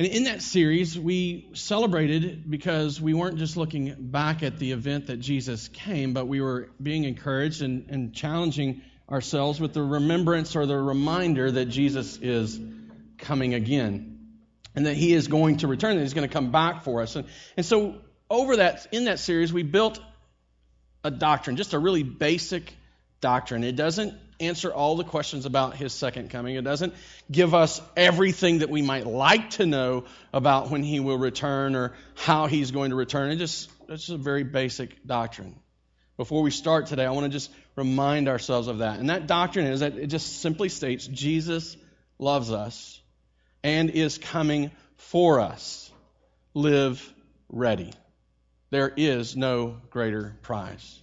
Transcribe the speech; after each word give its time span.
And 0.00 0.08
in 0.08 0.24
that 0.24 0.40
series, 0.40 0.98
we 0.98 1.50
celebrated 1.52 2.50
because 2.50 2.98
we 2.98 3.12
weren't 3.12 3.36
just 3.36 3.58
looking 3.58 3.94
back 3.98 4.42
at 4.42 4.58
the 4.58 4.72
event 4.72 5.08
that 5.08 5.18
Jesus 5.18 5.68
came, 5.68 6.14
but 6.14 6.26
we 6.26 6.40
were 6.40 6.70
being 6.82 7.04
encouraged 7.04 7.60
and, 7.60 7.90
and 7.90 8.14
challenging 8.14 8.80
ourselves 9.10 9.60
with 9.60 9.74
the 9.74 9.82
remembrance 9.82 10.56
or 10.56 10.64
the 10.64 10.78
reminder 10.78 11.50
that 11.50 11.66
Jesus 11.66 12.16
is 12.16 12.58
coming 13.18 13.52
again 13.52 14.38
and 14.74 14.86
that 14.86 14.94
he 14.96 15.12
is 15.12 15.28
going 15.28 15.58
to 15.58 15.66
return 15.66 15.90
and 15.90 16.00
he's 16.00 16.14
going 16.14 16.26
to 16.26 16.32
come 16.32 16.50
back 16.50 16.82
for 16.82 17.02
us. 17.02 17.14
And, 17.14 17.26
and 17.58 17.66
so 17.66 17.96
over 18.30 18.56
that 18.56 18.86
in 18.92 19.04
that 19.04 19.18
series 19.18 19.52
we 19.52 19.64
built 19.64 20.00
a 21.04 21.10
doctrine, 21.10 21.56
just 21.56 21.74
a 21.74 21.78
really 21.78 22.04
basic 22.04 22.74
doctrine. 23.20 23.64
It 23.64 23.76
doesn't 23.76 24.14
answer 24.40 24.72
all 24.72 24.96
the 24.96 25.04
questions 25.04 25.44
about 25.44 25.76
his 25.76 25.92
second 25.92 26.30
coming. 26.30 26.56
It 26.56 26.64
doesn't 26.64 26.94
give 27.30 27.54
us 27.54 27.80
everything 27.96 28.60
that 28.60 28.70
we 28.70 28.82
might 28.82 29.06
like 29.06 29.50
to 29.50 29.66
know 29.66 30.04
about 30.32 30.70
when 30.70 30.82
he 30.82 31.00
will 31.00 31.18
return 31.18 31.76
or 31.76 31.92
how 32.14 32.46
he's 32.46 32.70
going 32.70 32.90
to 32.90 32.96
return. 32.96 33.30
It 33.30 33.36
just 33.36 33.70
it's 33.88 34.06
just 34.06 34.10
a 34.10 34.22
very 34.22 34.44
basic 34.44 35.04
doctrine. 35.06 35.56
Before 36.16 36.42
we 36.42 36.50
start 36.50 36.86
today, 36.86 37.04
I 37.04 37.10
want 37.10 37.24
to 37.24 37.30
just 37.30 37.50
remind 37.76 38.28
ourselves 38.28 38.68
of 38.68 38.78
that. 38.78 38.98
And 38.98 39.10
that 39.10 39.26
doctrine 39.26 39.66
is 39.66 39.80
that 39.80 39.96
it 39.96 40.08
just 40.08 40.40
simply 40.40 40.68
states 40.68 41.06
Jesus 41.06 41.76
loves 42.18 42.52
us 42.52 43.00
and 43.62 43.90
is 43.90 44.18
coming 44.18 44.70
for 44.96 45.40
us. 45.40 45.90
Live 46.54 47.12
ready. 47.48 47.92
There 48.70 48.92
is 48.94 49.36
no 49.36 49.76
greater 49.90 50.36
prize. 50.42 50.99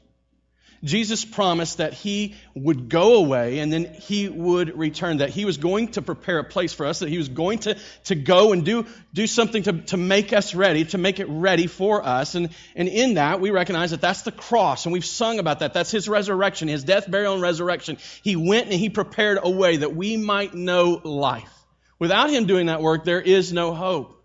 Jesus 0.84 1.26
promised 1.26 1.78
that 1.78 1.94
he 1.94 2.36
would 2.54 2.90
go 2.90 3.16
away 3.16 3.60
and 3.60 3.72
then 3.72 3.86
he 3.86 4.30
would 4.30 4.78
return, 4.78 5.18
that 5.18 5.30
he 5.30 5.46
was 5.46 5.58
going 5.58 5.90
to 5.90 6.02
prepare 6.02 6.40
a 6.40 6.44
place 6.44 6.74
for 6.74 6.86
us, 6.86 7.00
that 7.00 7.10
he 7.10 7.18
was 7.18 7.30
going 7.30 7.60
to, 7.60 7.78
to 8.06 8.16
go 8.16 8.54
and 8.54 8.64
do, 8.64 8.86
do 9.14 9.28
something 9.28 9.64
to, 9.64 9.74
to 9.84 9.98
make 9.98 10.34
us 10.34 10.54
ready, 10.54 10.86
to 10.86 10.98
make 10.98 11.20
it 11.20 11.28
ready 11.30 11.68
for 11.68 12.06
us. 12.06 12.36
And, 12.36 12.50
and 12.76 12.88
in 12.88 13.16
that, 13.16 13.42
we 13.42 13.52
recognize 13.52 13.92
that 13.92 14.02
that's 14.02 14.22
the 14.22 14.32
cross, 14.32 14.86
and 14.86 14.94
we've 14.94 15.06
sung 15.06 15.40
about 15.40 15.60
that. 15.60 15.74
That's 15.74 15.92
his 15.92 16.08
resurrection, 16.08 16.68
his 16.68 16.84
death, 16.84 17.10
burial, 17.10 17.34
and 17.34 17.42
resurrection. 17.42 17.98
He 18.24 18.36
went 18.36 18.66
and 18.66 18.76
he 18.76 18.90
prepared 18.90 19.40
a 19.42 19.50
way 19.50 19.78
that 19.78 19.96
we 19.96 20.18
might 20.18 20.54
know 20.54 21.02
life. 21.04 21.52
Without 22.00 22.30
him 22.30 22.46
doing 22.46 22.68
that 22.68 22.82
work, 22.82 23.04
there 23.06 23.22
is 23.22 23.52
no 23.52 23.74
hope. 23.74 24.17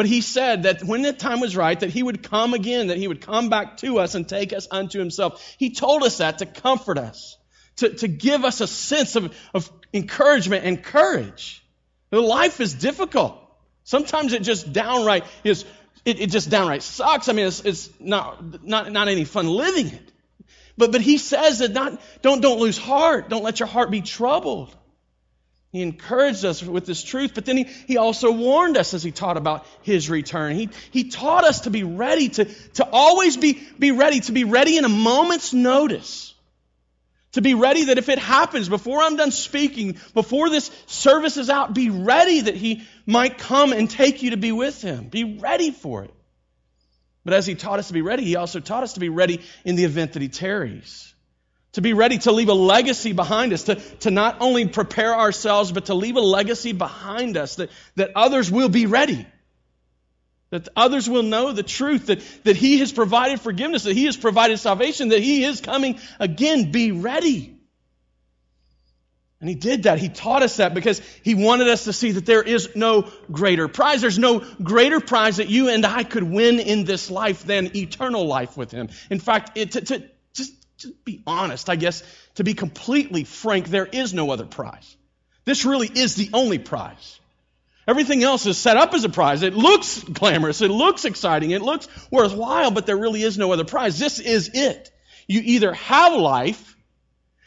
But 0.00 0.06
he 0.06 0.22
said 0.22 0.62
that 0.62 0.82
when 0.82 1.02
the 1.02 1.12
time 1.12 1.40
was 1.40 1.54
right, 1.54 1.78
that 1.78 1.90
he 1.90 2.02
would 2.02 2.22
come 2.22 2.54
again, 2.54 2.86
that 2.86 2.96
he 2.96 3.06
would 3.06 3.20
come 3.20 3.50
back 3.50 3.76
to 3.82 3.98
us 3.98 4.14
and 4.14 4.26
take 4.26 4.54
us 4.54 4.66
unto 4.70 4.98
himself. 4.98 5.54
He 5.58 5.74
told 5.74 6.04
us 6.04 6.16
that 6.16 6.38
to 6.38 6.46
comfort 6.46 6.96
us, 6.96 7.36
to, 7.76 7.90
to 7.90 8.08
give 8.08 8.46
us 8.46 8.62
a 8.62 8.66
sense 8.66 9.14
of, 9.14 9.36
of 9.52 9.70
encouragement 9.92 10.64
and 10.64 10.82
courage. 10.82 11.62
Life 12.10 12.62
is 12.62 12.72
difficult. 12.72 13.42
Sometimes 13.84 14.32
it 14.32 14.40
just 14.40 14.72
downright 14.72 15.26
is, 15.44 15.66
it, 16.06 16.18
it 16.18 16.30
just 16.30 16.48
downright 16.48 16.82
sucks. 16.82 17.28
I 17.28 17.34
mean, 17.34 17.48
it's, 17.48 17.60
it's 17.66 17.90
not, 18.00 18.64
not, 18.64 18.90
not 18.90 19.08
any 19.08 19.24
fun 19.24 19.48
living 19.48 19.88
it. 19.88 20.12
But, 20.78 20.92
but 20.92 21.02
he 21.02 21.18
says 21.18 21.58
that 21.58 21.72
not, 21.72 22.00
don't, 22.22 22.40
don't 22.40 22.58
lose 22.58 22.78
heart. 22.78 23.28
Don't 23.28 23.42
let 23.42 23.60
your 23.60 23.68
heart 23.68 23.90
be 23.90 24.00
troubled. 24.00 24.74
He 25.72 25.82
encouraged 25.82 26.44
us 26.44 26.62
with 26.62 26.84
this 26.84 27.02
truth, 27.02 27.32
but 27.34 27.44
then 27.44 27.56
he, 27.56 27.64
he 27.64 27.96
also 27.96 28.32
warned 28.32 28.76
us 28.76 28.92
as 28.92 29.04
he 29.04 29.12
taught 29.12 29.36
about 29.36 29.64
his 29.82 30.10
return. 30.10 30.56
He, 30.56 30.68
he 30.90 31.10
taught 31.10 31.44
us 31.44 31.60
to 31.60 31.70
be 31.70 31.84
ready, 31.84 32.28
to, 32.30 32.46
to 32.74 32.88
always 32.90 33.36
be, 33.36 33.62
be 33.78 33.92
ready, 33.92 34.18
to 34.20 34.32
be 34.32 34.42
ready 34.42 34.76
in 34.78 34.84
a 34.84 34.88
moment's 34.88 35.52
notice. 35.52 36.34
To 37.32 37.42
be 37.42 37.54
ready 37.54 37.84
that 37.84 37.98
if 37.98 38.08
it 38.08 38.18
happens, 38.18 38.68
before 38.68 39.00
I'm 39.00 39.14
done 39.14 39.30
speaking, 39.30 39.96
before 40.12 40.50
this 40.50 40.72
service 40.86 41.36
is 41.36 41.48
out, 41.48 41.72
be 41.72 41.88
ready 41.88 42.40
that 42.40 42.56
he 42.56 42.82
might 43.06 43.38
come 43.38 43.72
and 43.72 43.88
take 43.88 44.24
you 44.24 44.30
to 44.30 44.36
be 44.36 44.50
with 44.50 44.82
him. 44.82 45.04
Be 45.04 45.38
ready 45.38 45.70
for 45.70 46.02
it. 46.02 46.12
But 47.24 47.34
as 47.34 47.46
he 47.46 47.54
taught 47.54 47.78
us 47.78 47.86
to 47.86 47.92
be 47.92 48.02
ready, 48.02 48.24
he 48.24 48.34
also 48.34 48.58
taught 48.58 48.82
us 48.82 48.94
to 48.94 49.00
be 49.00 49.08
ready 49.08 49.40
in 49.64 49.76
the 49.76 49.84
event 49.84 50.14
that 50.14 50.22
he 50.22 50.28
tarries 50.28 51.09
to 51.72 51.80
be 51.80 51.92
ready 51.92 52.18
to 52.18 52.32
leave 52.32 52.48
a 52.48 52.54
legacy 52.54 53.12
behind 53.12 53.52
us, 53.52 53.64
to, 53.64 53.76
to 54.00 54.10
not 54.10 54.38
only 54.40 54.66
prepare 54.66 55.14
ourselves, 55.14 55.70
but 55.70 55.86
to 55.86 55.94
leave 55.94 56.16
a 56.16 56.20
legacy 56.20 56.72
behind 56.72 57.36
us 57.36 57.56
that, 57.56 57.70
that 57.96 58.10
others 58.16 58.50
will 58.50 58.68
be 58.68 58.86
ready. 58.86 59.26
That 60.50 60.68
others 60.74 61.08
will 61.08 61.22
know 61.22 61.52
the 61.52 61.62
truth, 61.62 62.06
that, 62.06 62.20
that 62.42 62.56
He 62.56 62.80
has 62.80 62.90
provided 62.90 63.40
forgiveness, 63.40 63.84
that 63.84 63.94
He 63.94 64.06
has 64.06 64.16
provided 64.16 64.58
salvation, 64.58 65.10
that 65.10 65.22
He 65.22 65.44
is 65.44 65.60
coming 65.60 66.00
again. 66.18 66.72
Be 66.72 66.90
ready. 66.90 67.56
And 69.38 69.48
He 69.48 69.54
did 69.54 69.84
that. 69.84 70.00
He 70.00 70.08
taught 70.08 70.42
us 70.42 70.56
that 70.56 70.74
because 70.74 71.00
He 71.22 71.36
wanted 71.36 71.68
us 71.68 71.84
to 71.84 71.92
see 71.92 72.10
that 72.10 72.26
there 72.26 72.42
is 72.42 72.70
no 72.74 73.08
greater 73.30 73.68
prize. 73.68 74.00
There's 74.00 74.18
no 74.18 74.40
greater 74.60 74.98
prize 74.98 75.36
that 75.36 75.48
you 75.48 75.68
and 75.68 75.86
I 75.86 76.02
could 76.02 76.24
win 76.24 76.58
in 76.58 76.84
this 76.84 77.12
life 77.12 77.44
than 77.44 77.76
eternal 77.76 78.26
life 78.26 78.56
with 78.56 78.72
Him. 78.72 78.88
In 79.08 79.20
fact, 79.20 79.56
it, 79.56 79.72
to, 79.72 79.80
to, 79.82 80.10
to 80.80 80.94
be 81.04 81.22
honest, 81.26 81.68
I 81.68 81.76
guess, 81.76 82.02
to 82.36 82.44
be 82.44 82.54
completely 82.54 83.24
frank, 83.24 83.68
there 83.68 83.86
is 83.86 84.12
no 84.12 84.30
other 84.30 84.46
prize. 84.46 84.96
This 85.44 85.64
really 85.64 85.88
is 85.88 86.14
the 86.14 86.30
only 86.32 86.58
prize. 86.58 87.18
Everything 87.88 88.22
else 88.22 88.46
is 88.46 88.58
set 88.58 88.76
up 88.76 88.94
as 88.94 89.04
a 89.04 89.08
prize. 89.08 89.42
It 89.42 89.54
looks 89.54 90.02
glamorous, 90.04 90.60
it 90.60 90.70
looks 90.70 91.04
exciting, 91.04 91.50
it 91.50 91.62
looks 91.62 91.88
worthwhile, 92.10 92.70
but 92.70 92.86
there 92.86 92.96
really 92.96 93.22
is 93.22 93.38
no 93.38 93.52
other 93.52 93.64
prize. 93.64 93.98
This 93.98 94.20
is 94.20 94.50
it. 94.54 94.90
You 95.26 95.40
either 95.44 95.72
have 95.72 96.14
life 96.14 96.76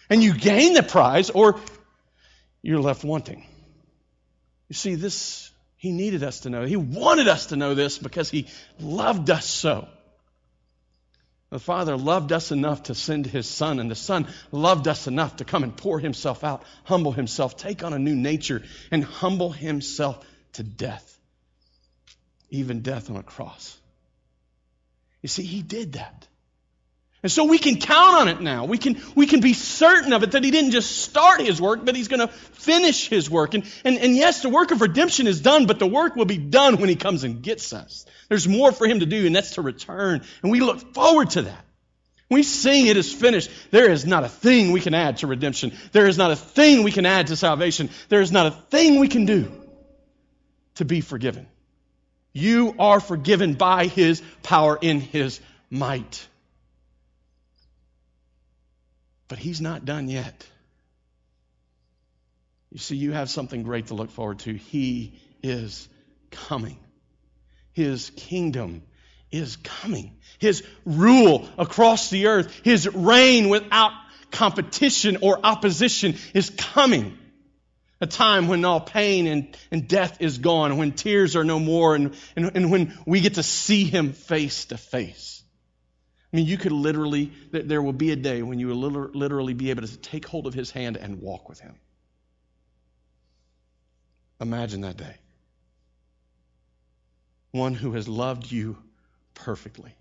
and 0.09 0.23
you 0.23 0.33
gain 0.33 0.73
the 0.73 0.83
prize, 0.83 1.29
or 1.29 1.59
you're 2.61 2.79
left 2.79 3.03
wanting. 3.03 3.45
You 4.69 4.75
see, 4.75 4.95
this, 4.95 5.50
he 5.75 5.91
needed 5.91 6.23
us 6.23 6.41
to 6.41 6.50
know. 6.50 6.65
He 6.65 6.75
wanted 6.75 7.27
us 7.27 7.47
to 7.47 7.55
know 7.55 7.73
this 7.73 7.97
because 7.97 8.29
he 8.29 8.47
loved 8.79 9.29
us 9.29 9.45
so. 9.45 9.88
The 11.53 11.59
Father 11.59 11.96
loved 11.96 12.31
us 12.31 12.52
enough 12.52 12.81
to 12.84 12.96
send 12.96 13.28
His 13.28 13.47
Son, 13.47 13.80
and 13.80 13.91
the 13.91 13.94
Son 13.96 14.25
loved 14.52 14.88
us 14.88 15.06
enough 15.06 15.36
to 15.36 15.46
come 15.46 15.62
and 15.62 15.78
pour 15.78 16.00
Himself 16.00 16.44
out, 16.44 16.64
humble 16.84 17.12
Himself, 17.12 17.58
take 17.58 17.84
on 17.84 17.94
a 17.94 18.00
new 18.00 18.16
nature, 18.16 18.64
and 18.90 19.03
humble 19.03 19.52
Himself 19.52 20.25
to 20.53 20.63
death, 20.63 21.19
even 22.50 22.81
death 22.81 23.12
on 23.12 23.18
a 23.18 23.22
cross. 23.22 23.78
You 25.22 25.30
see, 25.30 25.44
He 25.44 25.62
did 25.62 25.94
that. 25.94 26.28
And 27.23 27.31
so 27.31 27.45
we 27.45 27.57
can 27.57 27.78
count 27.78 28.16
on 28.17 28.28
it 28.28 28.41
now. 28.41 28.66
We 28.66 28.78
can, 28.78 29.01
we 29.16 29.28
can 29.28 29.39
be 29.39 29.53
certain 29.53 30.11
of 30.11 30.23
it 30.23 30.31
that 30.31 30.44
He 30.44 30.51
didn't 30.51 30.72
just 30.72 31.03
start 31.03 31.39
His 31.39 31.61
work, 31.61 31.85
but 31.85 31.95
He's 31.95 32.09
going 32.09 32.19
to 32.19 32.28
finish 32.28 33.07
His 33.07 33.29
work. 33.29 33.53
And, 33.53 33.63
and, 33.85 33.97
and 33.97 34.13
yes, 34.13 34.41
the 34.41 34.50
work 34.50 34.72
of 34.72 34.81
redemption 34.81 35.25
is 35.25 35.39
done, 35.39 35.66
but 35.66 35.79
the 35.79 35.88
work 35.88 36.17
will 36.17 36.25
be 36.25 36.38
done 36.38 36.78
when 36.78 36.89
He 36.89 36.97
comes 36.97 37.23
and 37.23 37.41
gets 37.41 37.72
us. 37.72 38.06
There's 38.28 38.45
more 38.45 38.73
for 38.73 38.85
Him 38.85 39.00
to 39.00 39.06
do, 39.06 39.25
and 39.25 39.33
that's 39.33 39.51
to 39.51 39.62
return. 39.62 40.22
And 40.41 40.51
we 40.51 40.59
look 40.59 40.94
forward 40.94 41.29
to 41.31 41.44
that. 41.44 41.66
We 42.29 42.44
sing 42.44 42.88
it 42.88 42.97
is 42.97 43.13
finished. 43.13 43.50
There 43.72 43.89
is 43.89 44.06
not 44.06 44.25
a 44.25 44.29
thing 44.29 44.73
we 44.73 44.81
can 44.81 44.94
add 44.94 45.17
to 45.17 45.28
redemption. 45.28 45.72
There 45.94 46.07
is 46.07 46.17
not 46.17 46.31
a 46.31 46.35
thing 46.35 46.83
we 46.83 46.91
can 46.91 47.06
add 47.06 47.28
to 47.28 47.38
salvation. 47.38 47.89
There 48.09 48.22
is 48.22 48.33
not 48.33 48.47
a 48.47 48.51
thing 48.51 49.00
we 49.00 49.07
can 49.07 49.25
do 49.25 49.50
to 50.75 50.83
be 50.83 51.00
forgiven. 51.00 51.47
You 52.33 52.75
are 52.79 53.00
forgiven 53.00 53.53
by 53.53 53.85
His 53.85 54.22
power 54.41 54.78
in 54.81 55.00
His 55.00 55.39
might. 55.69 56.28
But 59.33 59.39
he's 59.39 59.61
not 59.61 59.83
done 59.83 60.09
yet. 60.09 60.45
You 62.69 62.77
see, 62.77 62.97
you 62.97 63.13
have 63.13 63.31
something 63.31 63.63
great 63.63 63.88
to 63.88 63.95
look 63.95 64.11
forward 64.11 64.38
to. 64.41 64.53
He 64.53 65.19
is 65.41 65.89
coming. 66.29 66.77
His 67.71 68.11
kingdom 68.11 68.83
is 69.31 69.55
coming. 69.55 70.17
His 70.38 70.63
rule 70.85 71.49
across 71.57 72.11
the 72.11 72.27
earth, 72.27 72.61
his 72.63 72.88
reign 72.88 73.49
without 73.49 73.94
competition 74.29 75.17
or 75.23 75.39
opposition 75.44 76.13
is 76.35 76.51
coming. 76.51 77.17
A 78.01 78.05
time 78.05 78.47
when 78.47 78.63
all 78.65 78.81
pain 78.81 79.25
and, 79.25 79.57
and 79.71 79.88
death 79.88 80.17
is 80.19 80.38
gone, 80.38 80.77
when 80.77 80.91
tears 80.91 81.35
are 81.35 81.44
no 81.44 81.57
more, 81.57 81.95
and, 81.95 82.15
and, 82.36 82.51
and 82.53 82.69
when 82.69 82.95
we 83.07 83.19
get 83.19 83.33
to 83.33 83.44
see 83.44 83.86
him 83.86 84.13
face 84.13 84.65
to 84.65 84.77
face. 84.77 85.44
I 86.33 86.38
mean, 86.38 86.47
you 86.47 86.57
could 86.57 86.71
literally, 86.71 87.31
there 87.51 87.81
will 87.81 87.94
be 87.94 88.12
a 88.12 88.15
day 88.15 88.41
when 88.41 88.57
you 88.57 88.68
will 88.68 89.09
literally 89.13 89.53
be 89.53 89.69
able 89.69 89.83
to 89.83 89.97
take 89.97 90.25
hold 90.25 90.47
of 90.47 90.56
his 90.56 90.71
hand 90.71 90.97
and 90.97 91.21
walk 91.21 91.47
with 91.47 91.59
him. 91.59 91.75
Imagine 94.41 94.81
that 94.81 94.97
day. 94.97 95.15
One 97.51 97.75
who 97.75 97.94
has 97.94 98.07
loved 98.07 98.51
you 98.51 98.77
perfectly. 99.35 99.94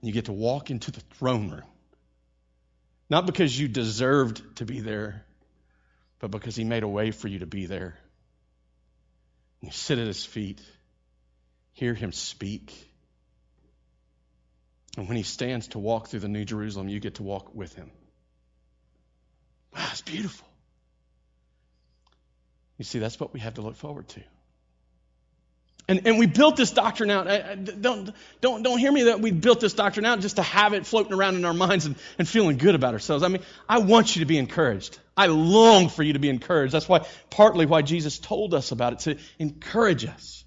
And 0.00 0.08
you 0.08 0.12
get 0.12 0.26
to 0.26 0.34
walk 0.34 0.70
into 0.70 0.90
the 0.90 1.00
throne 1.14 1.48
room. 1.50 1.62
Not 3.08 3.24
because 3.24 3.58
you 3.58 3.68
deserved 3.68 4.56
to 4.56 4.66
be 4.66 4.80
there, 4.80 5.24
but 6.18 6.30
because 6.30 6.54
he 6.54 6.64
made 6.64 6.82
a 6.82 6.88
way 6.88 7.10
for 7.10 7.26
you 7.26 7.38
to 7.38 7.46
be 7.46 7.64
there. 7.64 7.96
And 9.62 9.68
you 9.68 9.72
sit 9.72 9.98
at 9.98 10.06
his 10.06 10.26
feet, 10.26 10.60
hear 11.72 11.94
him 11.94 12.12
speak 12.12 12.87
and 14.98 15.06
when 15.06 15.16
he 15.16 15.22
stands 15.22 15.68
to 15.68 15.78
walk 15.78 16.08
through 16.08 16.20
the 16.20 16.28
New 16.28 16.44
Jerusalem, 16.44 16.88
you 16.88 16.98
get 16.98 17.14
to 17.16 17.22
walk 17.22 17.54
with 17.54 17.74
him. 17.74 17.90
Wow, 19.74 19.86
it's 19.92 20.02
beautiful. 20.02 20.46
You 22.78 22.84
see, 22.84 22.98
that's 22.98 23.20
what 23.20 23.32
we 23.32 23.40
have 23.40 23.54
to 23.54 23.62
look 23.62 23.76
forward 23.76 24.08
to. 24.08 24.20
And, 25.86 26.06
and 26.06 26.18
we 26.18 26.26
built 26.26 26.56
this 26.56 26.72
doctrine 26.72 27.10
out. 27.10 27.26
Don't, 27.80 28.12
don't, 28.40 28.62
don't 28.62 28.78
hear 28.78 28.92
me 28.92 29.04
that 29.04 29.20
we 29.20 29.30
built 29.30 29.60
this 29.60 29.72
doctrine 29.72 30.04
out 30.04 30.20
just 30.20 30.36
to 30.36 30.42
have 30.42 30.74
it 30.74 30.84
floating 30.84 31.14
around 31.14 31.36
in 31.36 31.44
our 31.44 31.54
minds 31.54 31.86
and, 31.86 31.96
and 32.18 32.28
feeling 32.28 32.58
good 32.58 32.74
about 32.74 32.92
ourselves. 32.92 33.22
I 33.22 33.28
mean, 33.28 33.42
I 33.68 33.78
want 33.78 34.16
you 34.16 34.20
to 34.20 34.26
be 34.26 34.36
encouraged. 34.36 34.98
I 35.16 35.26
long 35.26 35.88
for 35.88 36.02
you 36.02 36.12
to 36.12 36.18
be 36.18 36.28
encouraged. 36.28 36.74
That's 36.74 36.88
why, 36.88 37.06
partly 37.30 37.66
why 37.66 37.82
Jesus 37.82 38.18
told 38.18 38.52
us 38.52 38.72
about 38.72 38.92
it, 38.94 38.98
to 39.00 39.18
encourage 39.38 40.04
us. 40.04 40.44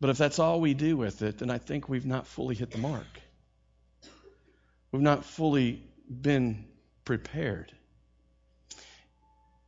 But 0.00 0.10
if 0.10 0.18
that's 0.18 0.38
all 0.38 0.60
we 0.60 0.74
do 0.74 0.96
with 0.96 1.22
it, 1.22 1.38
then 1.38 1.50
I 1.50 1.58
think 1.58 1.88
we've 1.88 2.06
not 2.06 2.26
fully 2.26 2.54
hit 2.54 2.70
the 2.70 2.78
mark. 2.78 3.06
We've 4.92 5.02
not 5.02 5.24
fully 5.24 5.82
been 6.08 6.66
prepared. 7.04 7.72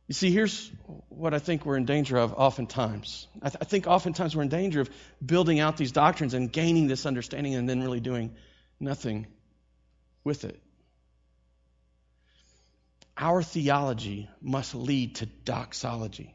You 0.07 0.13
see, 0.13 0.31
here's 0.31 0.71
what 1.09 1.35
I 1.35 1.39
think 1.39 1.65
we're 1.65 1.77
in 1.77 1.85
danger 1.85 2.17
of 2.17 2.33
oftentimes. 2.33 3.27
I, 3.43 3.49
th- 3.49 3.57
I, 3.61 3.65
think 3.65 3.85
oftentimes 3.85 4.35
we're 4.35 4.41
in 4.41 4.49
danger 4.49 4.81
of 4.81 4.89
building 5.23 5.59
out 5.59 5.77
these 5.77 5.91
doctrines 5.91 6.33
and 6.33 6.51
gaining 6.51 6.87
this 6.87 7.05
understanding 7.05 7.53
and 7.53 7.69
then 7.69 7.81
really 7.81 7.99
doing 7.99 8.35
nothing 8.79 9.27
with 10.23 10.45
it. 10.45 10.59
Our 13.15 13.43
theology 13.43 14.29
must 14.41 14.73
lead 14.73 15.15
to 15.17 15.27
doxology. 15.27 16.33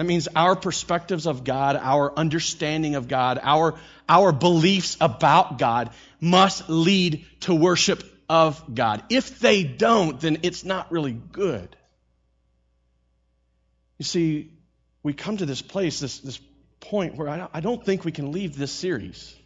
That 0.00 0.06
means 0.06 0.28
our 0.34 0.56
perspectives 0.56 1.26
of 1.26 1.44
God, 1.44 1.76
our 1.76 2.10
understanding 2.16 2.94
of 2.94 3.06
God, 3.06 3.38
our, 3.42 3.74
our 4.08 4.32
beliefs 4.32 4.96
about 4.98 5.58
God 5.58 5.90
must 6.22 6.70
lead 6.70 7.26
to 7.40 7.54
worship 7.54 8.02
of 8.26 8.74
God. 8.74 9.02
If 9.10 9.40
they 9.40 9.62
don't, 9.62 10.18
then 10.18 10.38
it's 10.42 10.64
not 10.64 10.90
really 10.90 11.12
good. 11.12 11.76
You 13.98 14.06
see, 14.06 14.54
we 15.02 15.12
come 15.12 15.36
to 15.36 15.44
this 15.44 15.60
place, 15.60 16.00
this, 16.00 16.20
this 16.20 16.40
point 16.80 17.16
where 17.16 17.28
I, 17.28 17.48
I 17.52 17.60
don't 17.60 17.84
think 17.84 18.02
we 18.02 18.12
can 18.12 18.32
leave 18.32 18.56
this 18.56 18.72
series 18.72 19.36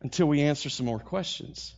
until 0.00 0.26
we 0.26 0.40
answer 0.42 0.68
some 0.68 0.84
more 0.84 0.98
questions. 0.98 1.76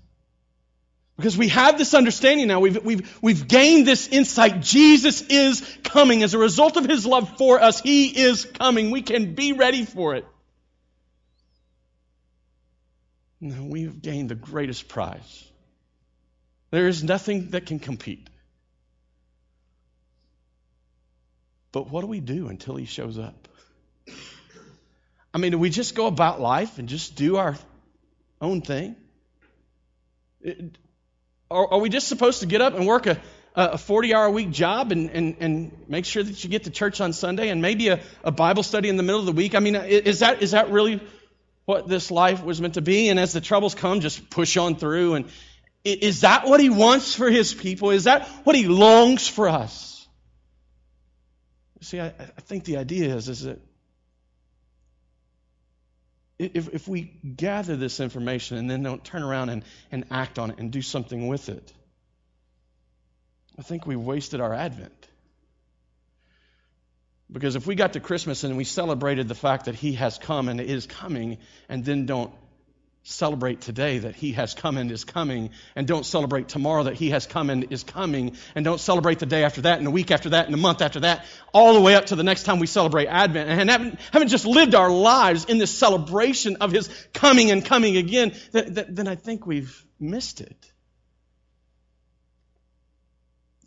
Because 1.18 1.36
we 1.36 1.48
have 1.48 1.76
this 1.76 1.94
understanding 1.94 2.46
now, 2.46 2.60
we've, 2.60 2.84
we've, 2.84 3.18
we've 3.20 3.48
gained 3.48 3.88
this 3.88 4.06
insight. 4.06 4.60
Jesus 4.62 5.20
is 5.22 5.62
coming. 5.82 6.22
As 6.22 6.32
a 6.32 6.38
result 6.38 6.76
of 6.76 6.84
his 6.84 7.04
love 7.04 7.36
for 7.36 7.60
us, 7.60 7.80
he 7.80 8.06
is 8.06 8.44
coming. 8.44 8.92
We 8.92 9.02
can 9.02 9.34
be 9.34 9.52
ready 9.52 9.84
for 9.84 10.14
it. 10.14 10.24
Now, 13.40 13.64
we've 13.64 14.00
gained 14.00 14.28
the 14.28 14.36
greatest 14.36 14.86
prize. 14.86 15.44
There 16.70 16.86
is 16.86 17.02
nothing 17.02 17.50
that 17.50 17.66
can 17.66 17.80
compete. 17.80 18.30
But 21.72 21.90
what 21.90 22.02
do 22.02 22.06
we 22.06 22.20
do 22.20 22.46
until 22.46 22.76
he 22.76 22.84
shows 22.84 23.18
up? 23.18 23.48
I 25.34 25.38
mean, 25.38 25.50
do 25.50 25.58
we 25.58 25.70
just 25.70 25.96
go 25.96 26.06
about 26.06 26.40
life 26.40 26.78
and 26.78 26.88
just 26.88 27.16
do 27.16 27.38
our 27.38 27.56
own 28.40 28.62
thing? 28.62 28.94
Are, 31.50 31.74
are, 31.74 31.80
we 31.80 31.88
just 31.88 32.08
supposed 32.08 32.40
to 32.40 32.46
get 32.46 32.60
up 32.60 32.74
and 32.74 32.86
work 32.86 33.06
a, 33.06 33.20
a 33.54 33.78
40 33.78 34.14
hour 34.14 34.26
a 34.26 34.30
week 34.30 34.50
job 34.50 34.92
and, 34.92 35.10
and, 35.10 35.36
and 35.40 35.72
make 35.88 36.04
sure 36.04 36.22
that 36.22 36.42
you 36.44 36.50
get 36.50 36.64
to 36.64 36.70
church 36.70 37.00
on 37.00 37.12
Sunday 37.12 37.48
and 37.48 37.62
maybe 37.62 37.88
a, 37.88 38.00
a 38.22 38.30
Bible 38.30 38.62
study 38.62 38.88
in 38.88 38.96
the 38.96 39.02
middle 39.02 39.20
of 39.20 39.26
the 39.26 39.32
week? 39.32 39.54
I 39.54 39.60
mean, 39.60 39.74
is 39.74 40.20
that, 40.20 40.42
is 40.42 40.52
that 40.52 40.70
really 40.70 41.00
what 41.64 41.88
this 41.88 42.10
life 42.10 42.42
was 42.42 42.60
meant 42.60 42.74
to 42.74 42.82
be? 42.82 43.08
And 43.08 43.18
as 43.18 43.32
the 43.32 43.40
troubles 43.40 43.74
come, 43.74 44.00
just 44.00 44.30
push 44.30 44.56
on 44.56 44.76
through. 44.76 45.14
And 45.14 45.26
is 45.84 46.22
that 46.22 46.46
what 46.46 46.60
he 46.60 46.70
wants 46.70 47.14
for 47.14 47.30
his 47.30 47.54
people? 47.54 47.90
Is 47.90 48.04
that 48.04 48.28
what 48.44 48.56
he 48.56 48.66
longs 48.66 49.28
for 49.28 49.48
us? 49.48 50.06
See, 51.80 52.00
I, 52.00 52.08
I 52.08 52.40
think 52.42 52.64
the 52.64 52.78
idea 52.78 53.14
is, 53.14 53.28
is 53.28 53.42
that 53.42 53.60
if, 56.38 56.72
if 56.72 56.88
we 56.88 57.02
gather 57.02 57.76
this 57.76 58.00
information 58.00 58.58
and 58.58 58.70
then 58.70 58.82
don't 58.82 59.02
turn 59.04 59.22
around 59.22 59.48
and, 59.48 59.64
and 59.90 60.04
act 60.10 60.38
on 60.38 60.50
it 60.50 60.58
and 60.58 60.70
do 60.70 60.82
something 60.82 61.26
with 61.26 61.48
it, 61.48 61.72
I 63.58 63.62
think 63.62 63.86
we 63.86 63.96
wasted 63.96 64.40
our 64.40 64.54
Advent. 64.54 65.08
Because 67.30 67.56
if 67.56 67.66
we 67.66 67.74
got 67.74 67.94
to 67.94 68.00
Christmas 68.00 68.44
and 68.44 68.56
we 68.56 68.64
celebrated 68.64 69.28
the 69.28 69.34
fact 69.34 69.66
that 69.66 69.74
He 69.74 69.94
has 69.94 70.16
come 70.16 70.48
and 70.48 70.60
is 70.60 70.86
coming, 70.86 71.38
and 71.68 71.84
then 71.84 72.06
don't 72.06 72.32
celebrate 73.02 73.60
today 73.60 73.98
that 73.98 74.14
he 74.14 74.32
has 74.32 74.54
come 74.54 74.76
and 74.76 74.90
is 74.90 75.04
coming, 75.04 75.50
and 75.74 75.86
don't 75.86 76.04
celebrate 76.04 76.48
tomorrow 76.48 76.82
that 76.84 76.94
he 76.94 77.10
has 77.10 77.26
come 77.26 77.48
and 77.50 77.72
is 77.72 77.82
coming, 77.82 78.36
and 78.54 78.64
don't 78.64 78.80
celebrate 78.80 79.18
the 79.18 79.26
day 79.26 79.44
after 79.44 79.62
that, 79.62 79.78
and 79.78 79.86
the 79.86 79.90
week 79.90 80.10
after 80.10 80.30
that, 80.30 80.44
and 80.44 80.52
the 80.52 80.58
month 80.58 80.82
after 80.82 81.00
that, 81.00 81.24
all 81.52 81.74
the 81.74 81.80
way 81.80 81.94
up 81.94 82.06
to 82.06 82.16
the 82.16 82.22
next 82.22 82.42
time 82.42 82.58
we 82.58 82.66
celebrate 82.66 83.06
Advent, 83.06 83.48
and 83.48 83.70
haven't, 83.70 83.98
haven't 84.12 84.28
just 84.28 84.44
lived 84.44 84.74
our 84.74 84.90
lives 84.90 85.46
in 85.46 85.58
this 85.58 85.70
celebration 85.70 86.56
of 86.56 86.70
his 86.70 86.88
coming 87.14 87.50
and 87.50 87.64
coming 87.64 87.96
again, 87.96 88.34
then 88.52 89.08
I 89.08 89.14
think 89.14 89.46
we've 89.46 89.84
missed 89.98 90.40
it. 90.40 90.72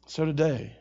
So 0.08 0.26
today, 0.26 0.76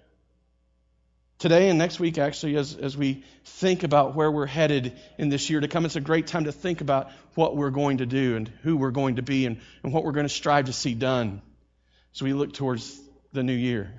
Today 1.41 1.71
and 1.71 1.79
next 1.79 1.99
week, 1.99 2.19
actually, 2.19 2.57
as, 2.57 2.77
as 2.77 2.99
we 2.99 3.25
think 3.45 3.83
about 3.83 4.15
where 4.15 4.31
we're 4.31 4.45
headed 4.45 4.93
in 5.17 5.31
this 5.31 5.49
year 5.49 5.59
to 5.59 5.69
come, 5.69 5.87
it's 5.87 5.97
a 5.97 6.01
great 6.01 6.27
time 6.27 6.45
to 6.45 6.53
think 6.53 6.83
about 6.83 7.11
what 7.35 7.57
we're 7.57 7.71
going 7.71 7.99
to 7.99 8.07
do 8.07 8.37
and 8.37 8.47
who 8.63 8.77
we're 8.77 8.91
going 8.91 9.17
to 9.17 9.23
be 9.23 9.47
and, 9.47 9.59
and 9.83 9.91
what 9.91 10.05
we're 10.05 10.13
going 10.13 10.27
to 10.27 10.33
strive 10.33 10.67
to 10.67 10.75
see 10.75 10.93
done 10.93 11.41
as 12.15 12.21
we 12.21 12.35
look 12.35 12.53
towards 12.53 13.01
the 13.33 13.43
new 13.43 13.55
year. 13.55 13.91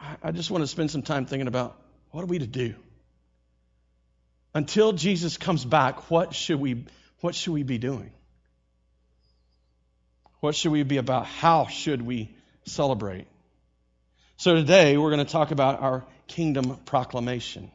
I, 0.00 0.16
I 0.24 0.32
just 0.32 0.50
want 0.50 0.62
to 0.62 0.66
spend 0.66 0.90
some 0.90 1.02
time 1.02 1.24
thinking 1.24 1.46
about 1.46 1.80
what 2.10 2.22
are 2.22 2.26
we 2.26 2.40
to 2.40 2.46
do? 2.48 2.74
Until 4.54 4.92
Jesus 4.92 5.36
comes 5.36 5.64
back, 5.64 6.10
what 6.10 6.34
should 6.34 6.58
we, 6.58 6.84
what 7.20 7.36
should 7.36 7.52
we 7.52 7.62
be 7.62 7.78
doing? 7.78 8.10
What 10.40 10.56
should 10.56 10.72
we 10.72 10.82
be 10.82 10.96
about? 10.96 11.26
How 11.26 11.68
should 11.68 12.02
we 12.02 12.34
celebrate? 12.64 13.28
So 14.38 14.54
today 14.54 14.98
we're 14.98 15.08
going 15.08 15.24
to 15.24 15.32
talk 15.32 15.50
about 15.50 15.80
our 15.80 16.04
kingdom 16.26 16.76
proclamation. 16.84 17.70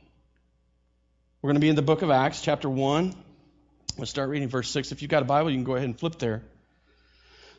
We're 1.42 1.48
going 1.48 1.56
to 1.56 1.62
be 1.62 1.70
in 1.70 1.76
the 1.76 1.82
book 1.82 2.04
of 2.04 2.12
Acts, 2.12 2.40
chapter 2.44 2.70
1. 2.70 3.16
We'll 3.98 4.06
start 4.06 4.30
reading 4.30 4.48
verse 4.48 4.70
6. 4.70 4.92
If 4.92 5.02
you've 5.02 5.10
got 5.10 5.24
a 5.24 5.26
Bible, 5.26 5.50
you 5.50 5.58
can 5.58 5.64
go 5.64 5.74
ahead 5.74 5.88
and 5.88 6.00
flip 6.00 6.20
there. 6.20 6.44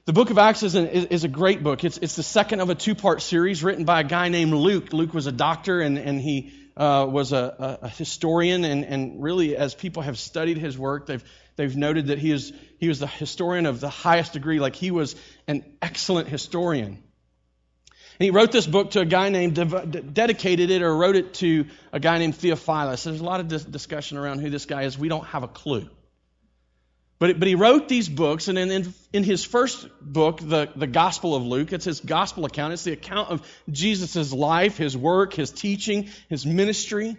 The 0.05 0.13
book 0.13 0.31
of 0.31 0.39
Acts 0.39 0.63
is, 0.63 0.77
an, 0.77 0.87
is 0.87 1.25
a 1.25 1.29
great 1.29 1.65
book. 1.65 1.83
It's, 1.83 1.99
it's 1.99 2.15
the 2.15 2.23
second 2.23 2.61
of 2.61 2.71
a 2.71 2.77
two 2.77 2.95
part 2.95 3.23
series 3.23 3.65
written 3.65 3.85
by 3.85 4.03
a 4.03 4.05
guy 4.05 4.29
named 4.29 4.55
Luke. 4.55 4.93
Luke 4.93 5.15
was 5.15 5.27
a 5.27 5.33
doctor 5.33 5.81
and, 5.81 5.99
and 5.99 6.21
he 6.21 6.53
uh, 6.77 7.05
was 7.11 7.33
a, 7.33 7.81
a, 7.83 7.89
historian. 7.89 8.65
And, 8.65 8.85
and 8.85 9.21
really, 9.21 9.57
as 9.57 9.75
people 9.75 10.05
have 10.05 10.17
studied 10.17 10.59
his 10.59 10.79
work, 10.79 11.07
they've, 11.07 11.25
they've 11.57 11.77
noted 11.77 12.07
that 12.07 12.21
he, 12.21 12.31
is, 12.31 12.53
he 12.79 12.87
was 12.87 13.01
the 13.01 13.09
historian 13.09 13.67
of 13.67 13.81
the 13.81 13.91
highest 13.91 14.33
degree. 14.33 14.61
Like 14.61 14.77
he 14.77 14.93
was 14.93 15.17
an 15.49 15.65
excellent 15.83 16.29
historian. 16.29 17.03
And 18.23 18.27
he 18.27 18.31
wrote 18.31 18.53
this 18.53 18.69
book 18.69 18.93
to 18.93 19.01
a 19.01 19.05
guy 19.05 19.31
named, 19.31 19.57
dedicated 20.15 20.71
it 20.71 20.81
or 20.81 20.97
wrote 20.97 21.17
it 21.17 21.35
to 21.35 21.67
a 21.93 21.99
guy 21.99 22.19
named 22.19 22.37
Theophilus. 22.37 23.03
There's 23.03 23.19
a 23.19 23.25
lot 23.25 23.41
of 23.41 23.49
dis- 23.49 23.65
discussion 23.65 24.17
around 24.17 24.39
who 24.39 24.49
this 24.49 24.65
guy 24.65 24.85
is. 24.85 24.97
We 24.97 25.09
don't 25.09 25.27
have 25.27 25.43
a 25.43 25.49
clue. 25.49 25.91
But, 27.19 27.31
it, 27.31 27.41
but 27.41 27.49
he 27.49 27.57
wrote 27.57 27.89
these 27.89 28.09
books, 28.09 28.47
and 28.47 28.57
in, 28.57 28.95
in 29.13 29.25
his 29.25 29.45
first 29.45 29.89
book, 30.01 30.39
the, 30.39 30.71
the 30.77 30.87
Gospel 30.87 31.35
of 31.35 31.43
Luke, 31.43 31.73
it's 31.73 31.85
his 31.85 31.99
gospel 31.99 32.45
account. 32.45 32.73
It's 32.75 32.85
the 32.85 32.93
account 32.93 33.31
of 33.31 33.45
Jesus' 33.69 34.33
life, 34.33 34.77
his 34.77 34.97
work, 34.97 35.35
his 35.35 35.51
teaching, 35.51 36.09
his 36.29 36.47
ministry. 36.47 37.17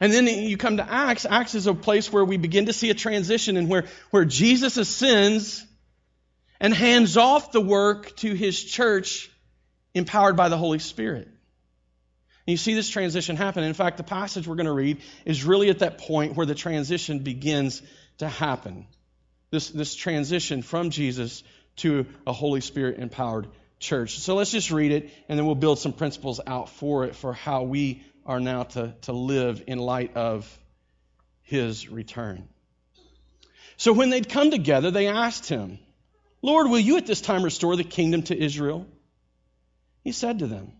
And 0.00 0.10
then 0.10 0.26
you 0.26 0.56
come 0.56 0.78
to 0.78 0.90
Acts. 0.90 1.26
Acts 1.26 1.54
is 1.54 1.66
a 1.66 1.74
place 1.74 2.10
where 2.10 2.24
we 2.24 2.38
begin 2.38 2.64
to 2.64 2.72
see 2.72 2.88
a 2.88 2.94
transition 2.94 3.58
and 3.58 3.68
where, 3.68 3.84
where 4.10 4.24
Jesus 4.24 4.78
ascends 4.78 5.66
and 6.60 6.72
hands 6.72 7.18
off 7.18 7.52
the 7.52 7.60
work 7.60 8.16
to 8.16 8.32
his 8.32 8.64
church 8.64 9.30
empowered 9.96 10.36
by 10.36 10.50
the 10.50 10.58
Holy 10.58 10.78
Spirit. 10.78 11.26
And 11.26 12.52
you 12.52 12.58
see 12.58 12.74
this 12.74 12.90
transition 12.90 13.34
happen. 13.36 13.64
In 13.64 13.74
fact, 13.74 13.96
the 13.96 14.04
passage 14.04 14.46
we're 14.46 14.54
going 14.54 14.66
to 14.66 14.72
read 14.72 15.00
is 15.24 15.42
really 15.44 15.70
at 15.70 15.80
that 15.80 15.98
point 15.98 16.36
where 16.36 16.46
the 16.46 16.54
transition 16.54 17.20
begins 17.20 17.82
to 18.18 18.28
happen. 18.28 18.86
This, 19.50 19.70
this 19.70 19.94
transition 19.94 20.62
from 20.62 20.90
Jesus 20.90 21.42
to 21.76 22.06
a 22.26 22.32
Holy 22.32 22.60
Spirit 22.60 22.98
empowered 22.98 23.48
church. 23.80 24.18
So 24.18 24.34
let's 24.34 24.50
just 24.50 24.70
read 24.70 24.92
it, 24.92 25.10
and 25.28 25.38
then 25.38 25.46
we'll 25.46 25.54
build 25.54 25.78
some 25.78 25.92
principles 25.94 26.40
out 26.46 26.68
for 26.68 27.04
it 27.04 27.16
for 27.16 27.32
how 27.32 27.62
we 27.62 28.04
are 28.26 28.40
now 28.40 28.64
to, 28.64 28.94
to 29.02 29.12
live 29.12 29.64
in 29.66 29.78
light 29.78 30.14
of 30.14 30.46
his 31.42 31.88
return. 31.88 32.48
So 33.78 33.94
when 33.94 34.10
they'd 34.10 34.28
come 34.28 34.50
together, 34.50 34.90
they 34.90 35.06
asked 35.06 35.48
him, 35.48 35.78
Lord, 36.42 36.68
will 36.68 36.78
you 36.78 36.98
at 36.98 37.06
this 37.06 37.22
time 37.22 37.42
restore 37.42 37.76
the 37.76 37.84
kingdom 37.84 38.22
to 38.24 38.38
Israel? 38.38 38.86
He 40.06 40.12
said 40.12 40.38
to 40.38 40.46
them, 40.46 40.70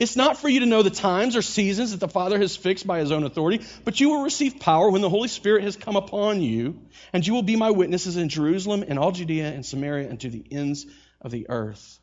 It's 0.00 0.16
not 0.16 0.38
for 0.38 0.48
you 0.48 0.58
to 0.58 0.66
know 0.66 0.82
the 0.82 0.90
times 0.90 1.36
or 1.36 1.42
seasons 1.42 1.92
that 1.92 2.00
the 2.00 2.08
Father 2.08 2.36
has 2.36 2.56
fixed 2.56 2.84
by 2.84 2.98
his 2.98 3.12
own 3.12 3.22
authority, 3.22 3.64
but 3.84 4.00
you 4.00 4.08
will 4.08 4.24
receive 4.24 4.58
power 4.58 4.90
when 4.90 5.02
the 5.02 5.08
Holy 5.08 5.28
Spirit 5.28 5.62
has 5.62 5.76
come 5.76 5.94
upon 5.94 6.42
you, 6.42 6.80
and 7.12 7.24
you 7.24 7.32
will 7.32 7.44
be 7.44 7.54
my 7.54 7.70
witnesses 7.70 8.16
in 8.16 8.28
Jerusalem 8.28 8.84
and 8.88 8.98
all 8.98 9.12
Judea 9.12 9.52
and 9.52 9.64
Samaria 9.64 10.08
and 10.10 10.18
to 10.18 10.30
the 10.30 10.44
ends 10.50 10.84
of 11.20 11.30
the 11.30 11.48
earth. 11.48 12.00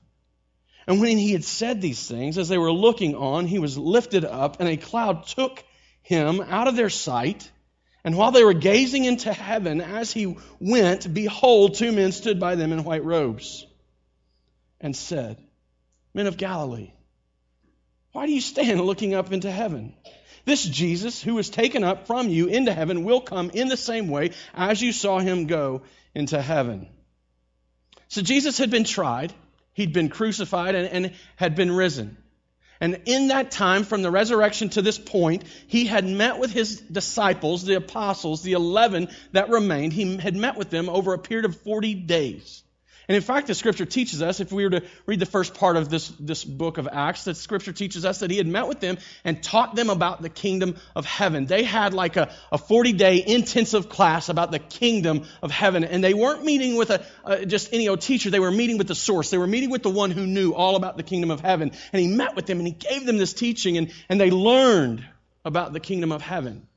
And 0.88 1.02
when 1.02 1.18
he 1.18 1.34
had 1.34 1.44
said 1.44 1.82
these 1.82 2.08
things, 2.08 2.38
as 2.38 2.48
they 2.48 2.58
were 2.58 2.72
looking 2.72 3.14
on, 3.14 3.46
he 3.46 3.60
was 3.60 3.78
lifted 3.78 4.24
up, 4.24 4.62
and 4.62 4.70
a 4.70 4.78
cloud 4.78 5.28
took 5.28 5.62
him 6.02 6.40
out 6.40 6.70
of 6.70 6.78
their 6.78 6.90
sight. 6.90 7.52
And 8.06 8.16
while 8.16 8.32
they 8.32 8.46
were 8.46 8.54
gazing 8.54 9.04
into 9.04 9.34
heaven 9.34 9.82
as 9.82 10.14
he 10.14 10.38
went, 10.62 11.14
behold, 11.14 11.76
two 11.76 11.92
men 11.92 12.14
stood 12.14 12.40
by 12.40 12.56
them 12.56 12.72
in 12.72 12.86
white 12.86 13.04
robes 13.04 13.66
and 14.80 14.96
said, 14.96 15.44
Men 16.14 16.28
of 16.28 16.38
Galilee, 16.38 16.92
why 18.12 18.26
do 18.26 18.32
you 18.32 18.42
stand 18.42 18.82
looking 18.82 19.14
up 19.14 19.32
into 19.32 19.52
heaven? 19.52 19.94
This 20.46 20.64
Jesus, 20.64 21.22
who 21.22 21.36
was 21.36 21.50
taken 21.50 21.84
up 21.84 22.08
from 22.08 22.30
you 22.30 22.48
into 22.48 22.74
heaven, 22.74 23.04
will 23.04 23.22
come 23.22 23.52
in 23.52 23.68
the 23.68 23.78
same 23.78 24.08
way 24.08 24.32
as 24.54 24.82
you 24.82 24.92
saw 24.92 25.20
him 25.20 25.48
go 25.48 25.84
into 26.16 26.42
heaven. 26.42 26.88
So 28.08 28.22
Jesus 28.22 28.58
had 28.58 28.72
been 28.72 28.84
tried, 28.84 29.32
he'd 29.74 29.94
been 29.94 30.10
crucified, 30.10 30.74
and, 30.74 30.88
and 30.88 31.14
had 31.36 31.56
been 31.56 31.72
risen. 31.72 32.18
And 32.82 33.02
in 33.06 33.28
that 33.28 33.52
time, 33.52 33.84
from 33.84 34.02
the 34.02 34.10
resurrection 34.10 34.70
to 34.70 34.82
this 34.82 34.98
point, 34.98 35.44
he 35.68 35.86
had 35.86 36.06
met 36.06 36.40
with 36.40 36.52
his 36.52 36.80
disciples, 36.80 37.66
the 37.66 37.76
apostles, 37.76 38.42
the 38.42 38.54
11 38.54 39.10
that 39.34 39.50
remained. 39.50 39.94
He 39.94 40.18
had 40.18 40.36
met 40.36 40.58
with 40.58 40.70
them 40.70 40.90
over 40.90 41.14
a 41.14 41.20
period 41.20 41.46
of 41.46 41.62
40 41.62 41.94
days. 41.94 42.64
And 43.10 43.16
in 43.16 43.24
fact, 43.24 43.48
the 43.48 43.56
scripture 43.56 43.88
teaches 43.88 44.22
us, 44.22 44.40
if 44.40 44.52
we 44.52 44.64
were 44.64 44.70
to 44.70 44.84
read 45.08 45.20
the 45.20 45.26
first 45.26 45.56
part 45.56 45.78
of 45.78 45.90
this, 45.90 46.10
this 46.20 46.46
book 46.46 46.78
of 46.78 46.88
Acts, 46.88 47.24
that 47.24 47.38
scripture 47.38 47.74
teaches 47.74 48.06
us 48.06 48.20
that 48.20 48.30
he 48.30 48.38
had 48.38 48.46
met 48.46 48.68
with 48.68 48.82
them 48.82 49.00
and 49.24 49.42
taught 49.42 49.76
them 49.76 49.90
about 49.90 50.22
the 50.22 50.30
kingdom 50.30 50.76
of 50.96 51.08
heaven. 51.08 51.48
They 51.48 51.64
had 51.64 51.96
like 51.96 52.18
a, 52.18 52.32
a 52.52 52.60
40 52.60 52.94
day 52.94 53.24
intensive 53.26 53.90
class 53.90 54.30
about 54.30 54.52
the 54.52 54.60
kingdom 54.60 55.26
of 55.42 55.50
heaven. 55.50 55.84
And 55.84 56.04
they 56.04 56.14
weren't 56.14 56.46
meeting 56.46 56.76
with 56.76 56.92
a, 56.92 57.48
just 57.48 57.74
any 57.74 57.88
old 57.88 58.02
teacher. 58.02 58.30
They 58.30 58.40
were 58.40 58.52
meeting 58.52 58.78
with 58.78 58.88
the 58.88 58.94
source. 58.94 59.32
They 59.32 59.40
were 59.40 59.48
meeting 59.48 59.72
with 59.72 59.82
the 59.82 59.90
one 59.90 60.12
who 60.12 60.28
knew 60.28 60.54
all 60.54 60.76
about 60.76 60.96
the 60.96 61.02
kingdom 61.02 61.32
of 61.32 61.42
heaven. 61.42 61.72
And 61.92 62.00
he 62.00 62.08
met 62.08 62.36
with 62.36 62.46
them 62.46 62.60
and 62.60 62.68
he 62.68 62.74
gave 62.74 63.08
them 63.08 63.18
this 63.18 63.34
teaching 63.34 63.80
and, 63.80 63.92
and 64.08 64.22
they 64.22 64.30
learned 64.30 65.04
about 65.44 65.74
the 65.74 65.80
kingdom 65.80 66.12
of 66.12 66.22
heaven. 66.22 66.68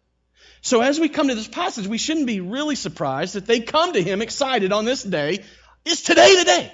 So 0.64 0.80
as 0.80 0.98
we 0.98 1.08
come 1.08 1.28
to 1.28 1.34
this 1.34 1.48
passage, 1.48 1.88
we 1.88 1.98
shouldn't 1.98 2.26
be 2.26 2.40
really 2.40 2.76
surprised 2.76 3.34
that 3.34 3.46
they 3.46 3.60
come 3.60 3.92
to 3.94 4.02
him 4.02 4.22
excited 4.22 4.72
on 4.72 4.84
this 4.84 5.02
day 5.02 5.42
is 5.84 6.02
today 6.02 6.36
today? 6.38 6.72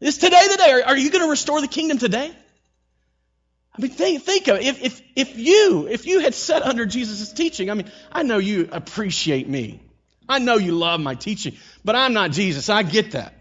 Is 0.00 0.18
today 0.18 0.46
the 0.50 0.56
day? 0.56 0.72
Are, 0.72 0.82
are 0.88 0.96
you 0.96 1.10
going 1.10 1.24
to 1.24 1.30
restore 1.30 1.60
the 1.60 1.68
kingdom 1.68 1.98
today? 1.98 2.30
I 3.76 3.82
mean, 3.82 3.90
think, 3.90 4.22
think 4.22 4.48
of 4.48 4.56
it. 4.56 4.64
If, 4.64 4.82
if, 4.82 5.02
if 5.14 5.38
you, 5.38 5.86
if 5.88 6.06
you 6.06 6.20
had 6.20 6.34
sat 6.34 6.62
under 6.62 6.86
Jesus' 6.86 7.32
teaching, 7.32 7.70
I 7.70 7.74
mean, 7.74 7.90
I 8.10 8.22
know 8.22 8.38
you 8.38 8.68
appreciate 8.72 9.48
me. 9.48 9.80
I 10.28 10.38
know 10.38 10.56
you 10.56 10.72
love 10.72 11.00
my 11.00 11.14
teaching, 11.14 11.56
but 11.84 11.94
I'm 11.94 12.12
not 12.12 12.30
Jesus. 12.30 12.68
I 12.68 12.82
get 12.82 13.12
that. 13.12 13.34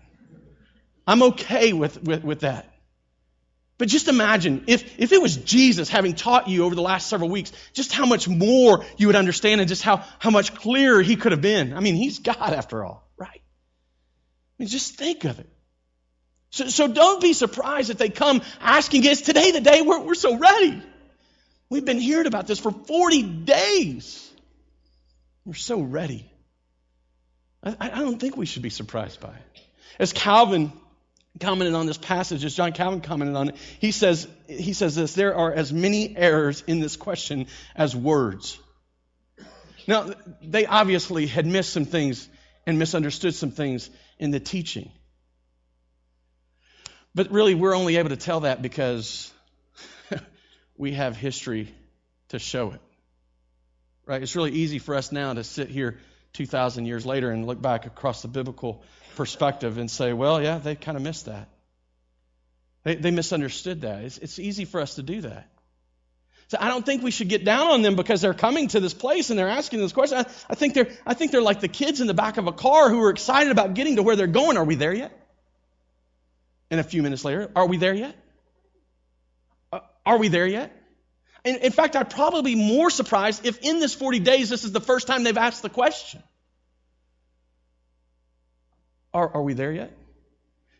I'm 1.07 1.23
okay 1.23 1.73
with, 1.73 2.01
with, 2.03 2.23
with 2.23 2.39
that. 2.41 2.71
But 3.77 3.89
just 3.89 4.07
imagine 4.07 4.65
if, 4.67 4.99
if 4.99 5.11
it 5.11 5.21
was 5.21 5.35
Jesus 5.35 5.89
having 5.89 6.15
taught 6.15 6.47
you 6.47 6.63
over 6.63 6.75
the 6.75 6.81
last 6.81 7.07
several 7.07 7.29
weeks, 7.29 7.51
just 7.73 7.91
how 7.91 8.05
much 8.05 8.27
more 8.27 8.85
you 8.97 9.07
would 9.07 9.15
understand 9.17 9.59
and 9.59 9.67
just 9.67 9.83
how, 9.83 10.03
how 10.19 10.29
much 10.29 10.55
clearer 10.55 11.01
he 11.01 11.15
could 11.15 11.33
have 11.33 11.41
been. 11.41 11.73
I 11.73 11.81
mean, 11.81 11.95
he's 11.95 12.19
God 12.19 12.37
after 12.53 12.85
all, 12.85 13.09
right? 13.17 13.41
I 14.57 14.63
mean, 14.63 14.69
just 14.69 14.95
think 14.95 15.25
of 15.25 15.39
it. 15.39 15.49
So, 16.49 16.69
so 16.69 16.87
don't 16.87 17.21
be 17.21 17.33
surprised 17.33 17.89
if 17.89 17.97
they 17.97 18.09
come 18.09 18.41
asking, 18.61 19.05
us 19.07 19.21
today 19.21 19.51
the 19.51 19.59
day 19.59 19.81
we're, 19.81 19.99
we're 19.99 20.15
so 20.15 20.37
ready? 20.37 20.81
We've 21.69 21.83
been 21.83 21.99
hearing 21.99 22.27
about 22.27 22.47
this 22.47 22.59
for 22.59 22.71
40 22.71 23.23
days. 23.23 24.31
We're 25.43 25.55
so 25.55 25.81
ready. 25.81 26.31
I, 27.61 27.75
I 27.79 27.99
don't 27.99 28.19
think 28.19 28.37
we 28.37 28.45
should 28.45 28.61
be 28.61 28.69
surprised 28.69 29.19
by 29.19 29.29
it. 29.29 29.61
As 29.99 30.13
Calvin 30.13 30.71
commented 31.41 31.75
on 31.75 31.87
this 31.87 31.97
passage, 31.97 32.45
as 32.45 32.55
John 32.55 32.71
Calvin 32.71 33.01
commented 33.01 33.35
on 33.35 33.49
it, 33.49 33.55
he 33.79 33.91
says, 33.91 34.27
he 34.47 34.71
says 34.71 34.95
this 34.95 35.13
there 35.13 35.35
are 35.35 35.51
as 35.51 35.73
many 35.73 36.15
errors 36.15 36.63
in 36.67 36.79
this 36.79 36.95
question 36.95 37.47
as 37.75 37.93
words. 37.93 38.57
Now, 39.87 40.13
they 40.41 40.65
obviously 40.65 41.27
had 41.27 41.45
missed 41.45 41.73
some 41.73 41.85
things 41.85 42.29
and 42.65 42.79
misunderstood 42.79 43.35
some 43.35 43.51
things 43.51 43.89
in 44.17 44.31
the 44.31 44.39
teaching. 44.39 44.91
But 47.13 47.31
really, 47.31 47.55
we're 47.55 47.75
only 47.75 47.97
able 47.97 48.09
to 48.09 48.17
tell 48.17 48.41
that 48.41 48.61
because 48.61 49.31
we 50.77 50.93
have 50.93 51.15
history 51.15 51.73
to 52.29 52.39
show 52.39 52.71
it. 52.71 52.81
Right? 54.05 54.21
It's 54.21 54.35
really 54.35 54.51
easy 54.51 54.79
for 54.79 54.95
us 54.95 55.11
now 55.11 55.33
to 55.33 55.43
sit 55.43 55.69
here 55.69 55.97
2,000 56.33 56.85
years 56.85 57.05
later 57.05 57.31
and 57.31 57.47
look 57.47 57.61
back 57.61 57.85
across 57.85 58.21
the 58.21 58.27
biblical 58.27 58.83
perspective 59.15 59.77
and 59.77 59.89
say, 59.89 60.13
well, 60.13 60.41
yeah, 60.41 60.57
they 60.57 60.75
kind 60.75 60.97
of 60.97 61.03
missed 61.03 61.25
that. 61.25 61.47
They, 62.83 62.95
they 62.95 63.11
misunderstood 63.11 63.81
that. 63.81 64.03
It's, 64.03 64.17
it's 64.17 64.37
easy 64.37 64.65
for 64.65 64.81
us 64.81 64.95
to 64.95 65.03
do 65.03 65.21
that. 65.21 65.49
So 66.47 66.57
I 66.59 66.67
don't 66.69 66.85
think 66.85 67.01
we 67.01 67.11
should 67.11 67.29
get 67.29 67.43
down 67.43 67.67
on 67.67 67.81
them 67.81 67.95
because 67.95 68.21
they're 68.21 68.35
coming 68.35 68.67
to 68.69 68.79
this 68.79 68.93
place 68.93 69.29
and 69.31 69.39
they're 69.39 69.49
asking 69.49 69.79
this 69.79 69.93
question. 69.93 70.19
I, 70.19 70.25
I, 70.49 70.55
think 70.55 70.75
they're, 70.75 70.89
I 71.05 71.15
think 71.15 71.31
they're 71.31 71.41
like 71.41 71.59
the 71.59 71.67
kids 71.67 72.01
in 72.01 72.07
the 72.07 72.13
back 72.13 72.37
of 72.37 72.47
a 72.47 72.51
car 72.51 72.89
who 72.89 73.01
are 73.01 73.09
excited 73.09 73.51
about 73.51 73.73
getting 73.73 73.95
to 73.95 74.03
where 74.03 74.15
they're 74.15 74.27
going. 74.27 74.57
Are 74.57 74.63
we 74.63 74.75
there 74.75 74.93
yet? 74.93 75.11
And 76.69 76.79
a 76.79 76.83
few 76.83 77.01
minutes 77.01 77.25
later, 77.25 77.49
are 77.55 77.65
we 77.65 77.77
there 77.77 77.95
yet? 77.95 78.15
Uh, 79.73 79.79
are 80.05 80.17
we 80.17 80.27
there 80.27 80.45
yet? 80.45 80.71
In, 81.43 81.57
in 81.57 81.71
fact, 81.71 81.95
I'd 81.95 82.11
probably 82.11 82.55
be 82.55 82.55
more 82.55 82.91
surprised 82.91 83.45
if 83.45 83.59
in 83.61 83.79
this 83.79 83.95
40 83.95 84.19
days 84.19 84.49
this 84.49 84.63
is 84.63 84.71
the 84.71 84.81
first 84.81 85.07
time 85.07 85.23
they've 85.23 85.37
asked 85.37 85.63
the 85.63 85.69
question. 85.69 86.21
Are, 89.13 89.29
are 89.35 89.41
we 89.41 89.53
there 89.53 89.71
yet? 89.71 89.91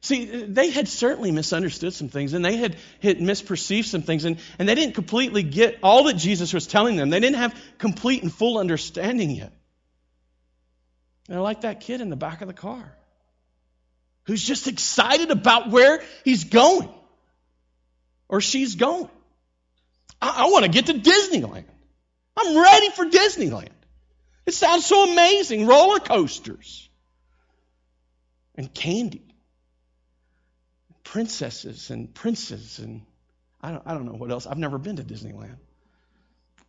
See, 0.05 0.25
they 0.25 0.69
had 0.69 0.87
certainly 0.87 1.31
misunderstood 1.31 1.91
some 1.91 2.09
things 2.09 2.33
and 2.33 2.45
they 2.45 2.57
had, 2.57 2.77
had 3.01 3.17
misperceived 3.17 3.85
some 3.85 4.03
things 4.03 4.23
and, 4.23 4.37
and 4.59 4.69
they 4.69 4.75
didn't 4.75 4.93
completely 4.93 5.41
get 5.41 5.79
all 5.81 6.03
that 6.03 6.13
Jesus 6.13 6.53
was 6.53 6.67
telling 6.67 6.95
them. 6.95 7.09
They 7.09 7.19
didn't 7.19 7.37
have 7.37 7.59
complete 7.79 8.21
and 8.21 8.31
full 8.31 8.59
understanding 8.59 9.31
yet. 9.31 9.51
They're 11.27 11.41
like 11.41 11.61
that 11.61 11.79
kid 11.79 12.01
in 12.01 12.11
the 12.11 12.15
back 12.15 12.41
of 12.41 12.47
the 12.47 12.53
car 12.53 12.95
who's 14.27 14.43
just 14.43 14.67
excited 14.67 15.31
about 15.31 15.71
where 15.71 16.03
he's 16.23 16.43
going 16.43 16.93
or 18.29 18.41
she's 18.41 18.75
going. 18.75 19.09
I, 20.21 20.43
I 20.45 20.51
want 20.51 20.65
to 20.65 20.69
get 20.69 20.85
to 20.85 20.93
Disneyland. 20.93 21.65
I'm 22.37 22.55
ready 22.55 22.91
for 22.91 23.05
Disneyland. 23.05 23.69
It 24.45 24.53
sounds 24.53 24.85
so 24.85 25.11
amazing. 25.11 25.65
Roller 25.65 25.99
coasters 25.99 26.87
and 28.53 28.71
candy 28.71 29.34
princesses 31.05 31.89
and 31.89 32.13
princes 32.13 32.79
and 32.79 33.01
I 33.61 33.71
don't, 33.71 33.83
I 33.85 33.93
don't 33.93 34.05
know 34.05 34.13
what 34.13 34.29
else. 34.29 34.45
I've 34.45 34.57
never 34.57 34.77
been 34.77 34.97
to 34.97 35.03
Disneyland. 35.03 35.55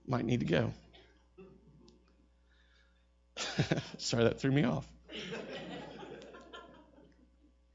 Might 0.06 0.24
need 0.24 0.40
to 0.40 0.46
go. 0.46 0.72
Sorry, 3.98 4.24
that 4.24 4.40
threw 4.40 4.52
me 4.52 4.64
off. 4.64 4.86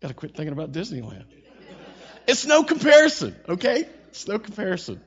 Got 0.01 0.07
to 0.07 0.13
quit 0.13 0.35
thinking 0.35 0.53
about 0.53 0.71
Disneyland. 0.71 1.25
It's 2.27 2.45
no 2.45 2.63
comparison, 2.63 3.35
okay? 3.47 3.85
It's 4.09 4.27
no 4.27 4.39
comparison. 4.39 5.01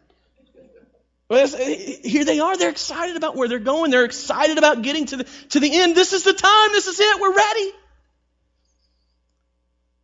But 1.27 1.55
eh, 1.55 1.97
here 2.05 2.25
they 2.25 2.39
are. 2.39 2.57
They're 2.57 2.71
excited 2.71 3.17
about 3.17 3.35
where 3.35 3.49
they're 3.49 3.59
going. 3.59 3.91
They're 3.91 4.05
excited 4.05 4.59
about 4.59 4.83
getting 4.83 5.07
to 5.07 5.17
the, 5.17 5.25
to 5.51 5.61
the 5.61 5.75
end. 5.81 5.97
This 5.97 6.13
is 6.13 6.23
the 6.23 6.35
time. 6.35 6.73
This 6.73 6.87
is 6.87 7.01
it. 7.01 7.21
We're 7.21 7.35
ready. 7.35 7.73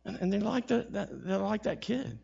And, 0.05 0.17
and 0.17 0.33
they're, 0.33 0.39
like 0.39 0.67
the, 0.67 0.85
that, 0.91 1.09
they're 1.25 1.37
like 1.37 1.63
that 1.63 1.81
kid. 1.81 2.17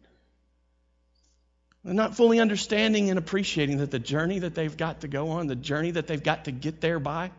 They're 1.83 1.93
not 1.93 2.17
fully 2.17 2.39
understanding 2.39 3.09
and 3.09 3.19
appreciating 3.19 3.77
that 3.77 3.91
the 3.91 3.99
journey 3.99 4.39
that 4.39 4.55
they've 4.55 4.75
got 4.75 5.01
to 5.01 5.07
go 5.07 5.29
on, 5.29 5.47
the 5.47 5.55
journey 5.55 5.91
that 5.91 6.07
they've 6.07 6.21
got 6.21 6.45
to 6.45 6.51
get 6.51 6.81
there 6.81 6.99
by, 6.99 7.31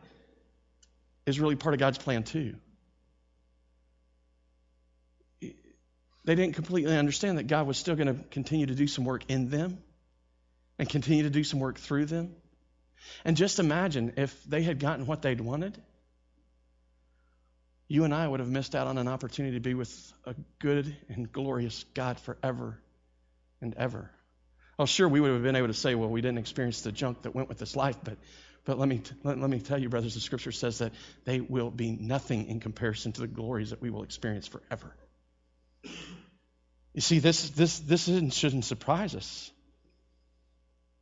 is 1.27 1.39
really 1.39 1.57
part 1.57 1.75
of 1.75 1.81
God's 1.81 1.99
plan 1.99 2.23
too. 2.23 2.55
They 5.41 6.35
didn't 6.35 6.55
completely 6.55 6.97
understand 6.97 7.39
that 7.39 7.47
God 7.47 7.67
was 7.67 7.79
still 7.79 7.97
going 7.97 8.15
to 8.15 8.23
continue 8.31 8.67
to 8.67 8.75
do 8.75 8.87
some 8.87 9.05
work 9.05 9.25
in 9.29 9.49
them 9.49 9.79
and 10.79 10.89
continue 10.89 11.25
to 11.25 11.31
do 11.31 11.43
some 11.43 11.59
work 11.59 11.79
through 11.79 12.07
them. 12.07 12.35
And 13.25 13.37
just 13.37 13.59
imagine 13.59 14.15
if 14.17 14.45
they 14.45 14.63
had 14.63 14.79
gotten 14.79 15.07
what 15.07 15.23
they'd 15.23 15.41
wanted 15.41 15.81
you 17.89 18.05
and 18.05 18.15
I 18.15 18.29
would 18.29 18.41
have 18.41 18.51
missed 18.51 18.75
out 18.75 18.87
on 18.87 18.99
an 18.99 19.09
opportunity 19.09 19.57
to 19.57 19.61
be 19.61 19.75
with 19.75 20.13
a 20.27 20.35
good 20.59 20.95
and 21.09 21.31
glorious 21.33 21.85
God 21.95 22.21
forever 22.21 22.79
and 23.61 23.75
ever. 23.75 24.11
Oh, 24.79 24.87
sure, 24.87 25.09
we 25.09 25.21
would 25.21 25.33
have 25.33 25.43
been 25.43 25.57
able 25.57 25.69
to 25.69 25.75
say, 25.75 25.95
well, 25.95 26.11
we 26.11 26.21
didn't 26.21 26.39
experience 26.39 26.83
the 26.83 26.93
junk 26.93 27.23
that 27.23 27.35
went 27.35 27.49
with 27.49 27.59
this 27.59 27.75
life, 27.75 27.97
but, 28.05 28.17
but 28.65 28.79
let, 28.79 28.89
me, 28.89 29.01
let, 29.25 29.39
let 29.39 29.51
me 29.51 29.59
tell 29.59 29.79
you, 29.79 29.89
brothers, 29.89 30.15
the 30.15 30.21
scripture 30.21 30.53
says 30.53 30.79
that 30.79 30.93
they 31.25 31.41
will 31.41 31.71
be 31.71 31.91
nothing 31.91 32.47
in 32.47 32.61
comparison 32.61 33.13
to 33.13 33.23
the 33.23 33.27
glories 33.27 33.71
that 33.71 33.81
we 33.81 33.91
will 33.91 34.05
experience 34.05 34.47
forever. 34.47 34.95
You 36.95 37.01
see, 37.01 37.19
this, 37.19 37.51
this, 37.51 37.79
this 37.81 38.05
shouldn't 38.33 38.65
surprise 38.65 39.15
us. 39.15 39.51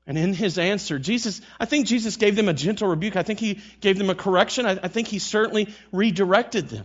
And 0.06 0.16
in 0.16 0.32
his 0.32 0.56
answer, 0.56 0.98
Jesus, 0.98 1.40
I 1.58 1.64
think 1.64 1.86
Jesus 1.86 2.16
gave 2.16 2.36
them 2.36 2.48
a 2.48 2.54
gentle 2.54 2.88
rebuke. 2.88 3.16
I 3.16 3.24
think 3.24 3.40
he 3.40 3.60
gave 3.80 3.98
them 3.98 4.08
a 4.08 4.14
correction. 4.14 4.64
I, 4.64 4.78
I 4.82 4.88
think 4.88 5.08
he 5.08 5.18
certainly 5.18 5.74
redirected 5.90 6.68
them. 6.68 6.84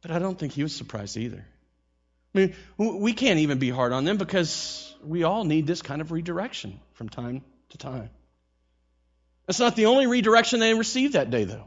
But 0.00 0.12
I 0.12 0.20
don't 0.20 0.38
think 0.38 0.52
he 0.52 0.62
was 0.62 0.74
surprised 0.74 1.16
either. 1.16 1.44
I 2.34 2.38
mean, 2.38 2.54
we 2.76 3.12
can't 3.12 3.40
even 3.40 3.58
be 3.58 3.70
hard 3.70 3.92
on 3.92 4.04
them 4.04 4.16
because 4.18 4.94
we 5.04 5.24
all 5.24 5.44
need 5.44 5.66
this 5.66 5.82
kind 5.82 6.00
of 6.00 6.12
redirection 6.12 6.78
from 6.92 7.08
time 7.08 7.42
to 7.70 7.78
time. 7.78 8.10
That's 9.46 9.58
not 9.58 9.74
the 9.74 9.86
only 9.86 10.06
redirection 10.06 10.60
they 10.60 10.74
received 10.74 11.14
that 11.14 11.30
day, 11.30 11.44
though. 11.44 11.64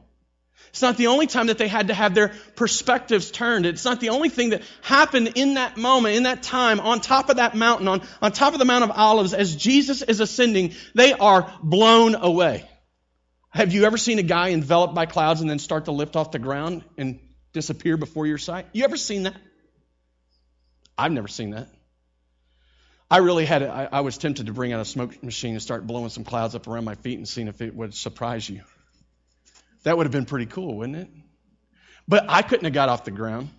It's 0.71 0.81
not 0.81 0.95
the 0.95 1.07
only 1.07 1.27
time 1.27 1.47
that 1.47 1.57
they 1.57 1.67
had 1.67 1.89
to 1.89 1.93
have 1.93 2.15
their 2.15 2.33
perspectives 2.55 3.29
turned. 3.29 3.65
It's 3.65 3.83
not 3.83 3.99
the 3.99 4.09
only 4.09 4.29
thing 4.29 4.51
that 4.51 4.61
happened 4.81 5.33
in 5.35 5.55
that 5.55 5.75
moment, 5.75 6.15
in 6.15 6.23
that 6.23 6.43
time, 6.43 6.79
on 6.79 7.01
top 7.01 7.29
of 7.29 7.35
that 7.37 7.55
mountain, 7.55 7.89
on, 7.89 8.01
on 8.21 8.31
top 8.31 8.53
of 8.53 8.59
the 8.59 8.65
Mount 8.65 8.85
of 8.85 8.91
Olives, 8.91 9.33
as 9.33 9.53
Jesus 9.53 10.01
is 10.01 10.21
ascending, 10.21 10.73
they 10.95 11.11
are 11.11 11.53
blown 11.61 12.15
away. 12.15 12.69
Have 13.49 13.73
you 13.73 13.83
ever 13.83 13.97
seen 13.97 14.17
a 14.19 14.23
guy 14.23 14.51
enveloped 14.51 14.95
by 14.95 15.05
clouds 15.05 15.41
and 15.41 15.49
then 15.49 15.59
start 15.59 15.85
to 15.85 15.91
lift 15.91 16.15
off 16.15 16.31
the 16.31 16.39
ground 16.39 16.85
and 16.97 17.19
disappear 17.51 17.97
before 17.97 18.25
your 18.25 18.37
sight? 18.37 18.65
You 18.71 18.85
ever 18.85 18.95
seen 18.95 19.23
that? 19.23 19.35
I've 20.97 21.11
never 21.11 21.27
seen 21.27 21.49
that. 21.49 21.67
I 23.09 23.17
really 23.17 23.43
had, 23.43 23.61
I, 23.61 23.89
I 23.91 24.01
was 24.01 24.17
tempted 24.17 24.45
to 24.45 24.53
bring 24.53 24.71
out 24.71 24.79
a 24.79 24.85
smoke 24.85 25.21
machine 25.21 25.51
and 25.51 25.61
start 25.61 25.85
blowing 25.85 26.07
some 26.07 26.23
clouds 26.23 26.55
up 26.55 26.65
around 26.65 26.85
my 26.85 26.95
feet 26.95 27.17
and 27.17 27.27
seeing 27.27 27.49
if 27.49 27.61
it 27.61 27.75
would 27.75 27.93
surprise 27.93 28.49
you. 28.49 28.61
That 29.83 29.97
would 29.97 30.05
have 30.05 30.11
been 30.11 30.25
pretty 30.25 30.45
cool, 30.45 30.77
wouldn't 30.77 30.97
it? 30.97 31.09
But 32.07 32.25
I 32.29 32.41
couldn't 32.41 32.65
have 32.65 32.73
got 32.73 32.89
off 32.89 33.03
the 33.03 33.11
ground. 33.11 33.49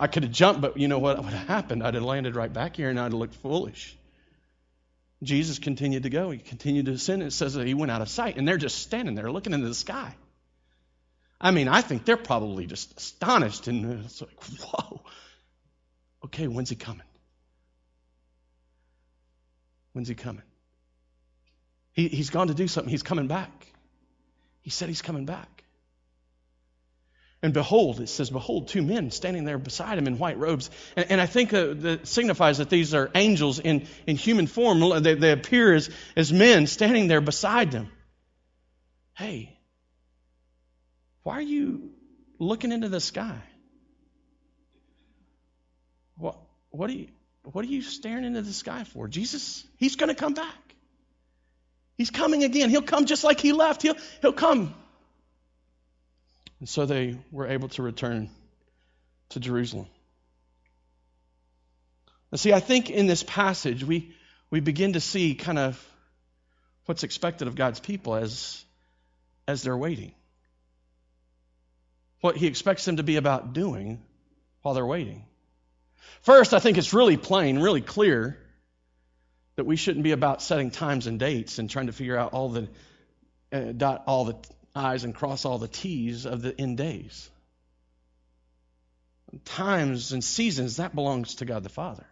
I 0.00 0.06
could 0.06 0.22
have 0.22 0.32
jumped, 0.32 0.60
but 0.60 0.76
you 0.76 0.88
know 0.88 0.98
what 0.98 1.16
would 1.22 1.32
have 1.32 1.48
happened? 1.48 1.82
I'd 1.82 1.94
have 1.94 2.02
landed 2.02 2.36
right 2.36 2.52
back 2.52 2.76
here 2.76 2.90
and 2.90 2.98
I'd 2.98 3.12
have 3.12 3.14
looked 3.14 3.34
foolish. 3.36 3.96
Jesus 5.22 5.58
continued 5.58 6.04
to 6.04 6.10
go. 6.10 6.30
He 6.30 6.38
continued 6.38 6.86
to 6.86 6.92
ascend. 6.92 7.22
It 7.22 7.32
says 7.32 7.54
that 7.54 7.66
he 7.66 7.74
went 7.74 7.90
out 7.90 8.02
of 8.02 8.08
sight, 8.08 8.36
and 8.36 8.46
they're 8.46 8.56
just 8.56 8.78
standing 8.78 9.16
there 9.16 9.30
looking 9.32 9.52
into 9.52 9.66
the 9.66 9.74
sky. 9.74 10.14
I 11.40 11.50
mean, 11.50 11.68
I 11.68 11.80
think 11.80 12.04
they're 12.04 12.16
probably 12.16 12.66
just 12.66 12.96
astonished, 12.96 13.66
and 13.66 14.04
it's 14.04 14.20
like, 14.20 14.42
whoa. 14.60 15.02
Okay, 16.24 16.46
when's 16.46 16.70
he 16.70 16.76
coming? 16.76 17.06
When's 19.92 20.08
he 20.08 20.14
coming? 20.14 20.42
He, 21.92 22.08
he's 22.08 22.30
gone 22.30 22.48
to 22.48 22.54
do 22.54 22.68
something. 22.68 22.90
He's 22.90 23.02
coming 23.02 23.26
back. 23.26 23.50
He 24.68 24.70
said 24.70 24.88
he's 24.90 25.00
coming 25.00 25.24
back. 25.24 25.64
And 27.42 27.54
behold, 27.54 28.00
it 28.00 28.10
says, 28.10 28.28
behold, 28.28 28.68
two 28.68 28.82
men 28.82 29.10
standing 29.10 29.44
there 29.44 29.56
beside 29.56 29.96
him 29.96 30.06
in 30.06 30.18
white 30.18 30.36
robes. 30.36 30.68
And, 30.94 31.12
and 31.12 31.20
I 31.22 31.24
think 31.24 31.54
uh, 31.54 31.72
that 31.72 32.06
signifies 32.06 32.58
that 32.58 32.68
these 32.68 32.92
are 32.92 33.10
angels 33.14 33.60
in, 33.60 33.86
in 34.06 34.16
human 34.16 34.46
form. 34.46 35.02
They, 35.02 35.14
they 35.14 35.32
appear 35.32 35.72
as, 35.72 35.88
as 36.16 36.34
men 36.34 36.66
standing 36.66 37.08
there 37.08 37.22
beside 37.22 37.70
them. 37.70 37.90
Hey, 39.16 39.58
why 41.22 41.38
are 41.38 41.40
you 41.56 41.88
looking 42.38 42.70
into 42.70 42.90
the 42.90 43.00
sky? 43.00 43.40
What, 46.18 46.36
what, 46.68 46.90
are 46.90 46.92
you, 46.92 47.08
what 47.42 47.64
are 47.64 47.68
you 47.68 47.80
staring 47.80 48.26
into 48.26 48.42
the 48.42 48.52
sky 48.52 48.84
for? 48.84 49.08
Jesus, 49.08 49.66
he's 49.78 49.96
going 49.96 50.10
to 50.10 50.14
come 50.14 50.34
back. 50.34 50.67
He's 51.98 52.10
coming 52.10 52.44
again. 52.44 52.70
He'll 52.70 52.80
come 52.80 53.04
just 53.04 53.24
like 53.24 53.40
he 53.40 53.52
left. 53.52 53.82
He'll, 53.82 53.96
he'll 54.22 54.32
come 54.32 54.74
and 56.60 56.68
so 56.68 56.86
they 56.86 57.16
were 57.30 57.46
able 57.46 57.68
to 57.70 57.82
return 57.82 58.30
to 59.30 59.40
Jerusalem. 59.40 59.86
Now, 62.32 62.36
see, 62.36 62.52
I 62.52 62.60
think 62.60 62.90
in 62.90 63.06
this 63.06 63.22
passage, 63.22 63.84
we, 63.84 64.12
we 64.50 64.60
begin 64.60 64.94
to 64.94 65.00
see 65.00 65.34
kind 65.34 65.58
of 65.58 65.82
what's 66.86 67.04
expected 67.04 67.48
of 67.48 67.54
God's 67.54 67.80
people 67.80 68.16
as, 68.16 68.64
as 69.46 69.62
they're 69.62 69.76
waiting. 69.76 70.12
What 72.20 72.36
he 72.36 72.46
expects 72.46 72.84
them 72.84 72.96
to 72.96 73.02
be 73.02 73.16
about 73.16 73.52
doing 73.52 74.02
while 74.62 74.74
they're 74.74 74.84
waiting. 74.84 75.24
First, 76.22 76.52
I 76.52 76.58
think 76.58 76.76
it's 76.76 76.92
really 76.92 77.16
plain, 77.16 77.60
really 77.60 77.80
clear 77.80 78.38
that 79.58 79.64
we 79.64 79.74
shouldn't 79.74 80.04
be 80.04 80.12
about 80.12 80.40
setting 80.40 80.70
times 80.70 81.08
and 81.08 81.18
dates 81.18 81.58
and 81.58 81.68
trying 81.68 81.88
to 81.88 81.92
figure 81.92 82.16
out 82.16 82.32
all 82.32 82.48
the 82.48 82.68
uh, 83.52 83.72
dot 83.76 84.04
all 84.06 84.24
the 84.24 84.36
I's 84.72 85.02
and 85.02 85.12
cross 85.12 85.44
all 85.44 85.58
the 85.58 85.66
T's 85.66 86.26
of 86.26 86.42
the 86.42 86.54
end 86.60 86.76
days. 86.78 87.28
Times 89.44 90.12
and 90.12 90.22
seasons, 90.22 90.76
that 90.76 90.94
belongs 90.94 91.34
to 91.36 91.44
God 91.44 91.64
the 91.64 91.70
Father. 91.70 92.06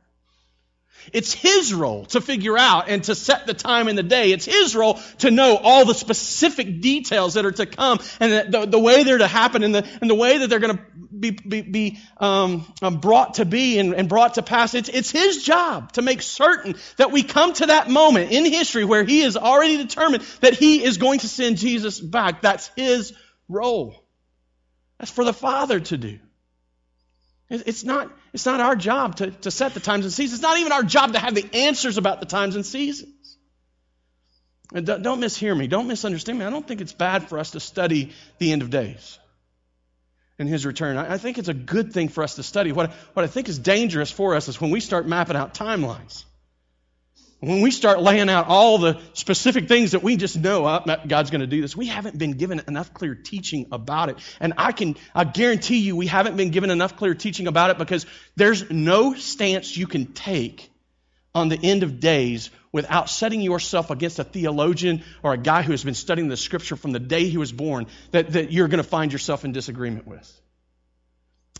It's 1.12 1.32
His 1.32 1.72
role 1.72 2.06
to 2.06 2.20
figure 2.20 2.58
out 2.58 2.88
and 2.88 3.04
to 3.04 3.14
set 3.14 3.46
the 3.46 3.54
time 3.54 3.86
and 3.86 3.96
the 3.96 4.02
day. 4.02 4.32
It's 4.32 4.44
His 4.44 4.74
role 4.74 4.98
to 5.18 5.30
know 5.30 5.56
all 5.56 5.84
the 5.84 5.94
specific 5.94 6.80
details 6.80 7.34
that 7.34 7.46
are 7.46 7.52
to 7.52 7.66
come 7.66 8.00
and 8.18 8.32
the, 8.32 8.58
the, 8.58 8.66
the 8.66 8.78
way 8.80 9.04
they're 9.04 9.18
to 9.18 9.28
happen 9.28 9.62
and 9.62 9.72
the, 9.72 9.86
and 10.00 10.10
the 10.10 10.16
way 10.16 10.38
that 10.38 10.50
they're 10.50 10.58
going 10.58 10.78
to 10.78 10.82
be, 11.20 11.30
be, 11.30 11.62
be 11.62 11.98
um, 12.18 12.66
um, 12.82 12.98
brought 12.98 13.34
to 13.34 13.44
be 13.44 13.78
and, 13.78 13.94
and 13.94 14.08
brought 14.08 14.34
to 14.34 14.42
pass. 14.42 14.74
It's, 14.74 14.88
it's 14.88 15.10
His 15.10 15.42
job 15.42 15.92
to 15.92 16.02
make 16.02 16.22
certain 16.22 16.76
that 16.96 17.12
we 17.12 17.22
come 17.22 17.52
to 17.54 17.66
that 17.66 17.88
moment 17.90 18.32
in 18.32 18.44
history 18.44 18.84
where 18.84 19.04
He 19.04 19.20
has 19.20 19.36
already 19.36 19.76
determined 19.76 20.22
that 20.40 20.54
He 20.54 20.82
is 20.82 20.98
going 20.98 21.20
to 21.20 21.28
send 21.28 21.58
Jesus 21.58 22.00
back. 22.00 22.42
That's 22.42 22.70
His 22.76 23.12
role. 23.48 24.04
That's 24.98 25.10
for 25.10 25.24
the 25.24 25.32
Father 25.32 25.80
to 25.80 25.96
do. 25.96 26.18
It's 27.48 27.84
not, 27.84 28.10
it's 28.32 28.44
not 28.44 28.60
our 28.60 28.74
job 28.74 29.16
to, 29.16 29.30
to 29.30 29.52
set 29.52 29.72
the 29.74 29.80
times 29.80 30.04
and 30.04 30.12
seasons. 30.12 30.40
It's 30.40 30.42
not 30.42 30.58
even 30.58 30.72
our 30.72 30.82
job 30.82 31.12
to 31.12 31.18
have 31.20 31.34
the 31.34 31.48
answers 31.54 31.96
about 31.96 32.18
the 32.18 32.26
times 32.26 32.56
and 32.56 32.66
seasons. 32.66 33.38
And 34.74 34.84
don't, 34.84 35.02
don't 35.02 35.20
mishear 35.20 35.56
me. 35.56 35.68
Don't 35.68 35.86
misunderstand 35.86 36.40
me. 36.40 36.44
I 36.44 36.50
don't 36.50 36.66
think 36.66 36.80
it's 36.80 36.92
bad 36.92 37.28
for 37.28 37.38
us 37.38 37.52
to 37.52 37.60
study 37.60 38.12
the 38.38 38.50
end 38.50 38.62
of 38.62 38.70
days 38.70 39.20
and 40.38 40.48
his 40.48 40.66
return. 40.66 40.96
I, 40.96 41.14
I 41.14 41.18
think 41.18 41.38
it's 41.38 41.48
a 41.48 41.54
good 41.54 41.92
thing 41.92 42.08
for 42.08 42.22
us 42.22 42.36
to 42.36 42.42
study. 42.42 42.72
What, 42.72 42.92
what 43.14 43.24
I 43.24 43.28
think 43.28 43.48
is 43.48 43.58
dangerous 43.58 44.10
for 44.10 44.34
us 44.34 44.48
is 44.48 44.60
when 44.60 44.70
we 44.70 44.80
start 44.80 45.06
mapping 45.06 45.36
out 45.36 45.54
timelines. 45.54 46.24
When 47.40 47.60
we 47.60 47.70
start 47.70 48.00
laying 48.00 48.30
out 48.30 48.46
all 48.48 48.78
the 48.78 48.98
specific 49.12 49.68
things 49.68 49.92
that 49.92 50.02
we 50.02 50.16
just 50.16 50.38
know 50.38 50.66
oh, 50.66 50.96
God's 51.06 51.30
going 51.30 51.42
to 51.42 51.46
do 51.46 51.60
this, 51.60 51.76
we 51.76 51.86
haven't 51.86 52.16
been 52.16 52.32
given 52.32 52.62
enough 52.66 52.94
clear 52.94 53.14
teaching 53.14 53.66
about 53.72 54.08
it. 54.08 54.16
And 54.40 54.54
I 54.56 54.72
can, 54.72 54.96
I 55.14 55.24
guarantee 55.24 55.78
you, 55.78 55.96
we 55.96 56.06
haven't 56.06 56.36
been 56.36 56.50
given 56.50 56.70
enough 56.70 56.96
clear 56.96 57.14
teaching 57.14 57.46
about 57.46 57.70
it 57.70 57.78
because 57.78 58.06
there's 58.36 58.70
no 58.70 59.12
stance 59.12 59.76
you 59.76 59.86
can 59.86 60.12
take 60.14 60.70
on 61.34 61.50
the 61.50 61.60
end 61.62 61.82
of 61.82 62.00
days 62.00 62.48
without 62.76 63.08
setting 63.08 63.40
yourself 63.40 63.90
against 63.90 64.18
a 64.18 64.24
theologian 64.24 65.02
or 65.22 65.32
a 65.32 65.38
guy 65.38 65.62
who 65.62 65.72
has 65.72 65.82
been 65.82 65.94
studying 65.94 66.28
the 66.28 66.36
scripture 66.36 66.76
from 66.76 66.92
the 66.92 66.98
day 66.98 67.26
he 67.26 67.38
was 67.38 67.50
born 67.50 67.86
that, 68.10 68.32
that 68.32 68.52
you're 68.52 68.68
going 68.68 68.82
to 68.82 68.88
find 68.88 69.14
yourself 69.14 69.46
in 69.46 69.52
disagreement 69.52 70.06
with. 70.06 70.30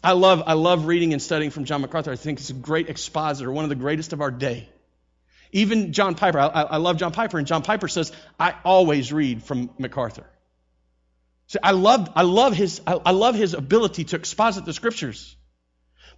I 0.05 0.13
love, 0.13 0.43
I 0.47 0.53
love 0.53 0.85
reading 0.85 1.15
and 1.15 1.23
studying 1.23 1.51
from 1.51 1.65
John 1.65 1.81
MacArthur. 1.81 2.13
I 2.13 2.17
think 2.17 2.39
he's 2.39 2.51
a 2.51 2.53
great 2.53 2.91
expositor, 2.91 3.51
one 3.51 3.65
of 3.65 3.71
the 3.71 3.77
greatest 3.77 4.13
of 4.13 4.21
our 4.21 4.31
day. 4.31 4.69
Even 5.53 5.95
John 5.95 6.17
Piper, 6.17 6.39
I, 6.39 6.49
I 6.49 6.77
love 6.77 6.99
John 6.99 7.13
Piper, 7.13 7.39
and 7.39 7.47
John 7.47 7.63
Piper 7.63 7.89
says, 7.89 8.13
I 8.39 8.55
always 8.63 9.11
read 9.11 9.43
from 9.43 9.71
MacArthur. 9.79 10.27
See, 11.47 11.61
I 11.63 11.71
love, 11.71 12.11
I 12.15 12.23
love 12.23 12.53
his, 12.53 12.83
I 12.87 13.13
love 13.13 13.37
his 13.37 13.55
ability 13.55 14.05
to 14.05 14.17
exposit 14.17 14.67
the 14.67 14.75
scriptures. 14.75 15.36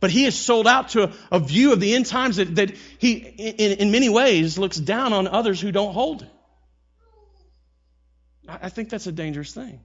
But 0.00 0.10
he 0.10 0.24
is 0.24 0.36
sold 0.36 0.66
out 0.66 0.90
to 0.90 1.04
a, 1.04 1.12
a 1.32 1.40
view 1.40 1.72
of 1.72 1.80
the 1.80 1.94
end 1.94 2.06
times 2.06 2.36
that, 2.36 2.54
that 2.56 2.72
he, 2.98 3.14
in, 3.14 3.78
in 3.78 3.90
many 3.90 4.08
ways, 4.08 4.56
looks 4.58 4.76
down 4.76 5.12
on 5.12 5.26
others 5.26 5.60
who 5.60 5.72
don't 5.72 5.92
hold 5.92 6.22
it. 6.22 6.28
I, 8.48 8.58
I 8.62 8.68
think 8.68 8.90
that's 8.90 9.06
a 9.06 9.12
dangerous 9.12 9.52
thing. 9.52 9.80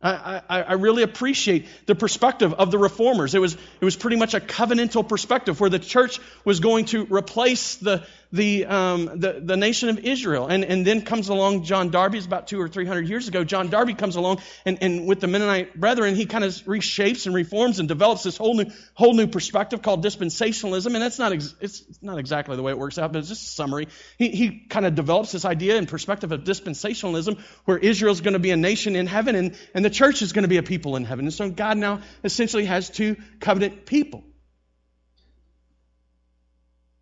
I, 0.00 0.42
I, 0.48 0.62
I, 0.62 0.72
really 0.74 1.02
appreciate 1.02 1.66
the 1.86 1.96
perspective 1.96 2.54
of 2.54 2.70
the 2.70 2.78
reformers. 2.78 3.34
It 3.34 3.40
was, 3.40 3.54
it 3.54 3.84
was 3.84 3.96
pretty 3.96 4.16
much 4.16 4.34
a 4.34 4.38
covenantal 4.38 5.08
perspective 5.08 5.58
where 5.58 5.70
the 5.70 5.80
church 5.80 6.20
was 6.44 6.60
going 6.60 6.84
to 6.86 7.04
replace 7.06 7.74
the, 7.74 8.06
the, 8.32 8.66
um, 8.66 9.06
the, 9.06 9.40
the, 9.42 9.56
nation 9.56 9.88
of 9.88 9.98
Israel. 10.00 10.46
And, 10.46 10.64
and 10.64 10.86
then 10.86 11.02
comes 11.02 11.28
along 11.28 11.64
John 11.64 11.90
Darby, 11.90 12.18
it's 12.18 12.26
about 12.26 12.46
two 12.46 12.60
or 12.60 12.68
three 12.68 12.84
hundred 12.84 13.08
years 13.08 13.28
ago. 13.28 13.42
John 13.42 13.68
Darby 13.68 13.94
comes 13.94 14.16
along 14.16 14.40
and, 14.66 14.78
and 14.82 15.06
with 15.06 15.20
the 15.20 15.26
Mennonite 15.26 15.78
brethren, 15.78 16.14
he 16.14 16.26
kind 16.26 16.44
of 16.44 16.50
reshapes 16.64 17.26
and 17.26 17.34
reforms 17.34 17.78
and 17.78 17.88
develops 17.88 18.22
this 18.22 18.36
whole 18.36 18.54
new, 18.54 18.70
whole 18.94 19.14
new 19.14 19.26
perspective 19.26 19.80
called 19.82 20.04
dispensationalism. 20.04 20.86
And 20.86 20.96
that's 20.96 21.18
not, 21.18 21.32
ex, 21.32 21.54
it's 21.60 21.82
not 22.02 22.18
exactly 22.18 22.56
the 22.56 22.62
way 22.62 22.72
it 22.72 22.78
works 22.78 22.98
out, 22.98 23.12
but 23.12 23.20
it's 23.20 23.28
just 23.28 23.44
a 23.44 23.50
summary. 23.50 23.88
He, 24.18 24.30
he 24.30 24.50
kind 24.68 24.84
of 24.84 24.94
develops 24.94 25.32
this 25.32 25.44
idea 25.44 25.78
and 25.78 25.88
perspective 25.88 26.30
of 26.32 26.44
dispensationalism 26.44 27.40
where 27.64 27.78
Israel's 27.78 28.20
going 28.20 28.34
to 28.34 28.38
be 28.38 28.50
a 28.50 28.56
nation 28.56 28.94
in 28.94 29.06
heaven 29.06 29.36
and, 29.36 29.56
and 29.74 29.84
the 29.84 29.90
church 29.90 30.20
is 30.20 30.32
going 30.32 30.42
to 30.42 30.48
be 30.48 30.58
a 30.58 30.62
people 30.62 30.96
in 30.96 31.04
heaven. 31.04 31.24
And 31.24 31.34
so 31.34 31.48
God 31.50 31.78
now 31.78 32.00
essentially 32.22 32.66
has 32.66 32.90
two 32.90 33.16
covenant 33.40 33.86
people. 33.86 34.24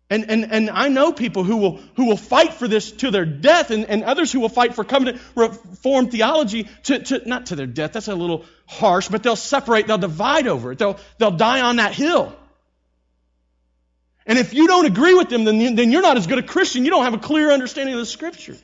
And, 0.09 0.29
and, 0.31 0.51
and 0.51 0.69
I 0.69 0.87
know 0.87 1.11
people 1.11 1.43
who 1.43 1.57
will, 1.57 1.77
who 1.95 2.05
will 2.05 2.17
fight 2.17 2.53
for 2.53 2.67
this 2.67 2.91
to 2.93 3.11
their 3.11 3.25
death, 3.25 3.71
and, 3.71 3.85
and 3.85 4.03
others 4.03 4.31
who 4.31 4.39
will 4.39 4.49
fight 4.49 4.73
for 4.73 4.85
covenant 4.85 5.19
reform 5.35 6.09
theology 6.09 6.69
to, 6.83 6.99
to, 6.99 7.27
not 7.27 7.47
to 7.47 7.57
their 7.57 7.67
death, 7.67 7.91
that's 7.91 8.07
a 8.07 8.15
little 8.15 8.45
harsh, 8.67 9.09
but 9.09 9.21
they'll 9.21 9.35
separate, 9.35 9.87
they'll 9.87 9.97
divide 9.97 10.47
over 10.47 10.71
it. 10.71 10.79
They'll, 10.79 10.97
they'll 11.17 11.31
die 11.31 11.59
on 11.59 11.75
that 11.75 11.93
hill. 11.93 12.33
And 14.25 14.39
if 14.39 14.53
you 14.53 14.67
don't 14.67 14.85
agree 14.85 15.13
with 15.13 15.29
them, 15.29 15.43
then, 15.43 15.75
then 15.75 15.91
you're 15.91 16.01
not 16.01 16.15
as 16.15 16.27
good 16.27 16.37
a 16.37 16.43
Christian. 16.43 16.85
You 16.85 16.91
don't 16.91 17.03
have 17.03 17.13
a 17.13 17.19
clear 17.19 17.51
understanding 17.51 17.93
of 17.93 17.99
the 17.99 18.05
Scripture. 18.05 18.57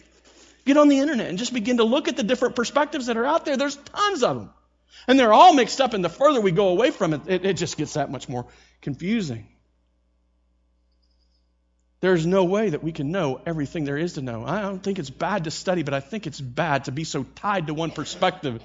Get 0.66 0.78
on 0.78 0.88
the 0.88 1.00
internet 1.00 1.28
and 1.28 1.38
just 1.38 1.54
begin 1.54 1.78
to 1.78 1.84
look 1.84 2.08
at 2.08 2.16
the 2.16 2.24
different 2.24 2.56
perspectives 2.56 3.08
that 3.08 3.18
are 3.18 3.26
out 3.26 3.44
there. 3.44 3.58
There's 3.58 3.76
tons 3.76 4.24
of 4.24 4.38
them. 4.38 4.50
And 5.08 5.20
they're 5.20 5.34
all 5.34 5.54
mixed 5.54 5.82
up, 5.82 5.94
and 5.94 6.04
the 6.06 6.10
further 6.10 6.40
we 6.40 6.52
go 6.52 6.70
away 6.70 6.92
from 6.92 7.14
it, 7.14 7.22
it, 7.28 7.46
it 7.46 7.54
just 7.58 7.76
gets 7.76 7.96
that 7.96 8.10
much 8.10 8.30
more 8.30 8.46
confusing. 8.82 9.48
There's 12.04 12.26
no 12.26 12.44
way 12.44 12.72
that 12.72 12.84
we 12.84 12.92
can 12.92 13.14
know 13.14 13.40
everything 13.46 13.86
there 13.86 13.98
is 13.98 14.16
to 14.16 14.22
know. 14.22 14.44
I 14.46 14.60
don't 14.60 14.84
think 14.84 15.00
it's 15.00 15.10
bad 15.10 15.46
to 15.46 15.52
study, 15.52 15.84
but 15.84 15.94
I 15.94 16.02
think 16.02 16.28
it's 16.28 16.42
bad 16.42 16.84
to 16.84 16.92
be 16.92 17.06
so 17.06 17.24
tied 17.24 17.68
to 17.68 17.74
one 17.74 17.92
perspective. 17.92 18.62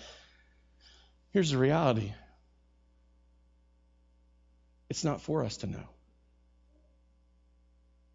Here's 1.31 1.53
the 1.53 1.59
reality 1.59 2.13
it's 4.91 5.05
not 5.05 5.21
for 5.21 5.45
us 5.45 5.59
to 5.59 5.69
know. 5.69 5.89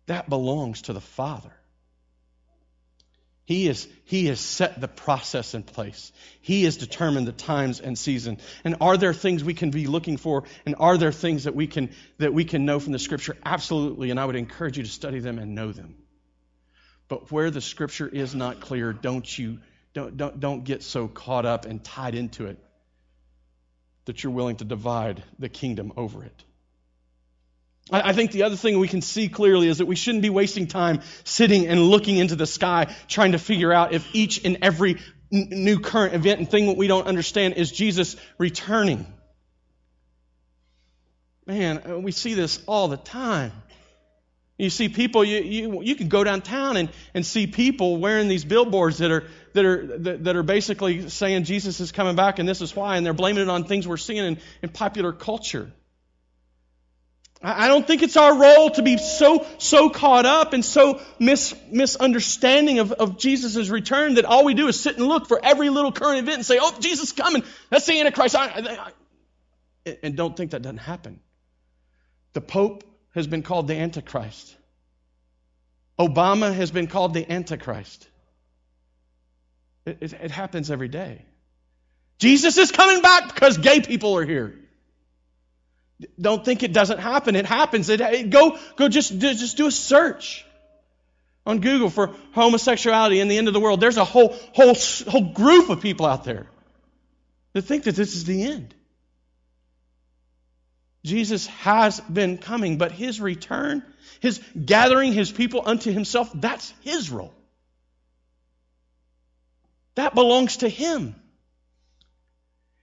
That 0.08 0.28
belongs 0.28 0.82
to 0.82 0.94
the 0.94 1.00
Father. 1.00 1.54
He, 3.45 3.67
is, 3.67 3.88
he 4.06 4.27
has 4.27 4.39
set 4.39 4.79
the 4.79 4.88
process 4.88 5.53
in 5.53 5.63
place. 5.63 6.13
He 6.39 6.63
has 6.63 6.77
determined 6.77 7.27
the 7.27 7.34
times 7.34 7.82
and 7.82 7.97
season. 7.97 8.38
And 8.63 8.77
are 8.79 8.95
there 8.95 9.13
things 9.13 9.43
we 9.43 9.53
can 9.53 9.69
be 9.69 9.88
looking 9.88 10.15
for? 10.15 10.45
And 10.65 10.75
are 10.79 10.97
there 10.97 11.12
things 11.12 11.43
that 11.43 11.53
we 11.53 11.67
can, 11.67 11.89
that 12.19 12.34
we 12.34 12.45
can 12.45 12.65
know 12.65 12.79
from 12.79 12.93
the 12.93 12.99
Scripture? 12.99 13.36
Absolutely. 13.43 14.12
And 14.12 14.19
I 14.19 14.25
would 14.25 14.38
encourage 14.38 14.77
you 14.77 14.84
to 14.84 14.89
study 14.89 15.19
them 15.19 15.39
and 15.39 15.56
know 15.56 15.73
them. 15.73 15.95
But 17.10 17.32
where 17.32 17.51
the 17.51 17.60
Scripture 17.60 18.08
is 18.08 18.34
not 18.34 18.62
clear, 18.62 18.93
don't 18.93 19.38
you 19.38 19.60
don't, 19.93 20.17
don't, 20.17 20.39
don't 20.39 20.63
get 20.63 20.84
so 20.84 21.08
caught 21.08 21.45
up 21.45 21.65
and 21.65 21.84
tied 21.84 22.15
into 22.15 22.47
it 22.47 22.58
that 24.06 24.23
you're 24.23 24.34
willing 24.34 24.58
to 24.58 24.65
divide 24.65 25.23
the 25.39 25.49
kingdom 25.49 25.93
over 25.95 26.23
it. 26.23 26.43
I 27.91 28.13
think 28.13 28.32
the 28.32 28.43
other 28.43 28.56
thing 28.56 28.80
we 28.80 28.88
can 28.88 29.02
see 29.02 29.28
clearly 29.28 29.67
is 29.67 29.80
that 29.80 29.88
we 29.88 29.96
shouldn't 29.96 30.22
be 30.22 30.30
wasting 30.30 30.67
time 30.67 31.02
sitting 31.26 31.67
and 31.67 31.82
looking 31.82 32.17
into 32.17 32.36
the 32.36 32.48
sky 32.48 32.93
trying 33.08 33.34
to 33.34 33.39
figure 33.39 33.74
out 33.74 33.93
if 33.93 34.08
each 34.15 34.46
and 34.46 34.60
every 34.62 35.00
new 35.32 35.80
current 35.80 36.13
event 36.13 36.39
and 36.39 36.50
thing 36.50 36.67
that 36.67 36.78
we 36.78 36.88
don't 36.88 37.08
understand 37.08 37.56
is 37.56 37.72
Jesus 37.72 38.15
returning. 38.38 39.06
Man, 41.46 41.82
uh, 41.86 42.00
we 42.00 42.12
see 42.12 42.36
this 42.36 42.63
all 42.67 42.88
the 42.88 42.98
time. 42.98 43.52
You 44.58 44.69
see 44.69 44.88
people, 44.88 45.26
you, 45.26 45.39
you, 45.39 45.82
you 45.82 45.96
can 45.96 46.08
go 46.08 46.24
downtown 46.24 46.78
and, 46.78 46.89
and 47.13 47.26
see 47.26 47.48
people 47.48 47.98
wearing 47.98 48.30
these 48.30 48.46
billboards 48.46 49.00
that 49.00 49.12
are, 49.12 49.28
that, 49.54 49.65
are, 49.65 49.98
that, 49.98 50.24
that 50.24 50.36
are 50.38 50.43
basically 50.43 51.10
saying 51.10 51.43
Jesus 51.43 51.82
is 51.82 51.91
coming 51.91 52.15
back 52.15 52.39
and 52.39 52.48
this 52.48 52.62
is 52.62 52.74
why, 52.74 52.96
and 52.96 53.06
they're 53.06 53.13
blaming 53.13 53.41
it 53.41 53.50
on 53.50 53.65
things 53.65 53.86
we're 53.86 53.98
seeing 53.98 54.24
in, 54.24 54.38
in 54.62 54.69
popular 54.69 55.12
culture. 55.12 55.69
I 57.45 57.67
don't 57.67 57.86
think 57.86 58.03
it's 58.03 58.15
our 58.15 58.39
role 58.39 58.69
to 58.71 58.82
be 58.82 58.97
so, 58.97 59.45
so 59.58 59.89
caught 59.89 60.25
up 60.25 60.53
and 60.53 60.63
so 60.63 61.01
mis, 61.19 61.53
misunderstanding 61.69 62.79
of, 62.79 62.93
of 62.93 63.17
Jesus' 63.17 63.67
return 63.67 64.13
that 64.13 64.23
all 64.23 64.45
we 64.45 64.53
do 64.53 64.69
is 64.69 64.79
sit 64.79 64.97
and 64.97 65.06
look 65.06 65.27
for 65.27 65.43
every 65.43 65.69
little 65.69 65.91
current 65.91 66.19
event 66.19 66.38
and 66.38 66.45
say, 66.45 66.58
oh, 66.62 66.73
Jesus 66.79 67.10
is 67.10 67.12
coming. 67.12 67.43
That's 67.69 67.86
the 67.86 67.99
Antichrist. 67.99 68.38
I, 68.38 68.47
I, 68.47 68.91
I, 69.86 69.97
and 70.01 70.15
don't 70.15 70.38
think 70.38 70.51
that 70.51 70.62
doesn't 70.62 70.77
happen. 70.77 71.19
The 72.32 72.39
Pope 72.39 72.86
has 73.13 73.27
been 73.27 73.43
called 73.43 73.67
the 73.67 73.75
Antichrist. 73.75 74.56
Obama 75.99 76.53
has 76.53 76.71
been 76.71 76.88
called 76.88 77.13
the 77.13 77.29
Antichrist. 77.29 78.08
It, 79.86 79.97
it, 79.99 80.13
it 80.13 80.32
happens 80.32 80.71
every 80.71 80.88
day. 80.88 81.25
Jesus 82.19 82.58
is 82.58 82.71
coming 82.71 83.01
back 83.01 83.34
because 83.34 83.58
gay 83.58 83.82
people 83.82 84.15
are 84.15 84.25
here. 84.25 84.56
Don't 86.20 86.44
think 86.44 86.63
it 86.63 86.74
doesn't 86.74 87.00
happen. 87.00 87.36
It 87.36 87.46
happens. 87.46 87.89
It, 87.89 88.02
it, 88.02 88.30
go, 88.30 88.58
go 88.76 88.89
just, 88.89 89.18
just 89.18 89.58
do 89.58 89.68
a 89.68 89.72
search 89.72 90.46
on 91.46 91.60
Google 91.60 91.89
for 91.89 92.16
homosexuality 92.34 93.20
in 93.20 93.28
the 93.28 93.38
end 93.38 93.48
of 93.48 93.54
the 93.54 93.60
world. 93.60 93.80
There's 93.80 93.98
a 93.98 94.06
whole, 94.06 94.36
whole, 94.54 94.76
whole 95.08 95.34
group 95.34 95.70
of 95.70 95.82
people 95.82 96.06
out 96.06 96.24
there 96.24 96.48
that 97.54 97.63
think 97.63 97.84
that 97.84 97.96
this 97.96 98.16
is 98.16 98.26
the 98.26 98.44
end. 98.44 98.74
Jesus 101.06 101.48
has 101.48 102.00
been 102.00 102.38
coming, 102.38 102.78
but 102.78 102.92
his 102.92 103.20
return, 103.20 103.84
his 104.22 104.42
gathering 104.66 105.12
his 105.12 105.32
people 105.32 105.62
unto 105.66 105.92
himself, 105.92 106.32
that's 106.34 106.74
his 106.82 107.10
role. 107.10 107.34
That 109.96 110.16
belongs 110.16 110.58
to 110.58 110.70
him. 110.70 111.16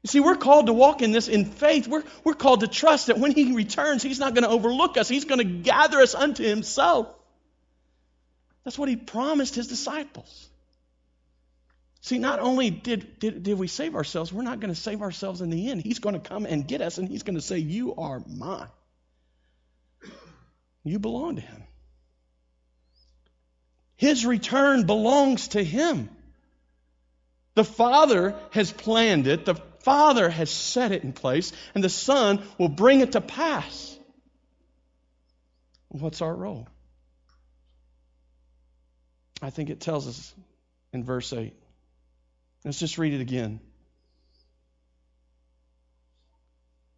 You 0.03 0.09
see, 0.09 0.21
we're 0.21 0.37
called 0.37 0.67
to 0.67 0.73
walk 0.73 1.03
in 1.03 1.13
this 1.13 1.29
in 1.29 1.45
faith. 1.45 1.87
We're, 1.87 2.05
we're 2.25 2.35
called 2.35 2.61
to 2.61 2.69
trust 2.69 3.09
that 3.09 3.19
when 3.19 3.33
He 3.33 3.53
returns, 3.53 4.03
He's 4.03 4.19
not 4.19 4.35
going 4.35 4.45
to 4.45 4.51
overlook 4.51 4.97
us. 4.97 5.09
He's 5.09 5.27
going 5.27 5.39
to 5.39 5.63
gather 5.63 5.99
us 5.99 6.15
unto 6.15 6.43
Himself. 6.43 7.09
That's 8.65 8.79
what 8.79 8.89
He 8.89 8.97
promised 8.97 9.55
His 9.55 9.69
disciples. 9.69 10.49
See, 12.03 12.19
not 12.19 12.41
only 12.41 12.71
did, 12.71 13.19
did, 13.19 13.43
did 13.43 13.59
we 13.59 13.67
save 13.67 13.95
ourselves, 13.95 14.33
we're 14.33 14.43
not 14.43 14.59
going 14.59 14.73
to 14.73 14.81
save 14.81 15.03
ourselves 15.03 15.43
in 15.43 15.51
the 15.51 15.71
end. 15.71 15.83
He's 15.83 15.99
going 15.99 16.15
to 16.15 16.29
come 16.29 16.47
and 16.47 16.67
get 16.67 16.81
us, 16.81 16.97
and 16.97 17.07
He's 17.07 17.23
going 17.23 17.37
to 17.37 17.43
say, 17.43 17.59
You 17.59 17.95
are 17.97 18.23
mine. 18.27 18.69
You 20.83 20.99
belong 20.99 21.37
to 21.37 21.43
Him. 21.43 21.63
His 23.97 24.25
return 24.25 24.87
belongs 24.87 25.49
to 25.49 25.63
Him. 25.63 26.09
The 27.55 27.65
Father 27.65 28.35
has 28.53 28.73
planned 28.73 29.27
it. 29.27 29.45
The 29.45 29.61
Father 29.81 30.29
has 30.29 30.51
set 30.51 30.93
it 30.93 31.05
in 31.05 31.13
place, 31.13 31.53
and 31.75 31.83
the 31.83 31.89
Son 31.89 32.43
will 32.59 32.69
bring 32.69 33.01
it 33.01 33.13
to 33.13 33.21
pass. 33.21 33.99
What's 35.89 36.23
our 36.23 36.35
role? 36.35 36.69
I 39.43 39.51
think 39.51 39.71
it 39.71 39.81
tells 39.81 40.07
us 40.07 40.35
in 40.93 41.05
verse 41.05 41.33
8. 41.33 41.55
Let's 42.65 42.79
just 42.79 42.99
read 42.99 43.15
it 43.15 43.21
again. 43.21 43.61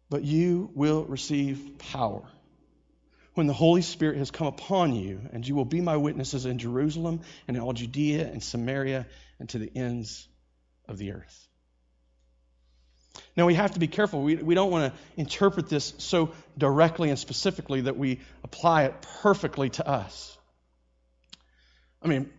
But 0.09 0.23
you 0.23 0.69
will 0.75 1.05
receive 1.05 1.77
power 1.79 2.23
when 3.33 3.47
the 3.47 3.53
Holy 3.53 3.81
Spirit 3.81 4.17
has 4.17 4.29
come 4.29 4.47
upon 4.47 4.93
you, 4.93 5.21
and 5.31 5.47
you 5.47 5.55
will 5.55 5.65
be 5.65 5.81
my 5.81 5.97
witnesses 5.97 6.45
in 6.45 6.59
Jerusalem 6.59 7.21
and 7.47 7.57
in 7.57 7.63
all 7.63 7.73
Judea 7.73 8.27
and 8.27 8.43
Samaria 8.43 9.07
and 9.39 9.49
to 9.49 9.57
the 9.57 9.71
ends 9.75 10.27
of 10.87 10.97
the 10.97 11.13
earth. 11.13 11.47
Now, 13.35 13.45
we 13.45 13.55
have 13.55 13.71
to 13.73 13.79
be 13.79 13.87
careful. 13.87 14.21
We, 14.21 14.35
we 14.35 14.55
don't 14.55 14.71
want 14.71 14.93
to 14.93 14.99
interpret 15.17 15.69
this 15.69 15.93
so 15.97 16.33
directly 16.57 17.09
and 17.09 17.17
specifically 17.17 17.81
that 17.81 17.97
we 17.97 18.21
apply 18.43 18.83
it 18.83 18.95
perfectly 19.21 19.69
to 19.71 19.87
us. 19.87 20.37
I 22.01 22.07
mean, 22.07 22.29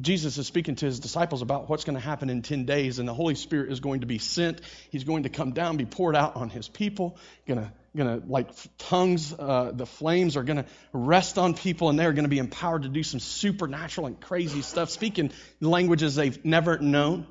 Jesus 0.00 0.38
is 0.38 0.46
speaking 0.46 0.74
to 0.76 0.86
his 0.86 1.00
disciples 1.00 1.42
about 1.42 1.68
what's 1.68 1.84
going 1.84 1.96
to 1.96 2.02
happen 2.02 2.30
in 2.30 2.42
10 2.42 2.64
days, 2.64 2.98
and 2.98 3.06
the 3.06 3.14
Holy 3.14 3.34
Spirit 3.34 3.70
is 3.70 3.80
going 3.80 4.00
to 4.00 4.06
be 4.06 4.18
sent. 4.18 4.60
He's 4.90 5.04
going 5.04 5.24
to 5.24 5.28
come 5.28 5.52
down, 5.52 5.76
be 5.76 5.84
poured 5.84 6.16
out 6.16 6.36
on 6.36 6.50
his 6.50 6.68
people, 6.68 7.18
going 7.46 7.70
to 7.94 8.22
like 8.26 8.50
tongues, 8.78 9.34
uh, 9.38 9.70
the 9.72 9.84
flames 9.86 10.36
are 10.36 10.42
going 10.42 10.56
to 10.56 10.66
rest 10.92 11.36
on 11.36 11.54
people, 11.54 11.90
and 11.90 11.98
they're 11.98 12.14
going 12.14 12.24
to 12.24 12.30
be 12.30 12.38
empowered 12.38 12.82
to 12.82 12.88
do 12.88 13.02
some 13.02 13.20
supernatural 13.20 14.06
and 14.06 14.18
crazy 14.20 14.62
stuff, 14.62 14.90
speaking 14.90 15.30
languages 15.60 16.14
they've 16.14 16.42
never 16.44 16.78
known 16.78 17.26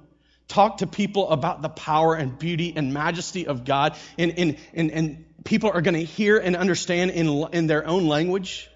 talk 0.47 0.79
to 0.79 0.87
people 0.87 1.29
about 1.29 1.61
the 1.61 1.69
power 1.69 2.15
and 2.15 2.37
beauty 2.37 2.73
and 2.75 2.93
majesty 2.93 3.47
of 3.47 3.65
God, 3.65 3.95
and, 4.17 4.37
and, 4.37 4.57
and, 4.73 4.91
and 4.91 5.25
people 5.43 5.71
are 5.71 5.81
going 5.81 5.95
to 5.95 6.03
hear 6.03 6.37
and 6.37 6.55
understand 6.55 7.11
in, 7.11 7.27
in 7.53 7.67
their 7.67 7.87
own 7.87 8.07
language. 8.07 8.69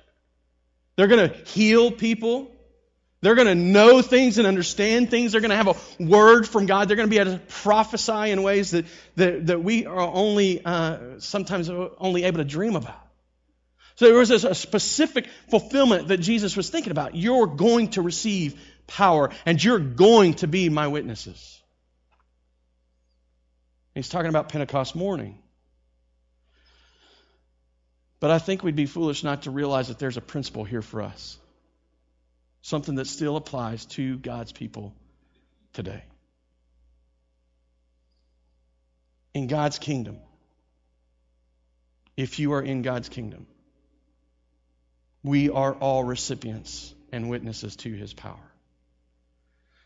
They're 0.95 1.07
going 1.07 1.29
to 1.29 1.35
heal 1.49 1.91
people. 1.91 2.51
They're 3.21 3.35
going 3.35 3.47
to 3.47 3.55
know 3.55 4.01
things 4.01 4.37
and 4.37 4.45
understand 4.45 5.09
things. 5.09 5.31
They're 5.31 5.41
going 5.41 5.49
to 5.49 5.57
have 5.57 5.67
a 5.67 6.03
word 6.03 6.47
from 6.47 6.67
God. 6.67 6.87
They're 6.87 6.95
going 6.95 7.09
to 7.09 7.13
be 7.13 7.19
able 7.19 7.33
to 7.33 7.39
prophesy 7.39 8.31
in 8.31 8.43
ways 8.43 8.71
that, 8.71 8.85
that, 9.15 9.47
that 9.47 9.63
we 9.63 9.85
are 9.85 9.99
only 9.99 10.63
uh, 10.63 11.19
sometimes 11.19 11.69
only 11.69 12.23
able 12.23 12.37
to 12.37 12.45
dream 12.45 12.75
about. 12.75 13.01
So 13.95 14.05
there 14.05 14.15
was 14.15 14.29
a 14.29 14.53
specific 14.53 15.27
fulfillment 15.49 16.09
that 16.09 16.17
Jesus 16.17 16.57
was 16.57 16.69
thinking 16.69 16.91
about. 16.91 17.15
You're 17.15 17.47
going 17.47 17.91
to 17.91 18.01
receive 18.01 18.59
power, 18.87 19.29
and 19.45 19.63
you're 19.63 19.79
going 19.79 20.33
to 20.35 20.47
be 20.47 20.67
my 20.69 20.87
witnesses. 20.89 21.54
He's 23.95 24.09
talking 24.09 24.29
about 24.29 24.49
Pentecost 24.49 24.93
morning. 24.93 25.39
But 28.19 28.29
I 28.29 28.39
think 28.39 28.61
we'd 28.61 28.75
be 28.75 28.85
foolish 28.85 29.23
not 29.23 29.43
to 29.43 29.51
realize 29.51 29.87
that 29.87 29.99
there's 29.99 30.17
a 30.17 30.21
principle 30.21 30.65
here 30.65 30.81
for 30.81 31.01
us. 31.01 31.37
Something 32.61 32.95
that 32.95 33.07
still 33.07 33.37
applies 33.37 33.85
to 33.97 34.17
God's 34.17 34.51
people 34.51 34.93
today. 35.73 36.03
In 39.33 39.47
God's 39.47 39.79
kingdom, 39.79 40.19
if 42.17 42.39
you 42.39 42.53
are 42.53 42.61
in 42.61 42.81
God's 42.81 43.09
kingdom, 43.09 43.47
we 45.23 45.49
are 45.49 45.73
all 45.73 46.03
recipients 46.03 46.93
and 47.11 47.29
witnesses 47.29 47.75
to 47.77 47.93
his 47.93 48.13
power. 48.13 48.51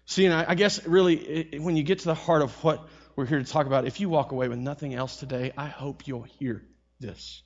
See, 0.06 0.26
and 0.26 0.34
I, 0.34 0.56
guess 0.56 0.86
really, 0.88 1.60
when 1.60 1.76
you 1.76 1.84
get 1.84 2.00
to 2.00 2.06
the 2.06 2.16
heart 2.16 2.42
of 2.42 2.52
what 2.64 2.88
we're 3.20 3.26
here 3.26 3.40
to 3.40 3.52
talk 3.52 3.66
about. 3.66 3.86
If 3.86 4.00
you 4.00 4.08
walk 4.08 4.32
away 4.32 4.48
with 4.48 4.60
nothing 4.60 4.96
else 4.96 5.18
today, 5.18 5.52
I 5.58 5.66
hope 5.66 6.08
you'll 6.08 6.24
hear 6.40 6.64
this. 7.02 7.44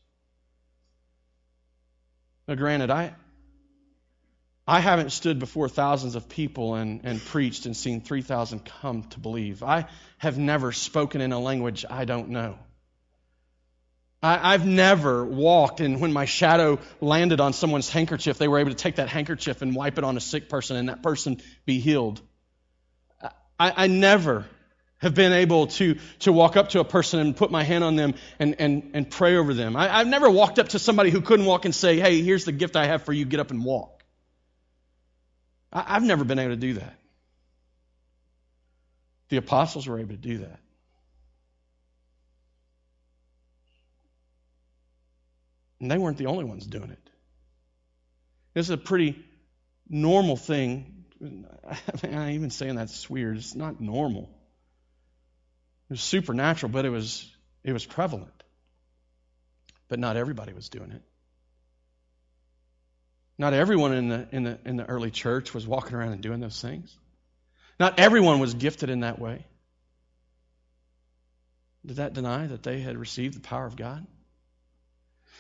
Now, 2.48 2.54
granted, 2.54 2.92
I, 2.92 3.16
I 4.68 4.82
haven't 4.82 5.12
stood 5.12 5.40
before 5.40 5.68
thousands 5.68 6.14
of 6.14 6.30
people 6.30 6.76
and, 6.76 7.02
and 7.06 7.20
preached 7.20 7.66
and 7.66 7.76
seen 7.76 8.02
3,000 8.02 8.64
come 8.64 9.02
to 9.06 9.20
believe. 9.20 9.64
I 9.64 9.88
have 10.20 10.38
never 10.38 10.72
spoken 10.74 11.22
in 11.22 11.32
a 11.32 11.40
language 11.40 11.86
I 11.90 12.06
don't 12.06 12.30
know. 12.30 12.60
I, 14.22 14.52
have 14.52 14.68
never 14.68 15.26
walked, 15.26 15.80
and 15.82 16.00
when 16.00 16.14
my 16.14 16.26
shadow 16.26 16.80
landed 17.02 17.40
on 17.42 17.52
someone's 17.52 17.90
handkerchief, 17.90 18.38
they 18.38 18.48
were 18.48 18.60
able 18.60 18.70
to 18.70 18.78
take 18.78 18.98
that 18.98 19.10
handkerchief 19.10 19.64
and 19.64 19.76
wipe 19.76 19.98
it 19.98 20.04
on 20.04 20.18
a 20.18 20.22
sick 20.22 20.50
person 20.50 20.78
and 20.78 20.90
that 20.90 21.02
person 21.02 21.42
be 21.66 21.80
healed. 21.80 22.22
I, 23.60 23.74
I 23.76 23.88
never 23.88 24.46
have 25.04 25.14
been 25.14 25.34
able 25.34 25.68
to, 25.68 25.98
to 26.20 26.32
walk 26.32 26.58
up 26.58 26.70
to 26.70 26.80
a 26.80 26.84
person 26.86 27.20
and 27.20 27.36
put 27.36 27.52
my 27.52 27.64
hand 27.64 27.84
on 27.84 27.96
them 27.96 28.16
and, 28.40 28.56
and, 28.60 28.92
and 28.94 29.10
pray 29.10 29.36
over 29.36 29.54
them. 29.54 29.76
I, 29.76 30.00
I've 30.00 30.08
never 30.08 30.30
walked 30.30 30.60
up 30.60 30.70
to 30.70 30.80
somebody 30.80 31.10
who 31.10 31.22
couldn't 31.22 31.46
walk 31.46 31.66
and 31.66 31.76
say, 31.76 32.00
hey, 32.00 32.22
here's 32.22 32.46
the 32.46 32.54
gift 32.54 32.76
I 32.76 32.88
have 32.88 33.04
for 33.04 33.14
you, 33.14 33.26
get 33.26 33.40
up 33.40 33.52
and 33.52 33.64
walk. 33.64 34.04
I, 35.72 35.84
I've 35.96 36.04
never 36.04 36.24
been 36.24 36.40
able 36.40 36.54
to 36.54 36.60
do 36.60 36.74
that. 36.76 36.96
The 39.30 39.38
apostles 39.38 39.88
were 39.88 40.00
able 40.00 40.12
to 40.12 40.18
do 40.18 40.40
that. 40.40 40.60
And 45.82 45.92
they 45.92 45.98
weren't 45.98 46.18
the 46.18 46.28
only 46.28 46.46
ones 46.46 46.66
doing 46.66 46.92
it. 46.92 47.10
This 48.54 48.68
is 48.68 48.70
a 48.70 48.78
pretty 48.78 49.22
normal 49.90 50.38
thing. 50.38 51.04
I 51.24 52.08
mean, 52.08 52.30
even 52.30 52.50
saying 52.52 52.76
that's 52.76 53.10
weird. 53.10 53.36
It's 53.36 53.54
not 53.54 53.82
normal. 53.82 54.33
Was 55.94 56.02
supernatural, 56.02 56.72
but 56.72 56.86
it 56.86 56.90
was 56.90 57.32
it 57.64 57.72
was 57.72 57.86
prevalent. 57.86 58.44
But 59.90 60.00
not 60.00 60.18
everybody 60.18 60.52
was 60.52 60.70
doing 60.70 60.90
it. 60.90 61.04
Not 63.38 63.54
everyone 63.54 63.94
in 63.94 64.08
the 64.08 64.28
in 64.32 64.42
the 64.42 64.58
in 64.66 64.76
the 64.76 64.86
early 64.86 65.12
church 65.12 65.54
was 65.54 65.68
walking 65.68 65.96
around 65.96 66.14
and 66.14 66.22
doing 66.24 66.40
those 66.40 66.60
things. 66.60 66.98
Not 67.80 68.00
everyone 68.00 68.40
was 68.40 68.56
gifted 68.56 68.90
in 68.90 69.02
that 69.02 69.20
way. 69.20 69.46
Did 71.86 71.98
that 71.98 72.14
deny 72.14 72.48
that 72.48 72.64
they 72.64 72.80
had 72.80 72.98
received 72.98 73.36
the 73.36 73.42
power 73.42 73.68
of 73.68 73.76
God? 73.76 74.04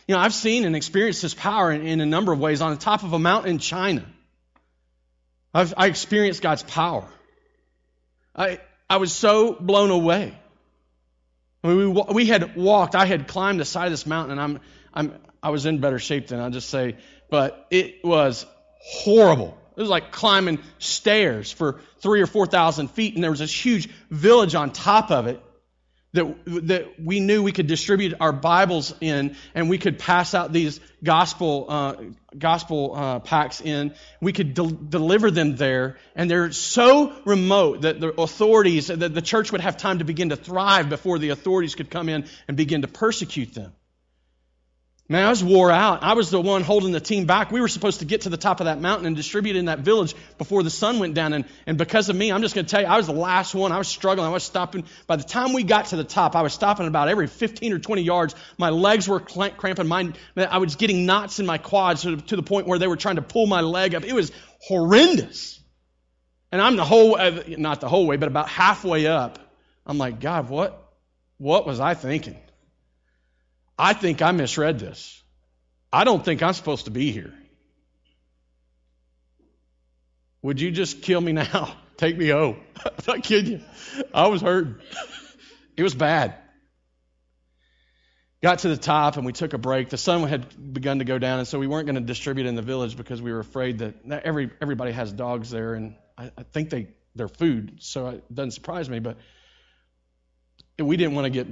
You 0.08 0.14
know, 0.14 0.22
I've 0.22 0.36
seen 0.36 0.66
and 0.66 0.76
experienced 0.76 1.24
His 1.24 1.34
power 1.34 1.72
in, 1.72 1.82
in 1.82 2.00
a 2.00 2.06
number 2.06 2.32
of 2.32 2.40
ways. 2.40 2.62
On 2.62 2.70
the 2.70 2.80
top 2.80 3.02
of 3.02 3.12
a 3.12 3.18
mountain 3.18 3.50
in 3.50 3.58
China, 3.58 4.06
I've 5.52 5.74
I 5.76 5.88
experienced 5.88 6.44
God's 6.44 6.62
power. 6.62 7.10
I 8.36 8.60
I 8.88 8.98
was 8.98 9.12
so 9.12 9.54
blown 9.54 9.90
away. 9.90 10.38
I 11.64 11.68
mean, 11.68 11.94
we 11.94 12.02
we 12.14 12.26
had 12.26 12.56
walked. 12.56 12.96
I 12.96 13.06
had 13.06 13.28
climbed 13.28 13.60
the 13.60 13.66
side 13.66 13.86
of 13.86 13.94
this 13.94 14.06
mountain, 14.06 14.32
and 14.38 14.42
I'm 14.42 14.60
I'm 14.94 15.20
I 15.42 15.50
was 15.50 15.66
in 15.66 15.80
better 15.80 16.00
shape 16.00 16.28
than 16.28 16.40
I'll 16.40 16.50
just 16.50 16.70
say, 16.70 16.98
but 17.30 17.68
it 17.72 18.04
was 18.04 18.46
horrible. 18.80 19.58
It 19.76 19.82
was 19.82 19.90
like 19.90 20.12
climbing 20.12 20.60
stairs 20.78 21.52
for 21.52 21.80
three 22.00 22.22
or 22.22 22.28
four 22.28 22.46
thousand 22.46 22.90
feet, 22.92 23.16
and 23.16 23.24
there 23.24 23.32
was 23.32 23.40
this 23.40 23.66
huge 23.66 23.90
village 24.10 24.56
on 24.56 24.72
top 24.72 25.10
of 25.10 25.28
it 25.28 25.42
that, 26.14 26.36
that 26.46 27.00
we 27.00 27.20
knew 27.20 27.42
we 27.42 27.52
could 27.52 27.68
distribute 27.68 28.14
our 28.20 28.32
Bibles 28.32 28.94
in 29.02 29.36
and 29.56 29.70
we 29.70 29.78
could 29.78 29.98
pass 29.98 30.34
out 30.34 30.54
these 30.54 30.80
gospel, 31.04 31.66
uh, 31.68 31.96
gospel 32.38 32.94
uh, 32.96 33.20
packs 33.20 33.62
in. 33.62 33.94
We 34.22 34.32
could 34.32 34.54
de- 34.54 34.72
deliver 34.72 35.32
them 35.32 35.56
there. 35.56 35.98
And 36.16 36.30
they're 36.30 36.52
so 36.52 37.14
remote 37.26 37.82
that 37.82 38.00
the 38.00 38.10
authorities, 38.10 38.88
that 38.88 39.14
the 39.14 39.22
church 39.22 39.52
would 39.52 39.62
have 39.62 39.78
time 39.78 40.00
to 40.00 40.06
begin 40.06 40.30
to 40.30 40.36
thrive 40.36 40.88
before 40.90 41.18
the 41.18 41.30
authorities 41.30 41.74
could 41.74 41.90
come 41.90 42.10
in 42.10 42.26
and 42.48 42.56
begin 42.56 42.84
to 42.84 42.88
persecute 42.88 43.54
them. 43.54 43.74
Man, 45.10 45.26
I 45.26 45.30
was 45.30 45.44
wore 45.44 45.70
out. 45.70 46.02
I 46.02 46.14
was 46.14 46.30
the 46.30 46.40
one 46.40 46.64
holding 46.64 46.94
the 46.94 47.02
team 47.02 47.26
back. 47.26 47.52
We 47.52 47.60
were 47.60 47.68
supposed 47.68 48.00
to 48.00 48.06
get 48.06 48.22
to 48.22 48.30
the 48.30 48.38
top 48.38 48.62
of 48.62 48.66
that 48.66 48.80
mountain 48.80 49.06
and 49.06 49.18
distribute 49.18 49.58
in 49.58 49.66
that 49.66 49.80
village 49.80 50.16
before 50.38 50.64
the 50.64 50.70
sun 50.70 51.00
went 51.00 51.14
down. 51.14 51.34
And, 51.34 51.44
and 51.68 51.78
because 51.78 52.08
of 52.08 52.16
me, 52.16 52.32
I'm 52.32 52.42
just 52.42 52.56
going 52.56 52.66
to 52.66 52.72
tell 52.72 52.82
you, 52.82 52.88
I 52.88 52.96
was 52.96 53.08
the 53.08 53.14
last 53.14 53.54
one. 53.54 53.74
I 53.74 53.78
was 53.78 53.90
struggling. 53.90 54.26
I 54.26 54.32
was 54.32 54.44
stopping. 54.44 54.86
By 55.06 55.18
the 55.18 55.24
time 55.24 55.52
we 55.52 55.64
got 55.64 55.88
to 55.88 55.98
the 55.98 56.06
top, 56.06 56.38
I 56.38 56.42
was 56.42 56.54
stopping 56.54 56.88
about 56.88 57.10
every 57.10 57.28
15 57.28 57.74
or 57.74 57.80
20 57.80 58.02
yards. 58.02 58.34
My 58.58 58.70
legs 58.70 59.06
were 59.06 59.20
cramping. 59.20 59.88
My, 59.88 60.14
I 60.38 60.60
was 60.60 60.78
getting 60.78 61.06
knots 61.06 61.38
in 61.40 61.46
my 61.46 61.58
quads 61.58 62.04
to, 62.04 62.16
to 62.16 62.38
the 62.38 62.44
point 62.44 62.66
where 62.68 62.80
they 62.80 62.88
were 62.88 62.96
trying 62.96 63.18
to 63.18 63.22
pull 63.22 63.46
my 63.46 63.60
leg 63.60 63.96
up. 63.96 64.06
It 64.06 64.14
was 64.14 64.32
horrendous. 64.62 65.60
And 66.54 66.62
I'm 66.62 66.78
the 66.78 66.86
whole, 66.86 67.18
uh, 67.18 67.44
not 67.58 67.82
the 67.82 67.90
whole 67.90 68.08
way, 68.08 68.16
but 68.16 68.30
about 68.30 68.48
halfway 68.48 69.08
up. 69.08 69.38
I'm 69.86 69.98
like, 69.98 70.22
God, 70.22 70.48
what, 70.48 70.94
what 71.40 71.66
was 71.66 71.82
I 71.82 71.94
thinking? 71.94 72.38
I 73.78 73.94
think 73.94 74.22
I 74.22 74.32
misread 74.32 74.80
this. 74.80 75.22
I 75.92 76.04
don't 76.04 76.24
think 76.24 76.42
I'm 76.42 76.54
supposed 76.54 76.86
to 76.86 76.92
be 76.92 77.12
here. 77.12 77.34
Would 80.42 80.60
you 80.60 80.72
just 80.72 81.02
kill 81.02 81.22
me 81.22 81.32
now? 81.32 81.76
Take 81.98 82.18
me 82.18 82.28
home. 82.30 82.60
I'm 82.86 82.92
not 83.08 83.24
kidding 83.24 83.52
you. 83.54 83.62
I 84.14 84.28
was 84.28 84.42
hurting. 84.42 84.76
it 85.78 85.84
was 85.84 85.96
bad. 85.96 86.36
Got 88.42 88.60
to 88.60 88.68
the 88.68 88.78
top 88.78 89.16
and 89.16 89.26
we 89.26 89.32
took 89.32 89.54
a 89.54 89.58
break. 89.58 89.90
The 89.90 89.98
sun 89.98 90.28
had 90.28 90.74
begun 90.74 91.00
to 91.00 91.06
go 91.06 91.18
down, 91.18 91.40
and 91.40 91.48
so 91.48 91.60
we 91.60 91.68
weren't 91.68 91.86
going 91.86 91.96
to 91.96 92.02
distribute 92.02 92.46
in 92.46 92.56
the 92.56 92.62
village 92.62 92.98
because 92.98 93.22
we 93.22 93.32
were 93.32 93.40
afraid 93.40 93.80
that 93.80 93.96
every 94.10 94.52
everybody 94.62 94.92
has 94.92 95.14
dogs 95.14 95.50
there, 95.50 95.76
and 95.76 95.96
I, 96.18 96.30
I 96.38 96.44
think 96.44 96.70
they 96.70 96.90
they're 97.16 97.30
food, 97.30 97.78
so 97.80 98.08
it 98.08 98.36
doesn't 98.36 98.52
surprise 98.52 98.90
me. 98.90 99.00
But 99.00 99.18
we 100.78 100.98
didn't 100.98 101.16
want 101.16 101.26
to 101.26 101.30
get 101.30 101.48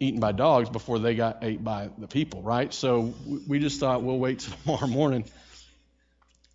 eaten 0.00 0.18
by 0.18 0.32
dogs 0.32 0.70
before 0.70 0.98
they 0.98 1.14
got 1.14 1.44
ate 1.44 1.62
by 1.62 1.90
the 1.98 2.08
people, 2.08 2.42
right? 2.42 2.72
So 2.72 3.14
we 3.46 3.58
just 3.58 3.78
thought 3.78 4.02
we'll 4.02 4.18
wait 4.18 4.40
till 4.40 4.54
tomorrow 4.64 4.86
morning. 4.86 5.24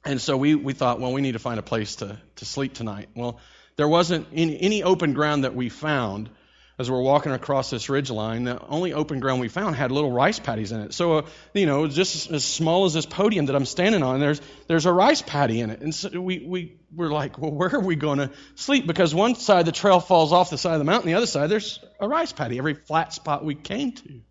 And 0.04 0.20
so 0.20 0.36
we, 0.36 0.56
we 0.56 0.74
thought, 0.74 1.00
well, 1.00 1.14
we 1.14 1.22
need 1.22 1.34
to 1.34 1.40
find 1.40 1.60
a 1.60 1.64
place 1.64 1.98
to, 1.98 2.18
to 2.38 2.46
sleep 2.46 2.74
tonight. 2.74 3.10
Well, 3.16 3.40
there 3.76 3.88
wasn't 3.88 4.28
any, 4.34 4.60
any 4.60 4.84
open 4.84 5.14
ground 5.14 5.44
that 5.44 5.56
we 5.56 5.70
found 5.70 6.30
as 6.78 6.92
we're 6.92 7.02
walking 7.02 7.32
across 7.32 7.70
this 7.70 7.90
ridge 7.90 8.12
line, 8.12 8.44
the 8.44 8.62
only 8.68 8.92
open 8.92 9.22
ground 9.22 9.40
we 9.40 9.48
found 9.48 9.76
had 9.76 9.92
little 9.92 10.12
rice 10.12 10.40
paddies 10.40 10.74
in 10.74 10.82
it. 10.82 10.94
So, 10.94 11.20
uh, 11.20 11.22
you 11.54 11.66
know, 11.66 11.88
just 11.88 12.30
as 12.32 12.44
small 12.44 12.84
as 12.86 12.94
this 12.94 13.06
podium 13.06 13.46
that 13.46 13.56
I'm 13.56 13.66
standing 13.66 14.04
on, 14.04 14.20
there's 14.20 14.42
there's 14.68 14.86
a 14.86 14.92
rice 14.92 15.22
paddy 15.22 15.62
in 15.62 15.70
it. 15.70 15.82
And 15.82 15.96
so 15.96 16.20
we 16.20 16.46
we 16.46 16.78
were 16.94 17.10
like, 17.10 17.40
well, 17.40 17.52
where 17.52 17.74
are 17.74 17.80
we 17.80 17.96
going 17.96 18.18
to 18.18 18.32
sleep? 18.56 18.88
Because 18.88 19.16
one 19.16 19.36
side 19.36 19.66
the 19.66 19.72
trail 19.72 20.02
falls 20.02 20.34
off 20.34 20.50
the 20.50 20.58
side 20.58 20.74
of 20.74 20.80
the 20.80 20.86
mountain, 20.86 21.08
the 21.08 21.16
other 21.16 21.28
side 21.28 21.50
there's 21.50 21.80
a 22.00 22.08
rice 22.08 22.34
paddy 22.34 22.58
every 22.58 22.74
flat 22.74 23.14
spot 23.14 23.46
we 23.46 23.56
came 23.56 23.94
to. 23.94 24.22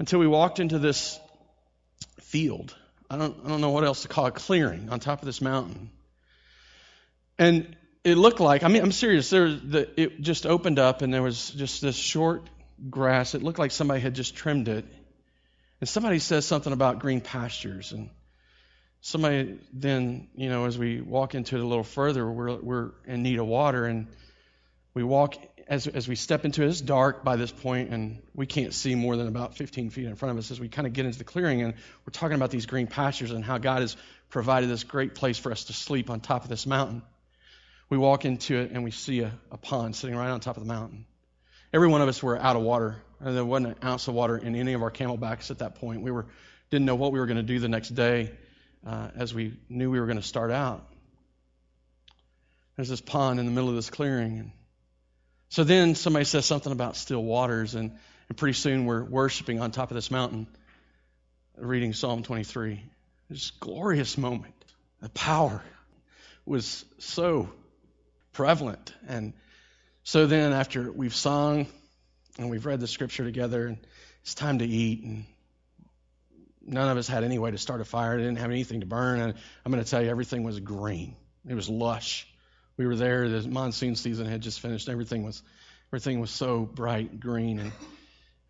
Until 0.00 0.18
we 0.18 0.26
walked 0.26 0.58
into 0.58 0.80
this 0.80 1.20
field. 2.20 2.74
I 3.08 3.16
don't 3.16 3.36
I 3.44 3.48
don't 3.48 3.60
know 3.60 3.70
what 3.70 3.84
else 3.84 4.02
to 4.02 4.08
call 4.08 4.26
a 4.26 4.32
clearing 4.32 4.88
on 4.90 4.98
top 4.98 5.20
of 5.20 5.26
this 5.26 5.40
mountain. 5.40 5.90
And 7.38 7.76
it 8.04 8.18
looked 8.18 8.40
like, 8.40 8.62
I 8.62 8.68
mean, 8.68 8.82
I'm 8.82 8.92
serious, 8.92 9.30
there, 9.30 9.48
the, 9.48 9.88
it 10.00 10.20
just 10.20 10.44
opened 10.44 10.78
up 10.78 11.00
and 11.00 11.12
there 11.12 11.22
was 11.22 11.50
just 11.50 11.80
this 11.80 11.96
short 11.96 12.42
grass. 12.90 13.34
It 13.34 13.42
looked 13.42 13.58
like 13.58 13.70
somebody 13.70 14.00
had 14.00 14.14
just 14.14 14.36
trimmed 14.36 14.68
it. 14.68 14.84
And 15.80 15.88
somebody 15.88 16.18
says 16.18 16.44
something 16.44 16.72
about 16.72 16.98
green 16.98 17.22
pastures. 17.22 17.92
And 17.92 18.10
somebody 19.00 19.58
then, 19.72 20.28
you 20.34 20.50
know, 20.50 20.66
as 20.66 20.76
we 20.76 21.00
walk 21.00 21.34
into 21.34 21.56
it 21.56 21.62
a 21.62 21.66
little 21.66 21.84
further, 21.84 22.30
we're, 22.30 22.56
we're 22.56 22.90
in 23.06 23.22
need 23.22 23.38
of 23.38 23.46
water. 23.46 23.86
And 23.86 24.08
we 24.92 25.02
walk, 25.02 25.36
as, 25.66 25.86
as 25.86 26.06
we 26.06 26.14
step 26.14 26.44
into 26.44 26.62
it, 26.62 26.68
it's 26.68 26.82
dark 26.82 27.24
by 27.24 27.36
this 27.36 27.50
point, 27.50 27.90
and 27.90 28.22
we 28.34 28.46
can't 28.46 28.74
see 28.74 28.94
more 28.94 29.16
than 29.16 29.28
about 29.28 29.56
15 29.56 29.90
feet 29.90 30.06
in 30.06 30.14
front 30.14 30.32
of 30.32 30.38
us 30.38 30.50
as 30.50 30.60
we 30.60 30.68
kind 30.68 30.86
of 30.86 30.92
get 30.92 31.06
into 31.06 31.18
the 31.18 31.24
clearing. 31.24 31.62
And 31.62 31.72
we're 31.72 32.12
talking 32.12 32.36
about 32.36 32.50
these 32.50 32.66
green 32.66 32.86
pastures 32.86 33.30
and 33.30 33.42
how 33.42 33.56
God 33.56 33.80
has 33.80 33.96
provided 34.28 34.68
this 34.68 34.84
great 34.84 35.14
place 35.14 35.38
for 35.38 35.50
us 35.50 35.64
to 35.64 35.72
sleep 35.72 36.10
on 36.10 36.20
top 36.20 36.44
of 36.44 36.50
this 36.50 36.66
mountain. 36.66 37.02
We 37.90 37.98
walk 37.98 38.24
into 38.24 38.56
it 38.56 38.70
and 38.70 38.82
we 38.84 38.90
see 38.90 39.20
a, 39.20 39.32
a 39.50 39.56
pond 39.56 39.96
sitting 39.96 40.16
right 40.16 40.30
on 40.30 40.40
top 40.40 40.56
of 40.56 40.62
the 40.62 40.72
mountain. 40.72 41.06
Every 41.72 41.88
one 41.88 42.02
of 42.02 42.08
us 42.08 42.22
were 42.22 42.38
out 42.38 42.56
of 42.56 42.62
water. 42.62 43.02
There 43.20 43.44
wasn't 43.44 43.76
an 43.78 43.88
ounce 43.88 44.08
of 44.08 44.14
water 44.14 44.36
in 44.36 44.54
any 44.54 44.74
of 44.74 44.82
our 44.82 44.90
camelbacks 44.90 45.50
at 45.50 45.58
that 45.58 45.76
point. 45.76 46.02
We 46.02 46.10
were 46.10 46.26
didn't 46.70 46.86
know 46.86 46.94
what 46.96 47.12
we 47.12 47.20
were 47.20 47.26
going 47.26 47.36
to 47.36 47.42
do 47.42 47.58
the 47.58 47.68
next 47.68 47.90
day, 47.90 48.32
uh, 48.86 49.08
as 49.16 49.32
we 49.32 49.56
knew 49.68 49.90
we 49.90 50.00
were 50.00 50.06
going 50.06 50.20
to 50.20 50.26
start 50.26 50.50
out. 50.50 50.84
There's 52.76 52.88
this 52.88 53.00
pond 53.00 53.38
in 53.38 53.46
the 53.46 53.52
middle 53.52 53.68
of 53.68 53.76
this 53.76 53.90
clearing, 53.90 54.38
and 54.38 54.50
so 55.50 55.62
then 55.62 55.94
somebody 55.94 56.24
says 56.24 56.46
something 56.46 56.72
about 56.72 56.96
still 56.96 57.22
waters, 57.22 57.76
and, 57.76 57.92
and 58.28 58.36
pretty 58.36 58.54
soon 58.54 58.86
we're 58.86 59.04
worshiping 59.04 59.60
on 59.60 59.70
top 59.70 59.92
of 59.92 59.94
this 59.94 60.10
mountain, 60.10 60.48
reading 61.56 61.92
Psalm 61.92 62.24
23. 62.24 62.82
This 63.30 63.52
glorious 63.52 64.18
moment. 64.18 64.54
The 65.00 65.10
power 65.10 65.62
was 66.44 66.84
so 66.98 67.50
prevalent. 68.34 68.92
And 69.08 69.32
so 70.02 70.26
then, 70.26 70.52
after 70.52 70.92
we've 70.92 71.14
sung 71.14 71.66
and 72.38 72.50
we've 72.50 72.66
read 72.66 72.80
the 72.80 72.86
scripture 72.86 73.24
together, 73.24 73.66
and 73.66 73.78
it's 74.22 74.34
time 74.34 74.58
to 74.58 74.66
eat, 74.66 75.02
and 75.02 75.24
none 76.66 76.90
of 76.90 76.98
us 76.98 77.08
had 77.08 77.24
any 77.24 77.38
way 77.38 77.50
to 77.50 77.58
start 77.58 77.80
a 77.80 77.84
fire. 77.84 78.12
I 78.12 78.18
Didn't 78.18 78.36
have 78.36 78.50
anything 78.50 78.80
to 78.80 78.86
burn, 78.86 79.20
and 79.20 79.34
I'm 79.64 79.72
going 79.72 79.82
to 79.82 79.90
tell 79.90 80.02
you, 80.02 80.10
everything 80.10 80.42
was 80.42 80.60
green. 80.60 81.16
It 81.48 81.54
was 81.54 81.68
lush. 81.68 82.26
We 82.76 82.86
were 82.86 82.96
there. 82.96 83.28
The 83.28 83.48
monsoon 83.48 83.96
season 83.96 84.26
had 84.26 84.42
just 84.42 84.60
finished. 84.60 84.88
Everything 84.88 85.22
was, 85.22 85.42
everything 85.88 86.20
was 86.20 86.30
so 86.30 86.60
bright 86.60 87.20
green, 87.20 87.58
and 87.58 87.72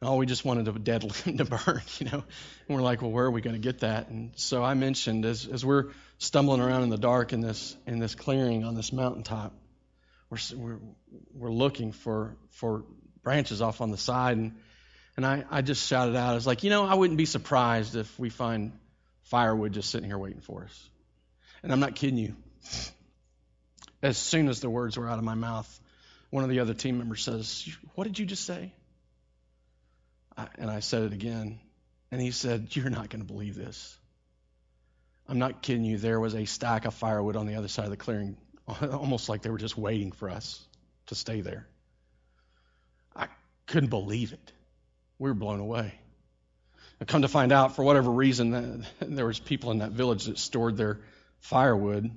Oh, 0.05 0.16
we 0.16 0.27
just 0.27 0.44
wanted 0.44 0.68
a 0.68 0.73
dead 0.73 1.03
limb 1.03 1.38
to 1.38 1.44
burn, 1.44 1.81
you 1.99 2.07
know. 2.07 2.25
And 2.68 2.77
we're 2.77 2.83
like, 2.83 3.01
well, 3.01 3.11
where 3.11 3.25
are 3.25 3.31
we 3.31 3.40
going 3.40 3.57
to 3.57 3.61
get 3.61 3.81
that? 3.81 4.09
And 4.09 4.33
so 4.37 4.62
I 4.62 4.75
mentioned 4.75 5.25
as, 5.25 5.47
as 5.47 5.64
we're 5.64 5.92
stumbling 6.18 6.61
around 6.61 6.83
in 6.83 6.90
the 6.90 6.99
dark 6.99 7.33
in 7.33 7.40
this 7.40 7.77
in 7.87 7.99
this 7.99 8.14
clearing 8.14 8.64
on 8.64 8.75
this 8.75 8.92
mountaintop, 8.92 9.55
we're 10.35 10.57
we're, 10.57 10.79
we're 11.35 11.53
looking 11.53 11.92
for 11.92 12.37
for 12.51 12.85
branches 13.23 13.62
off 13.62 13.81
on 13.81 13.90
the 13.90 13.97
side, 13.97 14.37
and 14.37 14.55
and 15.16 15.25
I, 15.25 15.44
I 15.51 15.62
just 15.62 15.87
shouted 15.87 16.16
out, 16.16 16.33
I 16.33 16.35
was 16.35 16.47
like, 16.47 16.64
you 16.64 16.70
know, 16.70 16.85
I 16.85 16.94
wouldn't 16.94 17.18
be 17.18 17.27
surprised 17.27 17.94
if 17.94 18.18
we 18.18 18.31
find 18.31 18.73
firewood 19.25 19.73
just 19.73 19.90
sitting 19.90 20.09
here 20.09 20.18
waiting 20.18 20.40
for 20.40 20.64
us. 20.64 20.90
And 21.62 21.73
I'm 21.73 21.81
not 21.81 21.94
kidding 21.94 22.18
you. 22.18 22.35
As 24.03 24.18
soon 24.18 24.49
as 24.49 24.61
the 24.61 24.68
words 24.68 24.97
were 24.97 25.09
out 25.09 25.18
of 25.18 25.25
my 25.25 25.35
mouth, 25.35 25.81
one 26.31 26.42
of 26.44 26.51
the 26.51 26.61
other 26.61 26.75
team 26.75 26.99
members 26.99 27.23
says, 27.23 27.68
What 27.94 28.05
did 28.05 28.18
you 28.18 28.27
just 28.27 28.44
say? 28.44 28.73
I, 30.37 30.49
and 30.59 30.68
I 30.68 30.81
said 30.81 31.05
it 31.05 31.12
again. 31.12 31.61
And 32.11 32.20
he 32.20 32.33
said, 32.33 32.75
You're 32.75 32.90
not 32.90 33.09
going 33.09 33.25
to 33.25 33.33
believe 33.33 33.55
this. 33.55 33.97
I'm 35.29 35.38
not 35.38 35.62
kidding 35.62 35.85
you. 35.85 35.97
There 35.97 36.20
was 36.20 36.35
a 36.35 36.44
stack 36.44 36.85
of 36.85 36.94
firewood 36.94 37.37
on 37.37 37.47
the 37.47 37.55
other 37.55 37.68
side 37.68 37.87
of 37.87 37.90
the 37.92 37.97
clearing, 37.97 38.37
almost 38.83 39.29
like 39.29 39.42
they 39.42 39.50
were 39.50 39.59
just 39.59 39.77
waiting 39.77 40.12
for 40.12 40.31
us 40.31 40.62
to 41.07 41.14
stay 41.14 41.40
there. 41.40 41.66
I 43.14 43.29
couldn't 43.66 43.90
believe 43.90 44.33
it. 44.33 44.53
We 45.18 45.31
were 45.31 45.35
blown 45.35 45.61
away. 45.61 45.94
I 47.00 47.05
come 47.05 47.22
to 47.22 47.29
find 47.29 47.53
out, 47.53 47.77
for 47.77 47.85
whatever 47.85 48.11
reason, 48.11 48.87
there 49.00 49.27
was 49.27 49.38
people 49.38 49.70
in 49.70 49.79
that 49.79 49.90
village 49.90 50.27
that 50.27 50.38
stored 50.38 50.77
their 50.77 51.00
firewood 51.40 52.11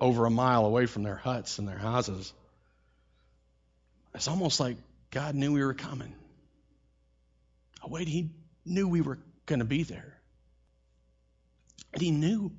over 0.00 0.26
a 0.26 0.30
mile 0.30 0.66
away 0.66 0.86
from 0.86 1.02
their 1.02 1.16
huts 1.16 1.58
and 1.58 1.68
their 1.68 1.78
houses. 1.78 2.32
It's 4.14 4.28
almost 4.28 4.60
like 4.60 4.76
God 5.10 5.34
knew 5.34 5.52
we 5.52 5.64
were 5.64 5.74
coming. 5.74 6.14
Oh, 7.82 7.88
wait, 7.88 8.08
He 8.08 8.30
knew 8.64 8.88
we 8.88 9.00
were 9.00 9.18
going 9.44 9.60
to 9.60 9.64
be 9.64 9.82
there. 9.82 10.18
And 11.92 12.02
He 12.02 12.10
knew 12.10 12.50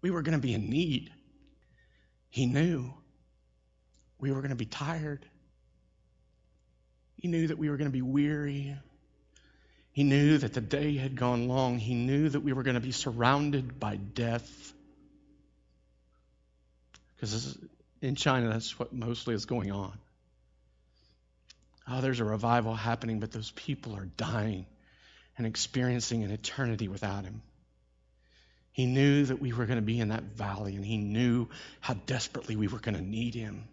we 0.00 0.10
were 0.10 0.22
going 0.22 0.38
to 0.38 0.46
be 0.46 0.54
in 0.54 0.68
need. 0.68 1.10
He 2.34 2.46
knew 2.46 2.92
we 4.18 4.32
were 4.32 4.40
going 4.40 4.50
to 4.50 4.56
be 4.56 4.66
tired. 4.66 5.24
He 7.14 7.28
knew 7.28 7.46
that 7.46 7.58
we 7.58 7.70
were 7.70 7.76
going 7.76 7.88
to 7.88 7.92
be 7.92 8.02
weary. 8.02 8.76
He 9.92 10.02
knew 10.02 10.38
that 10.38 10.52
the 10.52 10.60
day 10.60 10.96
had 10.96 11.14
gone 11.14 11.46
long. 11.46 11.78
He 11.78 11.94
knew 11.94 12.28
that 12.28 12.40
we 12.40 12.52
were 12.52 12.64
going 12.64 12.74
to 12.74 12.80
be 12.80 12.90
surrounded 12.90 13.78
by 13.78 13.94
death. 13.94 14.72
Because 17.14 17.56
in 18.02 18.16
China, 18.16 18.48
that's 18.48 18.80
what 18.80 18.92
mostly 18.92 19.36
is 19.36 19.46
going 19.46 19.70
on. 19.70 19.96
Oh, 21.86 22.00
there's 22.00 22.18
a 22.18 22.24
revival 22.24 22.74
happening, 22.74 23.20
but 23.20 23.30
those 23.30 23.52
people 23.52 23.94
are 23.94 24.06
dying 24.16 24.66
and 25.38 25.46
experiencing 25.46 26.24
an 26.24 26.32
eternity 26.32 26.88
without 26.88 27.22
Him. 27.22 27.42
He 28.74 28.86
knew 28.86 29.24
that 29.24 29.40
we 29.40 29.52
were 29.52 29.66
going 29.66 29.78
to 29.78 29.82
be 29.82 30.00
in 30.00 30.08
that 30.08 30.24
valley, 30.24 30.74
and 30.74 30.84
He 30.84 30.96
knew 30.96 31.48
how 31.80 31.94
desperately 31.94 32.56
we 32.56 32.66
were 32.66 32.80
going 32.80 32.96
to 32.96 33.00
need 33.00 33.34
Him. 33.34 33.68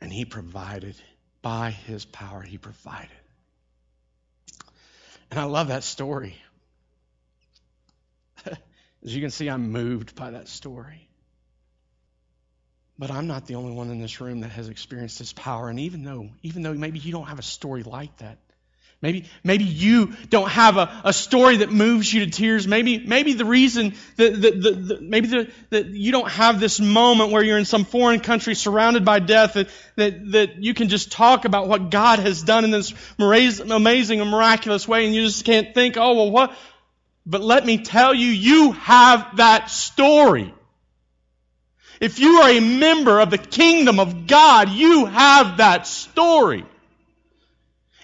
And 0.00 0.12
He 0.12 0.24
provided. 0.24 0.96
By 1.42 1.72
His 1.72 2.04
power, 2.04 2.42
He 2.42 2.58
provided. 2.58 3.10
And 5.32 5.40
I 5.40 5.44
love 5.44 5.68
that 5.68 5.82
story. 5.82 6.36
As 8.46 8.56
you 9.02 9.20
can 9.20 9.30
see, 9.30 9.48
I'm 9.48 9.72
moved 9.72 10.14
by 10.14 10.30
that 10.30 10.46
story. 10.46 11.08
But 12.98 13.10
I'm 13.10 13.26
not 13.26 13.46
the 13.46 13.56
only 13.56 13.72
one 13.72 13.90
in 13.90 14.00
this 14.00 14.20
room 14.20 14.40
that 14.40 14.50
has 14.50 14.68
experienced 14.68 15.18
this 15.18 15.32
power. 15.32 15.68
And 15.68 15.80
even 15.80 16.04
though, 16.04 16.30
even 16.42 16.62
though 16.62 16.72
maybe 16.74 17.00
you 17.00 17.10
don't 17.10 17.26
have 17.26 17.40
a 17.40 17.42
story 17.42 17.82
like 17.82 18.16
that, 18.18 18.38
Maybe, 19.02 19.26
maybe 19.44 19.64
you 19.64 20.14
don't 20.30 20.48
have 20.48 20.78
a, 20.78 21.02
a 21.04 21.12
story 21.12 21.58
that 21.58 21.70
moves 21.70 22.12
you 22.12 22.24
to 22.24 22.30
tears. 22.30 22.66
Maybe, 22.66 22.98
maybe 22.98 23.34
the 23.34 23.44
reason 23.44 23.94
that, 24.16 24.40
that, 24.40 24.62
that, 24.62 24.88
that 24.88 25.02
maybe 25.02 25.28
the, 25.28 25.50
that 25.68 25.86
you 25.86 26.12
don't 26.12 26.30
have 26.30 26.60
this 26.60 26.80
moment 26.80 27.30
where 27.30 27.42
you're 27.42 27.58
in 27.58 27.66
some 27.66 27.84
foreign 27.84 28.20
country 28.20 28.54
surrounded 28.54 29.04
by 29.04 29.18
death 29.18 29.54
that, 29.54 29.68
that, 29.96 30.32
that 30.32 30.62
you 30.62 30.72
can 30.72 30.88
just 30.88 31.12
talk 31.12 31.44
about 31.44 31.68
what 31.68 31.90
God 31.90 32.20
has 32.20 32.42
done 32.42 32.64
in 32.64 32.70
this 32.70 32.94
amazing 33.18 34.20
and 34.22 34.30
miraculous 34.30 34.88
way 34.88 35.04
and 35.04 35.14
you 35.14 35.26
just 35.26 35.44
can't 35.44 35.74
think, 35.74 35.98
oh, 35.98 36.14
well, 36.14 36.30
what? 36.30 36.56
But 37.26 37.42
let 37.42 37.66
me 37.66 37.78
tell 37.78 38.14
you, 38.14 38.28
you 38.28 38.72
have 38.72 39.36
that 39.36 39.70
story. 39.70 40.54
If 42.00 42.18
you 42.18 42.40
are 42.40 42.50
a 42.50 42.60
member 42.60 43.20
of 43.20 43.30
the 43.30 43.38
kingdom 43.38 44.00
of 44.00 44.26
God, 44.26 44.70
you 44.70 45.06
have 45.06 45.58
that 45.58 45.86
story. 45.86 46.64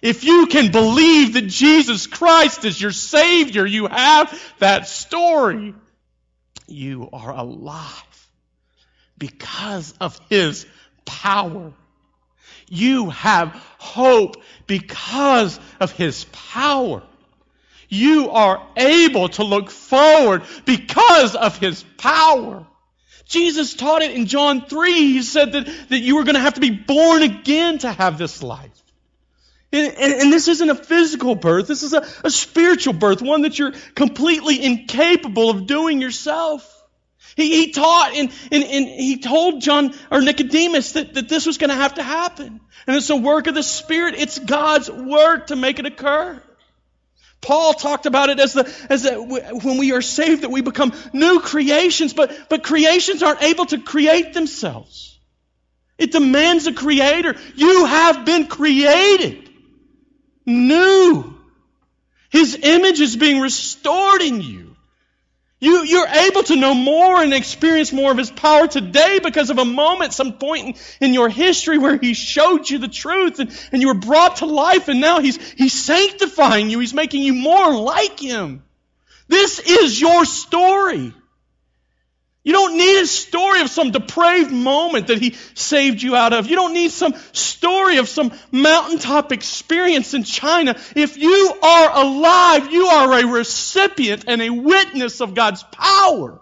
If 0.03 0.25
you 0.25 0.47
can 0.47 0.73
believe 0.73 1.35
that 1.35 1.47
Jesus 1.47 2.09
Christ 2.09 2.65
is 2.65 2.81
your 2.81 2.91
Savior, 2.91 3.65
you 3.65 3.87
have 3.87 4.37
that 4.59 4.89
story. 4.89 5.75
You 6.67 7.09
are 7.13 7.31
alive 7.31 8.29
because 9.17 9.95
of 10.01 10.19
His 10.29 10.67
power. 11.05 11.73
You 12.69 13.11
have 13.11 13.51
hope 13.79 14.43
because 14.67 15.61
of 15.79 15.93
His 15.93 16.25
power. 16.33 17.05
You 17.89 18.31
are 18.31 18.67
able 18.77 19.29
to 19.29 19.45
look 19.45 19.71
forward 19.71 20.43
because 20.65 21.37
of 21.37 21.59
His 21.59 21.85
power. 21.99 22.67
Jesus 23.27 23.75
taught 23.75 24.03
it 24.03 24.17
in 24.17 24.27
John 24.27 24.67
3. 24.67 24.93
He 24.93 25.23
said 25.23 25.53
that, 25.53 25.67
that 25.91 25.99
you 26.01 26.17
were 26.17 26.25
going 26.25 26.35
to 26.35 26.41
have 26.41 26.55
to 26.55 26.61
be 26.61 26.71
born 26.71 27.23
again 27.23 27.79
to 27.79 27.93
have 27.93 28.19
this 28.19 28.43
life. 28.43 28.82
And, 29.73 29.95
and, 29.97 30.13
and, 30.13 30.33
this 30.33 30.49
isn't 30.49 30.69
a 30.69 30.75
physical 30.75 31.35
birth. 31.35 31.67
This 31.67 31.83
is 31.83 31.95
a, 31.95 32.05
a 32.25 32.31
spiritual 32.31 32.93
birth, 32.93 33.23
one 33.23 33.43
that 33.43 33.59
you're 33.59 33.73
completely 33.95 34.63
incapable 34.63 35.49
of 35.49 35.67
doing 35.67 36.01
yourself. 36.03 36.69
He, 37.37 37.65
he 37.65 37.73
taught 37.73 38.13
and, 38.15 38.31
and, 38.51 38.65
and 38.65 38.87
he 38.87 39.19
told 39.19 39.63
John 39.63 39.95
or 40.11 40.21
Nicodemus 40.21 40.93
that, 40.93 41.15
that 41.15 41.29
this 41.29 41.47
was 41.47 41.57
going 41.57 41.71
to 41.71 41.77
have 41.77 41.95
to 41.95 42.03
happen. 42.03 42.61
And 42.87 42.97
it's 42.97 43.09
a 43.09 43.17
work 43.17 43.47
of 43.47 43.55
the 43.55 43.63
Spirit. 43.63 44.15
It's 44.19 44.39
God's 44.39 44.91
work 44.91 45.47
to 45.47 45.57
make 45.57 45.79
it 45.79 45.87
occur. 45.87 46.43
Paul 47.41 47.73
talked 47.73 48.05
about 48.05 48.29
it 48.29 48.39
as 48.41 48.53
the, 48.53 48.87
as 48.91 49.05
the, 49.05 49.15
when 49.65 49.79
we 49.79 49.93
are 49.93 50.03
saved 50.03 50.43
that 50.43 50.51
we 50.51 50.61
become 50.61 50.93
new 51.15 51.41
creations, 51.41 52.13
but, 52.13 52.31
but 52.51 52.63
creations 52.63 53.23
aren't 53.23 53.43
able 53.43 53.67
to 53.67 53.79
create 53.79 54.35
themselves. 54.35 55.19
It 55.99 56.13
demands 56.13 56.67
a 56.67 56.75
creator. 56.75 57.35
You 57.57 57.87
have 57.87 58.25
been 58.27 58.47
created 58.47 59.42
new. 60.47 61.35
His 62.31 62.59
image 62.63 63.01
is 63.01 63.17
being 63.17 63.41
restored 63.41 64.23
in 64.23 64.41
you. 64.41 64.73
You, 65.61 65.85
you're 65.85 66.09
able 66.09 66.43
to 66.43 66.57
know 66.57 66.75
more 66.75 67.23
and 67.23 67.33
experience 67.33 67.93
more 67.93 68.11
of 68.11 68.19
His 68.19 68.33
power 68.33 68.67
today 68.67 69.21
because 69.23 69.51
of 69.51 69.59
a 69.59 69.65
moment, 69.65 70.13
some 70.13 70.33
point 70.33 70.77
in, 71.01 71.09
in 71.09 71.15
your 71.15 71.29
history 71.29 71.79
where 71.79 71.97
He 71.97 72.15
showed 72.15 72.69
you 72.69 72.79
the 72.79 72.89
truth 72.89 73.39
and, 73.39 73.57
and 73.71 73.81
you 73.81 73.87
were 73.87 73.95
brought 73.95 74.39
to 74.39 74.47
life 74.47 74.89
and 74.89 75.01
now 75.01 75.21
He's, 75.21 75.37
He's 75.53 75.73
sanctifying 75.73 76.69
you. 76.69 76.81
He's 76.81 76.95
making 76.95 77.23
you 77.23 77.35
more 77.35 77.73
like 77.73 78.19
Him. 78.19 78.65
This 79.29 79.61
is 79.61 80.01
your 80.01 80.25
story. 80.25 81.15
You 82.45 82.53
don't 82.53 82.77
need 82.77 83.03
a 83.03 83.07
story 83.07 83.61
of 83.61 83.71
some 83.71 83.93
depraved 83.93 84.51
moment 84.51 85.07
that 85.07 85.19
he 85.19 85.37
saved 85.55 86.03
you 86.03 86.17
out 86.17 86.33
of. 86.33 86.49
You 86.49 86.57
don't 86.57 86.75
need 86.75 86.91
some 86.91 87.15
story 87.31 87.99
of 87.99 88.09
some 88.09 88.33
mountaintop 88.51 89.31
experience 89.31 90.13
in 90.13 90.25
China. 90.25 90.77
If 90.97 91.17
you 91.17 91.55
are 91.63 92.05
alive, 92.05 92.73
you 92.73 92.87
are 92.87 93.13
a 93.13 93.27
recipient 93.27 94.25
and 94.27 94.43
a 94.43 94.51
witness 94.51 95.21
of 95.21 95.35
God's 95.35 95.63
power. 95.63 96.41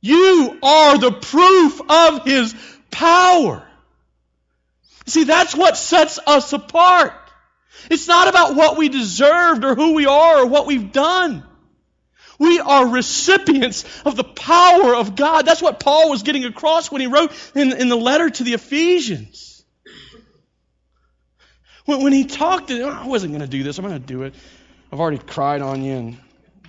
You 0.00 0.58
are 0.60 0.98
the 0.98 1.12
proof 1.12 1.80
of 1.88 2.24
his 2.24 2.54
power. 2.90 3.64
See, 5.06 5.24
that's 5.24 5.54
what 5.54 5.76
sets 5.76 6.18
us 6.26 6.52
apart. 6.52 7.14
It's 7.90 8.08
not 8.08 8.26
about 8.26 8.56
what 8.56 8.76
we 8.76 8.88
deserved 8.88 9.64
or 9.64 9.76
who 9.76 9.94
we 9.94 10.06
are 10.06 10.40
or 10.40 10.46
what 10.46 10.66
we've 10.66 10.92
done. 10.92 11.44
We 12.38 12.60
are 12.60 12.86
recipients 12.86 13.84
of 14.02 14.14
the 14.14 14.24
power 14.24 14.94
of 14.94 15.16
God. 15.16 15.44
That's 15.44 15.60
what 15.60 15.80
Paul 15.80 16.10
was 16.10 16.22
getting 16.22 16.44
across 16.44 16.90
when 16.90 17.00
he 17.00 17.08
wrote 17.08 17.32
in, 17.54 17.72
in 17.72 17.88
the 17.88 17.96
letter 17.96 18.30
to 18.30 18.44
the 18.44 18.54
Ephesians. 18.54 19.64
When, 21.84 22.02
when 22.04 22.12
he 22.12 22.24
talked, 22.24 22.68
to, 22.68 22.80
oh, 22.82 22.90
I 22.90 23.06
wasn't 23.06 23.32
going 23.32 23.42
to 23.42 23.48
do 23.48 23.62
this. 23.62 23.78
I'm 23.78 23.84
going 23.84 24.00
to 24.00 24.06
do 24.06 24.22
it. 24.22 24.34
I've 24.92 25.00
already 25.00 25.18
cried 25.18 25.62
on 25.62 25.82
you 25.82 25.96
and 25.96 26.18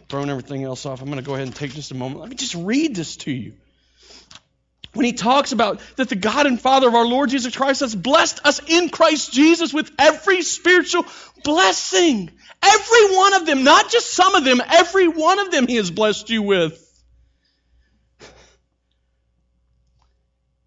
thrown 0.10 0.30
everything 0.30 0.64
else 0.64 0.86
off. 0.86 1.02
I'm 1.02 1.08
going 1.08 1.20
to 1.20 1.26
go 1.26 1.36
ahead 1.36 1.46
and 1.46 1.56
take 1.56 1.74
just 1.74 1.92
a 1.92 1.96
moment. 1.96 2.22
Let 2.22 2.30
me 2.30 2.36
just 2.36 2.56
read 2.56 2.96
this 2.96 3.18
to 3.18 3.32
you. 3.32 3.54
When 4.94 5.06
he 5.06 5.14
talks 5.14 5.52
about 5.52 5.82
that 5.98 6.10
the 6.10 6.16
God 6.16 6.48
and 6.48 6.60
Father 6.60 6.88
of 6.88 6.96
our 6.96 7.06
Lord 7.06 7.30
Jesus 7.30 7.56
Christ 7.56 7.82
has 7.82 7.96
blessed 7.96 8.40
us 8.44 8.60
in 8.68 8.90
Christ 8.90 9.32
Jesus 9.32 9.72
with 9.72 9.92
every 10.00 10.42
spiritual 10.42 11.06
blessing 11.44 12.32
Every 12.62 13.16
one 13.16 13.34
of 13.36 13.46
them, 13.46 13.64
not 13.64 13.90
just 13.90 14.14
some 14.14 14.36
of 14.36 14.44
them, 14.44 14.62
every 14.68 15.08
one 15.08 15.40
of 15.40 15.52
them 15.52 15.68
He 15.68 15.76
has 15.76 15.92
blessed 15.92 16.30
you 16.30 16.44
with. 16.44 16.86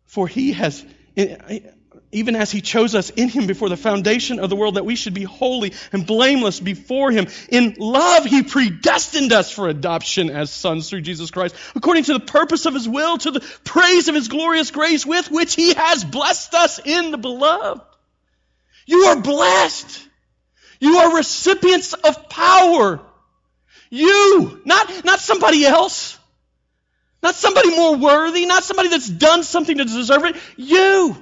For 0.07 0.28
He 0.28 0.53
has, 0.53 0.84
even 2.12 2.36
as 2.36 2.51
he 2.53 2.61
chose 2.61 2.95
us 2.95 3.11
in 3.11 3.28
him 3.30 3.47
before 3.47 3.70
the 3.70 3.76
foundation 3.76 4.38
of 4.38 4.51
the 4.51 4.57
world, 4.57 4.76
that 4.76 4.84
we 4.84 4.97
should 4.97 5.14
be 5.14 5.24
holy 5.24 5.72
and 5.93 6.07
blameless 6.07 6.61
before 6.61 7.11
him. 7.11 7.26
In 7.49 7.74
love, 7.78 8.26
he 8.26 8.43
predestined 8.43 9.32
us 9.32 9.51
for 9.51 9.68
adoption 9.68 10.28
as 10.30 10.51
sons 10.51 10.90
through 10.90 11.01
Jesus 11.01 11.30
Christ, 11.30 11.57
according 11.74 12.05
to 12.05 12.12
the 12.12 12.20
purpose 12.20 12.66
of 12.66 12.74
his 12.74 12.88
will, 12.88 13.16
to 13.18 13.30
the 13.30 13.40
praise 13.64 14.09
of 14.09 14.14
his 14.14 14.28
glorious 14.28 14.70
grace 14.70 15.07
with 15.07 15.30
which 15.30 15.55
he 15.55 15.72
has 15.72 16.05
blessed 16.05 16.55
us 16.55 16.78
in 16.84 17.11
the 17.11 17.18
beloved. 17.18 17.80
You 18.86 19.05
are 19.07 19.20
blessed. 19.20 20.09
You 20.83 20.97
are 20.99 21.14
recipients 21.14 21.93
of 21.93 22.28
power. 22.28 23.01
You, 23.89 24.61
not, 24.64 25.05
not 25.05 25.20
somebody 25.20 25.64
else. 25.64 26.18
Not 27.22 27.37
somebody 27.37 27.70
more 27.70 27.95
worthy, 27.95 28.47
not 28.47 28.64
somebody 28.64 28.89
that's 28.89 29.09
done 29.09 29.45
something 29.45 29.78
to 29.78 29.85
deserve 29.85 30.24
it. 30.24 30.37
You. 30.57 31.16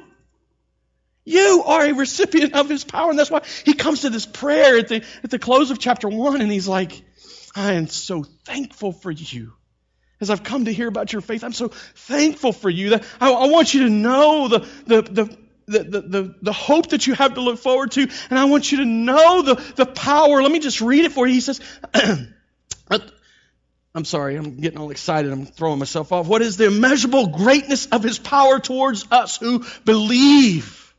You 1.26 1.62
are 1.66 1.84
a 1.84 1.92
recipient 1.92 2.54
of 2.54 2.70
his 2.70 2.84
power. 2.84 3.10
And 3.10 3.18
that's 3.18 3.30
why 3.30 3.42
he 3.66 3.74
comes 3.74 4.00
to 4.00 4.08
this 4.08 4.24
prayer 4.24 4.78
at 4.78 4.88
the, 4.88 5.04
at 5.22 5.28
the 5.28 5.38
close 5.38 5.70
of 5.70 5.78
chapter 5.78 6.08
one 6.08 6.40
and 6.40 6.50
he's 6.50 6.66
like, 6.66 7.02
I 7.54 7.74
am 7.74 7.86
so 7.86 8.22
thankful 8.22 8.92
for 8.92 9.10
you. 9.10 9.52
As 10.22 10.30
I've 10.30 10.42
come 10.42 10.64
to 10.64 10.72
hear 10.72 10.88
about 10.88 11.12
your 11.12 11.20
faith, 11.20 11.44
I'm 11.44 11.52
so 11.52 11.68
thankful 11.68 12.54
for 12.54 12.70
you 12.70 12.90
that 12.90 13.04
I, 13.20 13.30
I 13.30 13.48
want 13.48 13.74
you 13.74 13.82
to 13.84 13.90
know 13.90 14.48
the, 14.48 14.58
the, 14.86 15.02
the, 15.02 15.38
the, 15.78 16.00
the, 16.00 16.34
the, 16.42 16.52
hope 16.52 16.90
that 16.90 17.06
you 17.06 17.14
have 17.14 17.34
to 17.34 17.40
look 17.40 17.58
forward 17.58 17.92
to, 17.92 18.02
and 18.30 18.38
I 18.38 18.44
want 18.44 18.72
you 18.72 18.78
to 18.78 18.84
know 18.84 19.42
the, 19.42 19.54
the 19.76 19.86
power. 19.86 20.42
Let 20.42 20.50
me 20.50 20.58
just 20.58 20.80
read 20.80 21.04
it 21.04 21.12
for 21.12 21.26
you. 21.26 21.34
He 21.34 21.40
says, 21.40 21.60
I'm 23.94 24.04
sorry, 24.04 24.36
I'm 24.36 24.56
getting 24.56 24.78
all 24.78 24.90
excited. 24.90 25.32
I'm 25.32 25.46
throwing 25.46 25.80
myself 25.80 26.12
off. 26.12 26.28
What 26.28 26.42
is 26.42 26.56
the 26.56 26.66
immeasurable 26.66 27.28
greatness 27.28 27.86
of 27.86 28.04
his 28.04 28.18
power 28.18 28.60
towards 28.60 29.04
us 29.10 29.36
who 29.38 29.64
believe? 29.84 30.94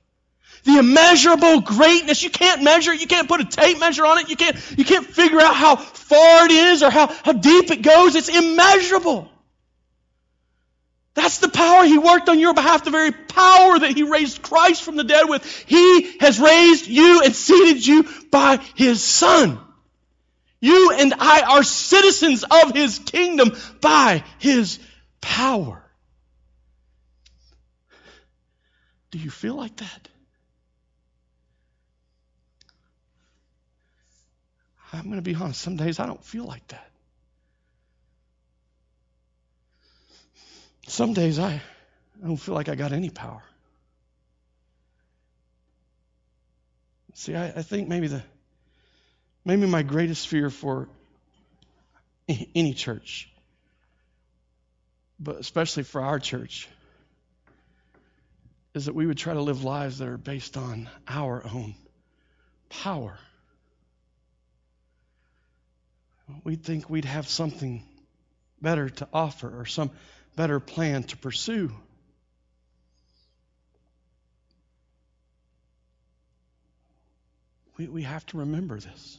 The 0.63 0.78
immeasurable 0.78 1.61
greatness. 1.61 2.22
You 2.22 2.30
can't 2.30 2.63
measure 2.63 2.91
it. 2.91 2.99
You 2.99 3.07
can't 3.07 3.30
put 3.30 3.39
a 3.39 3.45
tape 3.45 3.80
measure 3.80 4.05
on 4.05 4.19
it. 4.19 4.30
You 4.30 4.36
can't, 4.36 4.57
you 4.78 4.84
can't 4.84 5.05
figure 5.05 5.39
out 5.39 5.55
how 5.55 5.78
far 5.78 6.45
it 6.45 6.51
is 6.51 6.84
or 6.84 6.91
how, 6.91 7.07
how 7.07 7.32
deep 7.32 7.72
it 7.72 7.82
goes. 7.82 8.15
It's 8.15 8.30
immeasurable. 8.30 9.30
That's 11.14 11.39
the 11.39 11.49
power 11.49 11.84
He 11.84 11.97
worked 11.97 12.30
on 12.30 12.39
your 12.39 12.53
behalf, 12.53 12.86
the 12.86 12.91
very 12.91 13.12
power 13.12 13.80
that 13.80 13.91
He 13.95 14.03
raised 14.03 14.41
Christ 14.41 14.84
from 14.84 14.95
the 14.95 15.03
dead 15.03 15.28
with. 15.28 15.45
He 15.68 16.18
has 16.20 16.39
raised 16.39 16.88
you 16.88 17.22
and 17.24 17.36
seated 17.36 17.86
you 17.86 18.07
by 18.32 18.57
His 18.76 19.03
Son. 19.03 19.59
You 20.62 20.91
and 20.91 21.14
I 21.18 21.41
are 21.41 21.64
citizens 21.64 22.43
of 22.43 22.74
His 22.74 22.99
kingdom 22.99 23.51
by 23.82 24.24
His 24.39 24.80
power. 25.20 25.84
Do 29.09 29.20
you 29.20 29.30
feel 29.30 29.55
like 29.55 29.76
that? 29.78 30.07
I'm 34.93 35.03
going 35.03 35.16
to 35.16 35.22
be 35.22 35.36
honest, 35.36 35.62
some 35.62 35.78
days 35.78 35.99
I 35.99 36.05
don't 36.05 36.24
feel 36.24 36.45
like 36.45 36.68
that. 36.68 36.91
Some 40.88 41.14
days 41.14 41.40
I, 41.40 41.62
I 42.24 42.28
don't 42.28 42.38
feel 42.38 42.56
like 42.56 42.70
I 42.70 42.76
got 42.76 42.92
any 42.92 43.10
power. 43.10 43.44
See, 47.14 47.36
I, 47.36 47.48
I 47.48 47.62
think 47.62 47.88
maybe 47.88 48.08
the 48.08 48.24
maybe 49.46 49.68
my 49.68 49.84
greatest 49.84 50.28
fear 50.28 50.50
for 50.50 50.90
any 52.28 52.74
church, 52.74 53.30
but 55.20 55.36
especially 55.38 55.84
for 55.84 56.02
our 56.02 56.20
church, 56.20 56.68
is 58.74 58.86
that 58.86 58.96
we 58.96 59.06
would 59.06 59.18
try 59.18 59.34
to 59.34 59.42
live 59.42 59.64
lives 59.64 59.98
that 60.00 60.08
are 60.08 60.18
based 60.18 60.58
on 60.58 60.90
our 61.08 61.44
own 61.46 61.76
power 62.70 63.18
we'd 66.44 66.64
think 66.64 66.90
we'd 66.90 67.06
have 67.06 67.28
something 67.28 67.84
better 68.62 68.90
to 68.90 69.08
offer 69.14 69.60
or 69.60 69.66
some 69.66 69.92
better 70.36 70.60
plan 70.60 71.04
to 71.04 71.18
pursue. 71.18 71.72
We, 77.78 77.88
we 77.88 78.04
have 78.04 78.26
to 78.28 78.38
remember 78.38 78.80
this. 78.80 79.18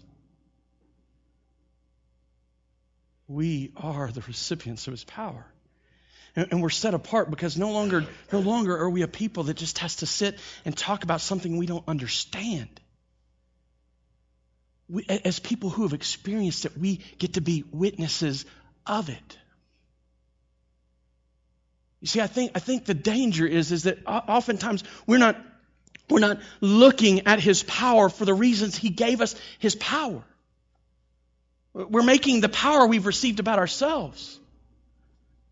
We 3.29 3.73
are 3.77 4.11
the 4.11 4.23
recipients 4.27 4.87
of 4.87 4.93
his 4.93 5.05
power. 5.05 5.47
And, 6.37 6.49
and 6.53 6.63
we're 6.63 6.71
set 6.71 6.95
apart 6.95 7.31
because 7.31 7.57
no 7.57 7.73
longer, 7.73 8.07
no 8.33 8.41
longer 8.41 8.77
are 8.77 8.91
we 8.91 9.03
a 9.03 9.09
people 9.09 9.45
that 9.45 9.57
just 9.57 9.79
has 9.79 9.97
to 9.97 10.07
sit 10.07 10.39
and 10.65 10.77
talk 10.77 11.05
about 11.05 11.21
something 11.21 11.57
we 11.57 11.67
don't 11.67 11.87
understand 11.89 12.69
we, 14.93 15.07
as 15.09 15.39
people 15.39 15.71
who 15.71 15.85
have 15.85 15.95
experienced 15.95 16.67
it, 16.67 16.77
we 16.77 17.01
get 17.19 17.35
to 17.35 17.41
be 17.41 17.65
witnesses 17.73 18.45
of 18.87 19.09
it. 19.09 19.39
You 22.03 22.09
see, 22.09 22.21
I 22.21 22.27
think, 22.27 22.51
I 22.57 22.59
think 22.59 22.85
the 22.85 22.95
danger 22.95 23.47
is, 23.47 23.71
is 23.71 23.85
that 23.85 24.05
oftentimes 24.07 24.83
we're 25.07 25.19
not, 25.19 25.37
we're 26.11 26.19
not 26.19 26.41
looking 26.61 27.29
at 27.29 27.39
his 27.39 27.63
power 27.63 28.09
for 28.09 28.25
the 28.25 28.35
reasons 28.35 28.77
he 28.77 28.91
gave 28.91 29.21
us 29.21 29.37
his 29.61 29.77
power. 29.77 30.25
We're 31.73 32.03
making 32.03 32.41
the 32.41 32.49
power 32.49 32.89
we've 32.89 33.07
received 33.07 33.39
about 33.39 33.61
ourselves. 33.61 34.41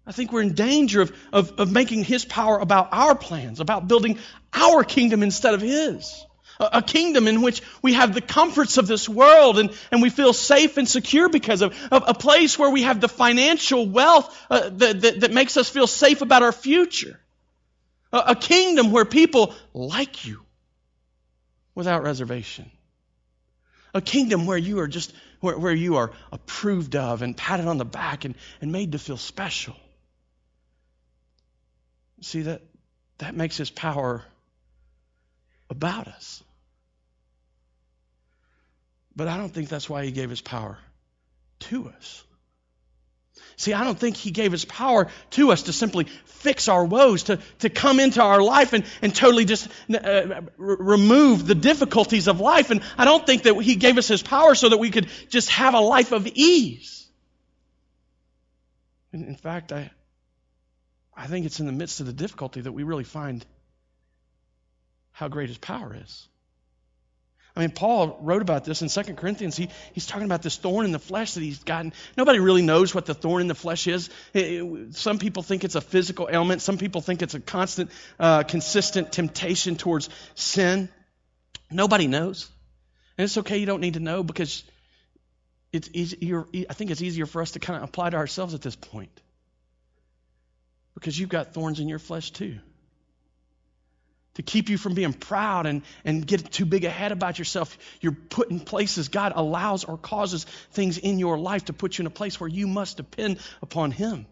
I 0.04 0.10
think 0.10 0.32
we're 0.32 0.42
in 0.42 0.54
danger 0.54 1.02
of, 1.02 1.16
of, 1.32 1.60
of 1.60 1.70
making 1.70 2.02
his 2.02 2.24
power 2.24 2.58
about 2.58 2.88
our 2.90 3.14
plans, 3.14 3.60
about 3.60 3.86
building 3.86 4.18
our 4.52 4.82
kingdom 4.82 5.22
instead 5.22 5.54
of 5.54 5.60
his 5.60 6.26
a 6.60 6.82
kingdom 6.82 7.26
in 7.26 7.40
which 7.40 7.62
we 7.80 7.94
have 7.94 8.12
the 8.12 8.20
comforts 8.20 8.76
of 8.76 8.86
this 8.86 9.08
world 9.08 9.58
and, 9.58 9.70
and 9.90 10.02
we 10.02 10.10
feel 10.10 10.32
safe 10.32 10.76
and 10.76 10.86
secure 10.86 11.28
because 11.28 11.62
of, 11.62 11.74
of 11.90 12.04
a 12.06 12.14
place 12.14 12.58
where 12.58 12.70
we 12.70 12.82
have 12.82 13.00
the 13.00 13.08
financial 13.08 13.88
wealth 13.88 14.46
uh, 14.50 14.68
that, 14.68 15.00
that, 15.00 15.20
that, 15.20 15.32
makes 15.32 15.56
us 15.56 15.70
feel 15.70 15.86
safe 15.86 16.20
about 16.20 16.42
our 16.42 16.52
future. 16.52 17.18
A, 18.12 18.18
a 18.28 18.34
kingdom 18.34 18.90
where 18.90 19.06
people 19.06 19.54
like 19.72 20.26
you 20.26 20.40
without 21.74 22.02
reservation. 22.02 22.70
A 23.94 24.02
kingdom 24.02 24.44
where 24.44 24.58
you 24.58 24.80
are 24.80 24.88
just, 24.88 25.14
where, 25.40 25.58
where 25.58 25.74
you 25.74 25.96
are 25.96 26.12
approved 26.30 26.94
of 26.94 27.22
and 27.22 27.34
patted 27.36 27.66
on 27.66 27.78
the 27.78 27.84
back 27.86 28.24
and, 28.24 28.34
and 28.60 28.70
made 28.70 28.92
to 28.92 28.98
feel 28.98 29.16
special. 29.16 29.76
See, 32.20 32.42
that, 32.42 32.60
that 33.18 33.34
makes 33.34 33.56
his 33.56 33.70
power 33.70 34.22
about 35.70 36.06
us. 36.06 36.42
But 39.14 39.28
I 39.28 39.36
don't 39.36 39.52
think 39.52 39.68
that's 39.68 39.88
why 39.88 40.04
he 40.04 40.12
gave 40.12 40.30
his 40.30 40.40
power 40.40 40.78
to 41.60 41.88
us. 41.88 42.24
See, 43.56 43.74
I 43.74 43.84
don't 43.84 43.98
think 43.98 44.16
he 44.16 44.30
gave 44.30 44.52
his 44.52 44.64
power 44.64 45.08
to 45.32 45.52
us 45.52 45.64
to 45.64 45.74
simply 45.74 46.04
fix 46.24 46.68
our 46.68 46.82
woes, 46.82 47.24
to, 47.24 47.38
to 47.58 47.68
come 47.68 48.00
into 48.00 48.22
our 48.22 48.42
life 48.42 48.72
and, 48.72 48.86
and 49.02 49.14
totally 49.14 49.44
just 49.44 49.68
uh, 49.92 50.40
remove 50.56 51.46
the 51.46 51.54
difficulties 51.54 52.26
of 52.26 52.40
life. 52.40 52.70
And 52.70 52.80
I 52.96 53.04
don't 53.04 53.26
think 53.26 53.42
that 53.42 53.54
he 53.60 53.76
gave 53.76 53.98
us 53.98 54.08
his 54.08 54.22
power 54.22 54.54
so 54.54 54.70
that 54.70 54.78
we 54.78 54.88
could 54.88 55.08
just 55.28 55.50
have 55.50 55.74
a 55.74 55.80
life 55.80 56.12
of 56.12 56.26
ease. 56.26 57.06
In, 59.12 59.24
in 59.24 59.36
fact, 59.36 59.72
I, 59.72 59.90
I 61.14 61.26
think 61.26 61.44
it's 61.44 61.60
in 61.60 61.66
the 61.66 61.72
midst 61.72 62.00
of 62.00 62.06
the 62.06 62.14
difficulty 62.14 62.62
that 62.62 62.72
we 62.72 62.82
really 62.82 63.04
find 63.04 63.44
how 65.12 65.28
great 65.28 65.50
his 65.50 65.58
power 65.58 65.94
is. 66.02 66.28
I 67.60 67.64
mean, 67.64 67.72
Paul 67.72 68.18
wrote 68.22 68.40
about 68.40 68.64
this 68.64 68.80
in 68.80 68.88
2 68.88 69.14
Corinthians. 69.16 69.54
He, 69.54 69.68
he's 69.92 70.06
talking 70.06 70.24
about 70.24 70.40
this 70.40 70.56
thorn 70.56 70.86
in 70.86 70.92
the 70.92 70.98
flesh 70.98 71.34
that 71.34 71.42
he's 71.42 71.62
gotten. 71.62 71.92
Nobody 72.16 72.38
really 72.38 72.62
knows 72.62 72.94
what 72.94 73.04
the 73.04 73.12
thorn 73.12 73.42
in 73.42 73.48
the 73.48 73.54
flesh 73.54 73.86
is. 73.86 74.08
It, 74.32 74.96
some 74.96 75.18
people 75.18 75.42
think 75.42 75.62
it's 75.64 75.74
a 75.74 75.82
physical 75.82 76.30
ailment. 76.32 76.62
Some 76.62 76.78
people 76.78 77.02
think 77.02 77.20
it's 77.20 77.34
a 77.34 77.40
constant, 77.40 77.90
uh, 78.18 78.44
consistent 78.44 79.12
temptation 79.12 79.76
towards 79.76 80.08
sin. 80.34 80.88
Nobody 81.70 82.06
knows. 82.06 82.48
And 83.18 83.26
it's 83.26 83.36
okay, 83.36 83.58
you 83.58 83.66
don't 83.66 83.82
need 83.82 83.94
to 83.94 84.00
know 84.00 84.22
because 84.22 84.64
it's 85.70 85.90
easier, 85.92 86.46
I 86.70 86.72
think 86.72 86.90
it's 86.90 87.02
easier 87.02 87.26
for 87.26 87.42
us 87.42 87.50
to 87.50 87.58
kind 87.58 87.76
of 87.76 87.90
apply 87.90 88.08
to 88.08 88.16
ourselves 88.16 88.54
at 88.54 88.62
this 88.62 88.74
point. 88.74 89.20
Because 90.94 91.18
you've 91.18 91.28
got 91.28 91.52
thorns 91.52 91.78
in 91.78 91.90
your 91.90 91.98
flesh 91.98 92.30
too 92.30 92.60
to 94.34 94.42
keep 94.42 94.68
you 94.68 94.78
from 94.78 94.94
being 94.94 95.12
proud 95.12 95.66
and, 95.66 95.82
and 96.04 96.26
get 96.26 96.50
too 96.52 96.64
big 96.64 96.84
ahead 96.84 97.12
about 97.12 97.38
yourself. 97.38 97.76
You're 98.00 98.12
put 98.12 98.50
in 98.50 98.60
places 98.60 99.08
God 99.08 99.32
allows 99.34 99.84
or 99.84 99.98
causes 99.98 100.44
things 100.72 100.98
in 100.98 101.18
your 101.18 101.38
life 101.38 101.66
to 101.66 101.72
put 101.72 101.98
you 101.98 102.02
in 102.02 102.06
a 102.06 102.10
place 102.10 102.38
where 102.38 102.48
you 102.48 102.66
must 102.66 102.96
depend 102.96 103.38
upon 103.60 103.90
Him. 103.90 104.26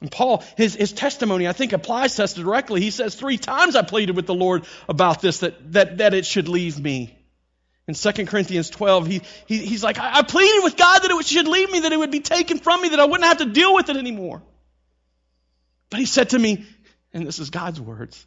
And 0.00 0.10
Paul, 0.10 0.42
his, 0.56 0.74
his 0.74 0.92
testimony, 0.92 1.46
I 1.46 1.52
think, 1.52 1.72
applies 1.72 2.16
to 2.16 2.24
us 2.24 2.34
directly. 2.34 2.80
He 2.80 2.90
says, 2.90 3.14
Three 3.14 3.38
times 3.38 3.76
I 3.76 3.82
pleaded 3.82 4.16
with 4.16 4.26
the 4.26 4.34
Lord 4.34 4.64
about 4.88 5.20
this, 5.20 5.38
that, 5.38 5.72
that, 5.74 5.98
that 5.98 6.12
it 6.12 6.26
should 6.26 6.48
leave 6.48 6.78
me. 6.80 7.16
In 7.86 7.94
2 7.94 8.26
Corinthians 8.26 8.68
12, 8.70 9.06
he, 9.06 9.22
he, 9.46 9.58
he's 9.58 9.84
like, 9.84 9.98
I, 9.98 10.18
I 10.18 10.22
pleaded 10.22 10.64
with 10.64 10.76
God 10.76 11.02
that 11.02 11.10
it 11.10 11.26
should 11.26 11.46
leave 11.46 11.70
me, 11.70 11.80
that 11.80 11.92
it 11.92 11.98
would 11.98 12.10
be 12.10 12.20
taken 12.20 12.58
from 12.58 12.82
me, 12.82 12.88
that 12.90 13.00
I 13.00 13.04
wouldn't 13.04 13.24
have 13.24 13.38
to 13.38 13.46
deal 13.46 13.74
with 13.74 13.90
it 13.90 13.96
anymore. 13.96 14.42
But 15.90 16.00
he 16.00 16.06
said 16.06 16.30
to 16.30 16.38
me, 16.38 16.66
and 17.12 17.26
this 17.26 17.38
is 17.38 17.50
God's 17.50 17.80
words, 17.80 18.26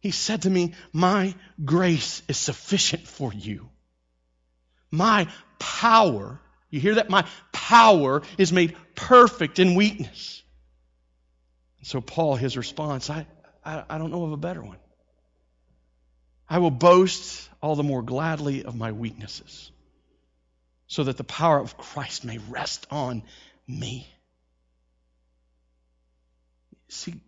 He 0.00 0.10
said 0.10 0.42
to 0.42 0.50
me, 0.50 0.74
My 0.92 1.34
grace 1.64 2.22
is 2.28 2.36
sufficient 2.36 3.06
for 3.06 3.32
you. 3.32 3.68
My 4.90 5.28
power, 5.58 6.40
you 6.70 6.80
hear 6.80 6.96
that? 6.96 7.10
My 7.10 7.26
power 7.52 8.22
is 8.38 8.52
made 8.52 8.76
perfect 8.94 9.58
in 9.58 9.74
weakness. 9.74 10.42
So, 11.82 12.00
Paul, 12.00 12.36
his 12.36 12.56
response, 12.56 13.10
I, 13.10 13.26
I, 13.64 13.84
I 13.88 13.98
don't 13.98 14.10
know 14.10 14.24
of 14.24 14.32
a 14.32 14.36
better 14.36 14.62
one. 14.62 14.78
I 16.48 16.58
will 16.58 16.70
boast 16.70 17.48
all 17.60 17.74
the 17.74 17.82
more 17.82 18.02
gladly 18.02 18.64
of 18.64 18.76
my 18.76 18.92
weaknesses, 18.92 19.70
so 20.86 21.04
that 21.04 21.16
the 21.16 21.24
power 21.24 21.58
of 21.58 21.76
Christ 21.76 22.24
may 22.24 22.38
rest 22.38 22.86
on 22.90 23.24
me. 23.66 24.08
See, 26.88 27.20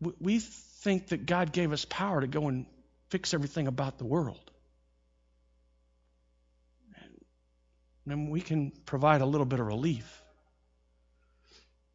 we 0.00 0.38
think 0.40 1.08
that 1.08 1.26
God 1.26 1.52
gave 1.52 1.72
us 1.72 1.84
power 1.84 2.20
to 2.20 2.26
go 2.26 2.48
and 2.48 2.66
fix 3.08 3.32
everything 3.34 3.66
about 3.66 3.98
the 3.98 4.04
world. 4.04 4.50
And 8.08 8.30
we 8.30 8.40
can 8.40 8.72
provide 8.84 9.20
a 9.20 9.26
little 9.26 9.46
bit 9.46 9.58
of 9.58 9.66
relief. 9.66 10.22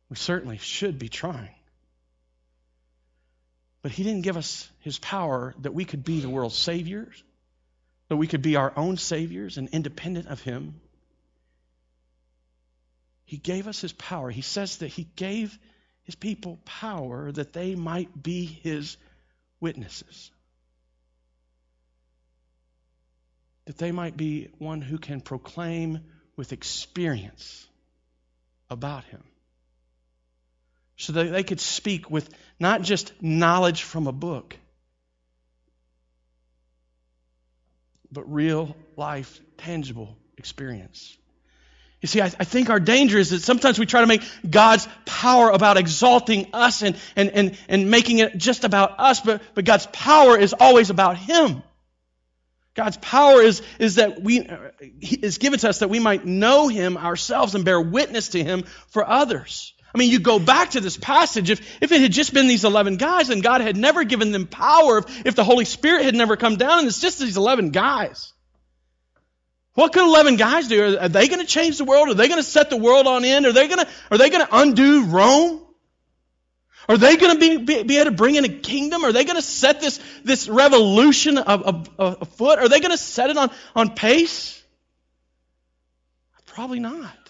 We 0.09 0.17
certainly 0.17 0.57
should 0.57 0.99
be 0.99 1.07
trying. 1.07 1.55
But 3.81 3.91
He 3.91 4.03
didn't 4.03 4.21
give 4.21 4.35
us 4.35 4.69
His 4.79 4.99
power 4.99 5.55
that 5.61 5.73
we 5.73 5.85
could 5.85 6.03
be 6.03 6.19
the 6.19 6.29
world's 6.29 6.57
saviors, 6.57 7.23
that 8.09 8.17
we 8.17 8.27
could 8.27 8.41
be 8.41 8.57
our 8.57 8.73
own 8.75 8.97
saviors 8.97 9.57
and 9.57 9.69
independent 9.69 10.27
of 10.27 10.41
Him. 10.41 10.81
He 13.23 13.37
gave 13.37 13.67
us 13.67 13.79
His 13.79 13.93
power. 13.93 14.29
He 14.29 14.41
says 14.41 14.77
that 14.77 14.89
He 14.89 15.07
gave 15.15 15.57
His 16.03 16.15
people 16.15 16.59
power 16.65 17.31
that 17.31 17.53
they 17.53 17.75
might 17.75 18.21
be 18.21 18.45
His 18.45 18.97
witnesses. 19.59 20.31
That 23.65 23.77
they 23.77 23.91
might 23.91 24.17
be 24.17 24.49
one 24.57 24.81
who 24.81 24.97
can 24.97 25.21
proclaim 25.21 25.99
with 26.35 26.53
experience 26.53 27.67
about 28.69 29.03
Him 29.05 29.23
so 31.01 31.13
that 31.13 31.31
they 31.31 31.43
could 31.43 31.59
speak 31.59 32.11
with 32.11 32.29
not 32.59 32.83
just 32.83 33.11
knowledge 33.21 33.81
from 33.81 34.05
a 34.05 34.11
book, 34.11 34.55
but 38.11 38.31
real 38.31 38.75
life, 38.95 39.39
tangible 39.57 40.15
experience. 40.37 41.17
You 42.01 42.07
see, 42.07 42.19
I, 42.19 42.25
I, 42.25 42.43
think 42.45 42.71
our 42.71 42.79
danger 42.79 43.19
is 43.19 43.29
that 43.29 43.43
sometimes 43.43 43.77
we 43.77 43.85
try 43.85 44.01
to 44.01 44.07
make 44.07 44.23
God's 44.49 44.87
power 45.05 45.51
about 45.51 45.77
exalting 45.77 46.47
us 46.51 46.81
and, 46.81 46.97
and, 47.15 47.29
and, 47.29 47.57
and 47.69 47.91
making 47.91 48.17
it 48.17 48.35
just 48.37 48.63
about 48.63 48.99
us, 48.99 49.21
but, 49.21 49.39
but 49.53 49.65
God's 49.65 49.85
power 49.85 50.35
is 50.35 50.53
always 50.59 50.89
about 50.89 51.17
Him. 51.17 51.61
God's 52.73 52.97
power 52.97 53.41
is, 53.41 53.61
is 53.77 53.95
that 53.95 54.21
we 54.21 54.47
is 54.99 55.37
given 55.37 55.59
to 55.59 55.69
us 55.69 55.79
that 55.79 55.89
we 55.89 55.99
might 55.99 56.25
know 56.25 56.69
Him 56.69 56.97
ourselves 56.97 57.53
and 57.53 57.63
bear 57.63 57.79
witness 57.79 58.29
to 58.29 58.43
Him 58.43 58.63
for 58.87 59.07
others. 59.07 59.73
I 59.93 59.97
mean, 59.99 60.09
you 60.09 60.19
go 60.19 60.39
back 60.39 60.71
to 60.71 60.81
this 60.81 60.97
passage. 60.97 61.51
If, 61.51 61.83
if 61.83 61.91
it 61.91 62.01
had 62.01 62.13
just 62.13 62.33
been 62.33 62.47
these 62.47 62.63
11 62.63 62.95
guys 62.95 63.29
and 63.29 63.43
God 63.43 63.61
had 63.61 63.77
never 63.77 64.05
given 64.05 64.31
them 64.31 64.47
power, 64.47 64.99
if, 64.99 65.25
if 65.27 65.35
the 65.35 65.43
Holy 65.43 65.65
Spirit 65.65 66.05
had 66.05 66.15
never 66.15 66.35
come 66.35 66.55
down 66.55 66.79
and 66.79 66.87
it's 66.87 67.01
just 67.01 67.19
these 67.19 67.37
11 67.37 67.71
guys, 67.71 68.33
what 69.73 69.93
could 69.93 70.03
11 70.03 70.35
guys 70.35 70.67
do? 70.67 70.97
Are, 70.97 71.07
they 71.07 71.27
going 71.27 71.39
to 71.39 71.47
change 71.47 71.77
the 71.77 71.85
world? 71.85 72.09
Are 72.09 72.13
they 72.13 72.27
going 72.27 72.39
to 72.39 72.47
set 72.47 72.69
the 72.69 72.77
world 72.77 73.07
on 73.07 73.23
end? 73.23 73.45
Are 73.45 73.53
they 73.53 73.67
going 73.67 73.79
to, 73.79 73.87
are 74.11 74.17
they 74.17 74.29
going 74.29 74.45
to 74.45 74.57
undo 74.57 75.05
Rome? 75.05 75.61
Are 76.89 76.97
they 76.97 77.15
going 77.15 77.33
to 77.33 77.39
be, 77.39 77.57
be, 77.57 77.83
be, 77.83 77.97
able 77.97 78.11
to 78.11 78.17
bring 78.17 78.35
in 78.35 78.43
a 78.43 78.49
kingdom? 78.49 79.05
Are 79.05 79.13
they 79.13 79.23
going 79.23 79.37
to 79.37 79.41
set 79.41 79.79
this, 79.79 79.99
this 80.25 80.49
revolution 80.49 81.37
of, 81.37 81.61
of, 81.61 81.89
of 81.97 82.21
afoot? 82.21 82.59
Are 82.59 82.67
they 82.67 82.81
going 82.81 82.91
to 82.91 82.97
set 82.97 83.29
it 83.29 83.37
on, 83.37 83.49
on 83.75 83.95
pace? 83.95 84.61
Probably 86.47 86.79
not. 86.79 87.20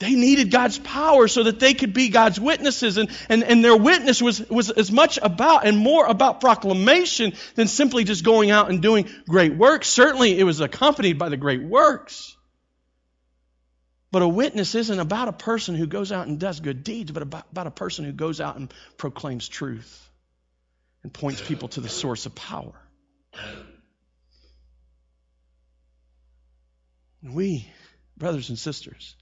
They 0.00 0.14
needed 0.14 0.50
God's 0.50 0.78
power 0.78 1.28
so 1.28 1.44
that 1.44 1.60
they 1.60 1.72
could 1.72 1.94
be 1.94 2.08
God's 2.08 2.40
witnesses. 2.40 2.96
And, 2.96 3.10
and, 3.28 3.44
and 3.44 3.64
their 3.64 3.76
witness 3.76 4.20
was, 4.20 4.46
was 4.48 4.70
as 4.70 4.90
much 4.90 5.18
about 5.22 5.66
and 5.66 5.78
more 5.78 6.06
about 6.06 6.40
proclamation 6.40 7.34
than 7.54 7.68
simply 7.68 8.02
just 8.02 8.24
going 8.24 8.50
out 8.50 8.70
and 8.70 8.82
doing 8.82 9.08
great 9.28 9.56
works. 9.56 9.88
Certainly 9.88 10.38
it 10.38 10.44
was 10.44 10.60
accompanied 10.60 11.18
by 11.18 11.28
the 11.28 11.36
great 11.36 11.62
works. 11.62 12.36
But 14.10 14.22
a 14.22 14.28
witness 14.28 14.74
isn't 14.74 14.98
about 14.98 15.28
a 15.28 15.32
person 15.32 15.74
who 15.74 15.86
goes 15.86 16.12
out 16.12 16.26
and 16.26 16.38
does 16.38 16.60
good 16.60 16.84
deeds, 16.84 17.10
but 17.12 17.22
about, 17.22 17.46
about 17.50 17.66
a 17.66 17.72
person 17.72 18.04
who 18.04 18.12
goes 18.12 18.40
out 18.40 18.56
and 18.56 18.72
proclaims 18.96 19.48
truth 19.48 20.08
and 21.02 21.12
points 21.12 21.40
people 21.40 21.68
to 21.68 21.80
the 21.80 21.88
source 21.88 22.26
of 22.26 22.34
power. 22.34 22.74
We, 27.22 27.68
brothers 28.16 28.50
and 28.50 28.58
sisters, 28.58 29.16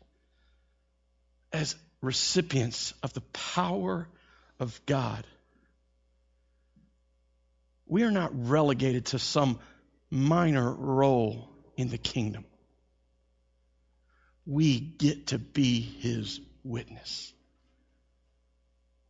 as 1.52 1.76
recipients 2.00 2.94
of 3.02 3.12
the 3.12 3.20
power 3.32 4.08
of 4.58 4.80
God. 4.86 5.26
We 7.86 8.04
are 8.04 8.10
not 8.10 8.30
relegated 8.48 9.06
to 9.06 9.18
some 9.18 9.58
minor 10.10 10.72
role 10.72 11.48
in 11.76 11.88
the 11.88 11.98
kingdom. 11.98 12.44
We 14.46 14.80
get 14.80 15.28
to 15.28 15.38
be 15.38 15.80
his 15.80 16.40
witness. 16.64 17.32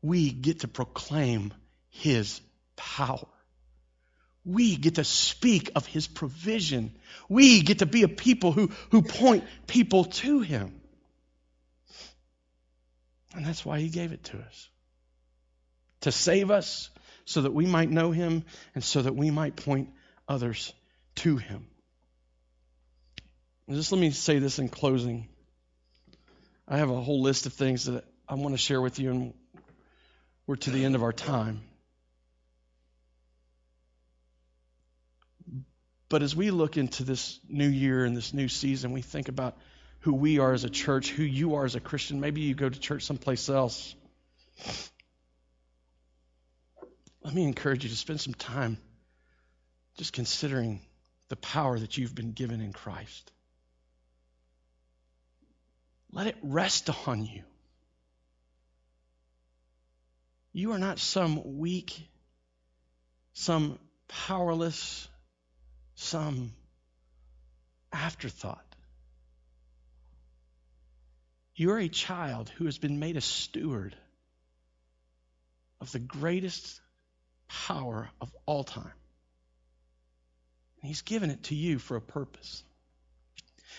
We 0.02 0.30
get 0.30 0.60
to 0.60 0.68
proclaim 0.68 1.54
his 1.90 2.40
power. 2.76 3.26
We 4.44 4.76
get 4.76 4.96
to 4.96 5.04
speak 5.04 5.70
of 5.76 5.86
his 5.86 6.08
provision. 6.08 6.92
We 7.28 7.62
get 7.62 7.78
to 7.78 7.86
be 7.86 8.02
a 8.02 8.08
people 8.08 8.52
who, 8.52 8.70
who 8.90 9.02
point 9.02 9.44
people 9.66 10.04
to 10.04 10.40
him. 10.40 10.81
And 13.34 13.46
that's 13.46 13.64
why 13.64 13.80
he 13.80 13.88
gave 13.88 14.12
it 14.12 14.24
to 14.24 14.38
us 14.38 14.68
to 16.02 16.12
save 16.12 16.50
us 16.50 16.90
so 17.24 17.42
that 17.42 17.52
we 17.52 17.66
might 17.66 17.90
know 17.90 18.10
him 18.10 18.44
and 18.74 18.84
so 18.84 19.02
that 19.02 19.14
we 19.14 19.30
might 19.30 19.56
point 19.56 19.90
others 20.28 20.72
to 21.16 21.36
him. 21.36 21.66
And 23.66 23.76
just 23.76 23.92
let 23.92 24.00
me 24.00 24.10
say 24.10 24.38
this 24.38 24.58
in 24.58 24.68
closing. 24.68 25.28
I 26.66 26.78
have 26.78 26.90
a 26.90 27.00
whole 27.00 27.22
list 27.22 27.46
of 27.46 27.52
things 27.52 27.86
that 27.86 28.04
I 28.28 28.34
want 28.34 28.54
to 28.54 28.58
share 28.58 28.80
with 28.80 28.98
you, 28.98 29.10
and 29.10 29.34
we're 30.46 30.56
to 30.56 30.70
the 30.70 30.84
end 30.84 30.94
of 30.94 31.02
our 31.02 31.12
time. 31.12 31.62
But 36.08 36.22
as 36.22 36.36
we 36.36 36.50
look 36.50 36.76
into 36.76 37.04
this 37.04 37.40
new 37.48 37.68
year 37.68 38.04
and 38.04 38.16
this 38.16 38.34
new 38.34 38.48
season, 38.48 38.92
we 38.92 39.00
think 39.00 39.28
about 39.28 39.56
who 40.02 40.12
we 40.12 40.38
are 40.40 40.52
as 40.52 40.64
a 40.64 40.70
church, 40.70 41.10
who 41.10 41.22
you 41.22 41.54
are 41.54 41.64
as 41.64 41.74
a 41.74 41.80
Christian. 41.80 42.20
Maybe 42.20 42.40
you 42.42 42.54
go 42.54 42.68
to 42.68 42.78
church 42.78 43.04
someplace 43.04 43.48
else. 43.48 43.94
Let 47.22 47.32
me 47.32 47.44
encourage 47.44 47.84
you 47.84 47.90
to 47.90 47.96
spend 47.96 48.20
some 48.20 48.34
time 48.34 48.78
just 49.96 50.12
considering 50.12 50.80
the 51.28 51.36
power 51.36 51.78
that 51.78 51.96
you've 51.96 52.14
been 52.14 52.32
given 52.32 52.60
in 52.60 52.72
Christ. 52.72 53.30
Let 56.10 56.26
it 56.26 56.36
rest 56.42 56.90
on 57.08 57.24
you. 57.24 57.42
You 60.52 60.72
are 60.72 60.78
not 60.78 60.98
some 60.98 61.58
weak, 61.58 62.08
some 63.34 63.78
powerless, 64.08 65.08
some 65.94 66.52
afterthought. 67.92 68.71
You're 71.62 71.78
a 71.78 71.88
child 71.88 72.50
who 72.56 72.64
has 72.64 72.78
been 72.78 72.98
made 72.98 73.16
a 73.16 73.20
steward 73.20 73.94
of 75.80 75.92
the 75.92 76.00
greatest 76.00 76.80
power 77.46 78.10
of 78.20 78.34
all 78.46 78.64
time. 78.64 78.90
And 80.80 80.88
He's 80.88 81.02
given 81.02 81.30
it 81.30 81.44
to 81.44 81.54
you 81.54 81.78
for 81.78 81.96
a 81.96 82.00
purpose. 82.00 82.64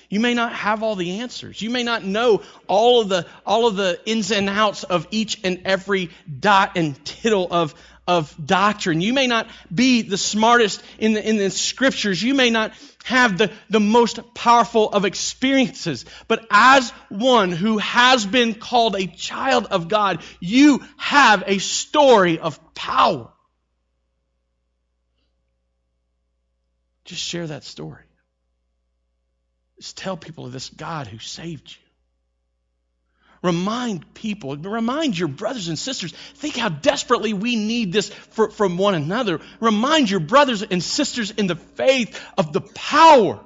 You 0.10 0.22
may 0.22 0.34
not 0.34 0.54
have 0.54 0.82
all 0.82 0.96
the 0.96 1.20
answers. 1.20 1.62
You 1.62 1.72
may 1.72 1.84
not 1.84 2.06
know 2.06 2.44
all 2.68 3.02
of 3.02 3.10
the, 3.10 3.28
all 3.46 3.68
of 3.68 3.76
the 3.76 4.00
ins 4.06 4.32
and 4.32 4.48
outs 4.48 4.86
of 4.86 5.06
each 5.12 5.42
and 5.44 5.64
every 5.66 6.10
dot 6.40 6.78
and 6.78 7.04
tittle 7.04 7.50
of, 7.52 7.76
of 8.08 8.36
doctrine. 8.44 9.02
You 9.02 9.14
may 9.14 9.28
not 9.28 9.48
be 9.74 10.02
the 10.02 10.18
smartest 10.18 10.84
in 10.98 11.14
the, 11.14 11.28
in 11.28 11.38
the 11.38 11.50
scriptures. 11.50 12.22
You 12.22 12.34
may 12.34 12.50
not 12.50 12.74
have 13.04 13.38
the, 13.38 13.52
the 13.70 13.80
most 13.80 14.34
powerful 14.34 14.90
of 14.90 15.06
experiences. 15.06 16.06
But 16.28 16.46
as 16.50 16.90
one 17.10 17.52
who 17.52 17.78
has 17.78 18.26
been 18.26 18.56
called 18.56 18.96
a 18.96 19.08
child 19.08 19.68
of 19.68 19.88
God, 19.88 20.22
you 20.40 20.84
have 20.98 21.44
a 21.48 21.60
story 21.60 22.40
of 22.40 22.60
power. 22.74 23.30
Just 27.06 27.22
share 27.22 27.48
that 27.48 27.64
story. 27.64 28.04
Just 29.78 29.98
tell 29.98 30.16
people 30.16 30.46
of 30.46 30.54
this 30.54 30.70
God 30.70 31.08
who 31.08 31.20
saved 31.20 31.70
you. 31.72 31.83
Remind 33.44 34.14
people, 34.14 34.56
remind 34.56 35.20
your 35.20 35.28
brothers 35.28 35.68
and 35.68 35.78
sisters. 35.78 36.14
Think 36.36 36.56
how 36.56 36.70
desperately 36.70 37.34
we 37.34 37.58
need 37.58 37.92
this 37.92 38.10
for, 38.10 38.50
from 38.50 38.78
one 38.78 38.96
another. 38.96 39.42
Remind 39.60 40.10
your 40.10 40.22
brothers 40.22 40.64
and 40.64 40.82
sisters 40.82 41.30
in 41.30 41.48
the 41.48 41.58
faith 41.58 42.20
of 42.38 42.54
the 42.54 42.62
power 42.62 43.40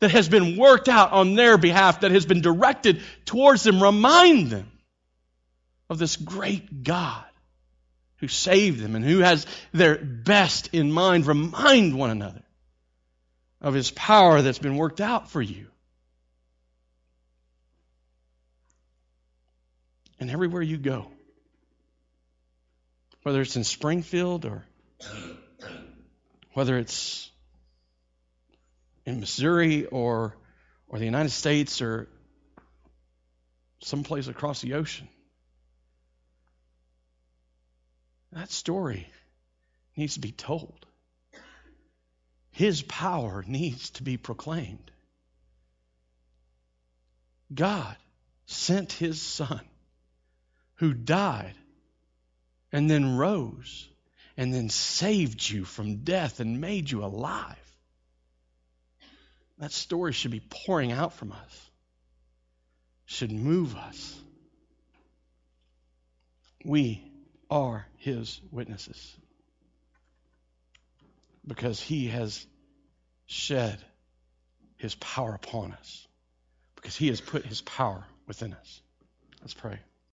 that 0.00 0.10
has 0.10 0.28
been 0.28 0.58
worked 0.58 0.90
out 0.90 1.12
on 1.12 1.34
their 1.34 1.56
behalf, 1.56 2.00
that 2.00 2.10
has 2.10 2.26
been 2.26 2.42
directed 2.42 3.00
towards 3.24 3.62
them. 3.62 3.82
Remind 3.82 4.50
them 4.50 4.70
of 5.88 5.98
this 5.98 6.16
great 6.16 6.84
God 6.84 7.24
who 8.18 8.28
saved 8.28 8.80
them 8.80 8.96
and 8.96 9.04
who 9.04 9.20
has 9.20 9.46
their 9.72 9.96
best 9.96 10.68
in 10.74 10.92
mind. 10.92 11.26
Remind 11.26 11.96
one 11.96 12.10
another 12.10 12.42
of 13.62 13.72
his 13.72 13.90
power 13.90 14.42
that's 14.42 14.58
been 14.58 14.76
worked 14.76 15.00
out 15.00 15.30
for 15.30 15.40
you. 15.40 15.68
And 20.20 20.30
everywhere 20.30 20.62
you 20.62 20.78
go, 20.78 21.10
whether 23.22 23.40
it's 23.40 23.56
in 23.56 23.64
Springfield 23.64 24.44
or 24.44 24.64
whether 26.52 26.78
it's 26.78 27.30
in 29.04 29.20
Missouri 29.20 29.86
or, 29.86 30.36
or 30.88 30.98
the 30.98 31.04
United 31.04 31.30
States 31.30 31.82
or 31.82 32.08
someplace 33.80 34.28
across 34.28 34.60
the 34.60 34.74
ocean, 34.74 35.08
that 38.32 38.50
story 38.50 39.08
needs 39.96 40.14
to 40.14 40.20
be 40.20 40.32
told. 40.32 40.86
His 42.50 42.82
power 42.82 43.44
needs 43.46 43.90
to 43.90 44.02
be 44.02 44.16
proclaimed. 44.16 44.90
God 47.52 47.96
sent 48.46 48.92
his 48.92 49.20
son 49.20 49.60
who 50.76 50.92
died 50.92 51.54
and 52.72 52.90
then 52.90 53.16
rose 53.16 53.88
and 54.36 54.52
then 54.52 54.68
saved 54.68 55.48
you 55.48 55.64
from 55.64 55.98
death 55.98 56.40
and 56.40 56.60
made 56.60 56.90
you 56.90 57.04
alive. 57.04 57.56
That 59.58 59.72
story 59.72 60.12
should 60.12 60.32
be 60.32 60.42
pouring 60.66 60.90
out 60.90 61.12
from 61.12 61.32
us, 61.32 61.70
should 63.06 63.30
move 63.30 63.76
us. 63.76 64.20
We 66.64 67.02
are 67.50 67.86
his 67.98 68.40
witnesses 68.50 69.16
because 71.46 71.80
he 71.80 72.08
has 72.08 72.44
shed 73.26 73.78
his 74.76 74.94
power 74.96 75.34
upon 75.34 75.72
us, 75.72 76.06
because 76.74 76.96
he 76.96 77.08
has 77.08 77.20
put 77.20 77.44
his 77.44 77.60
power 77.62 78.04
within 78.26 78.54
us. 78.54 78.80
Let's 79.40 79.54
pray. 79.54 79.78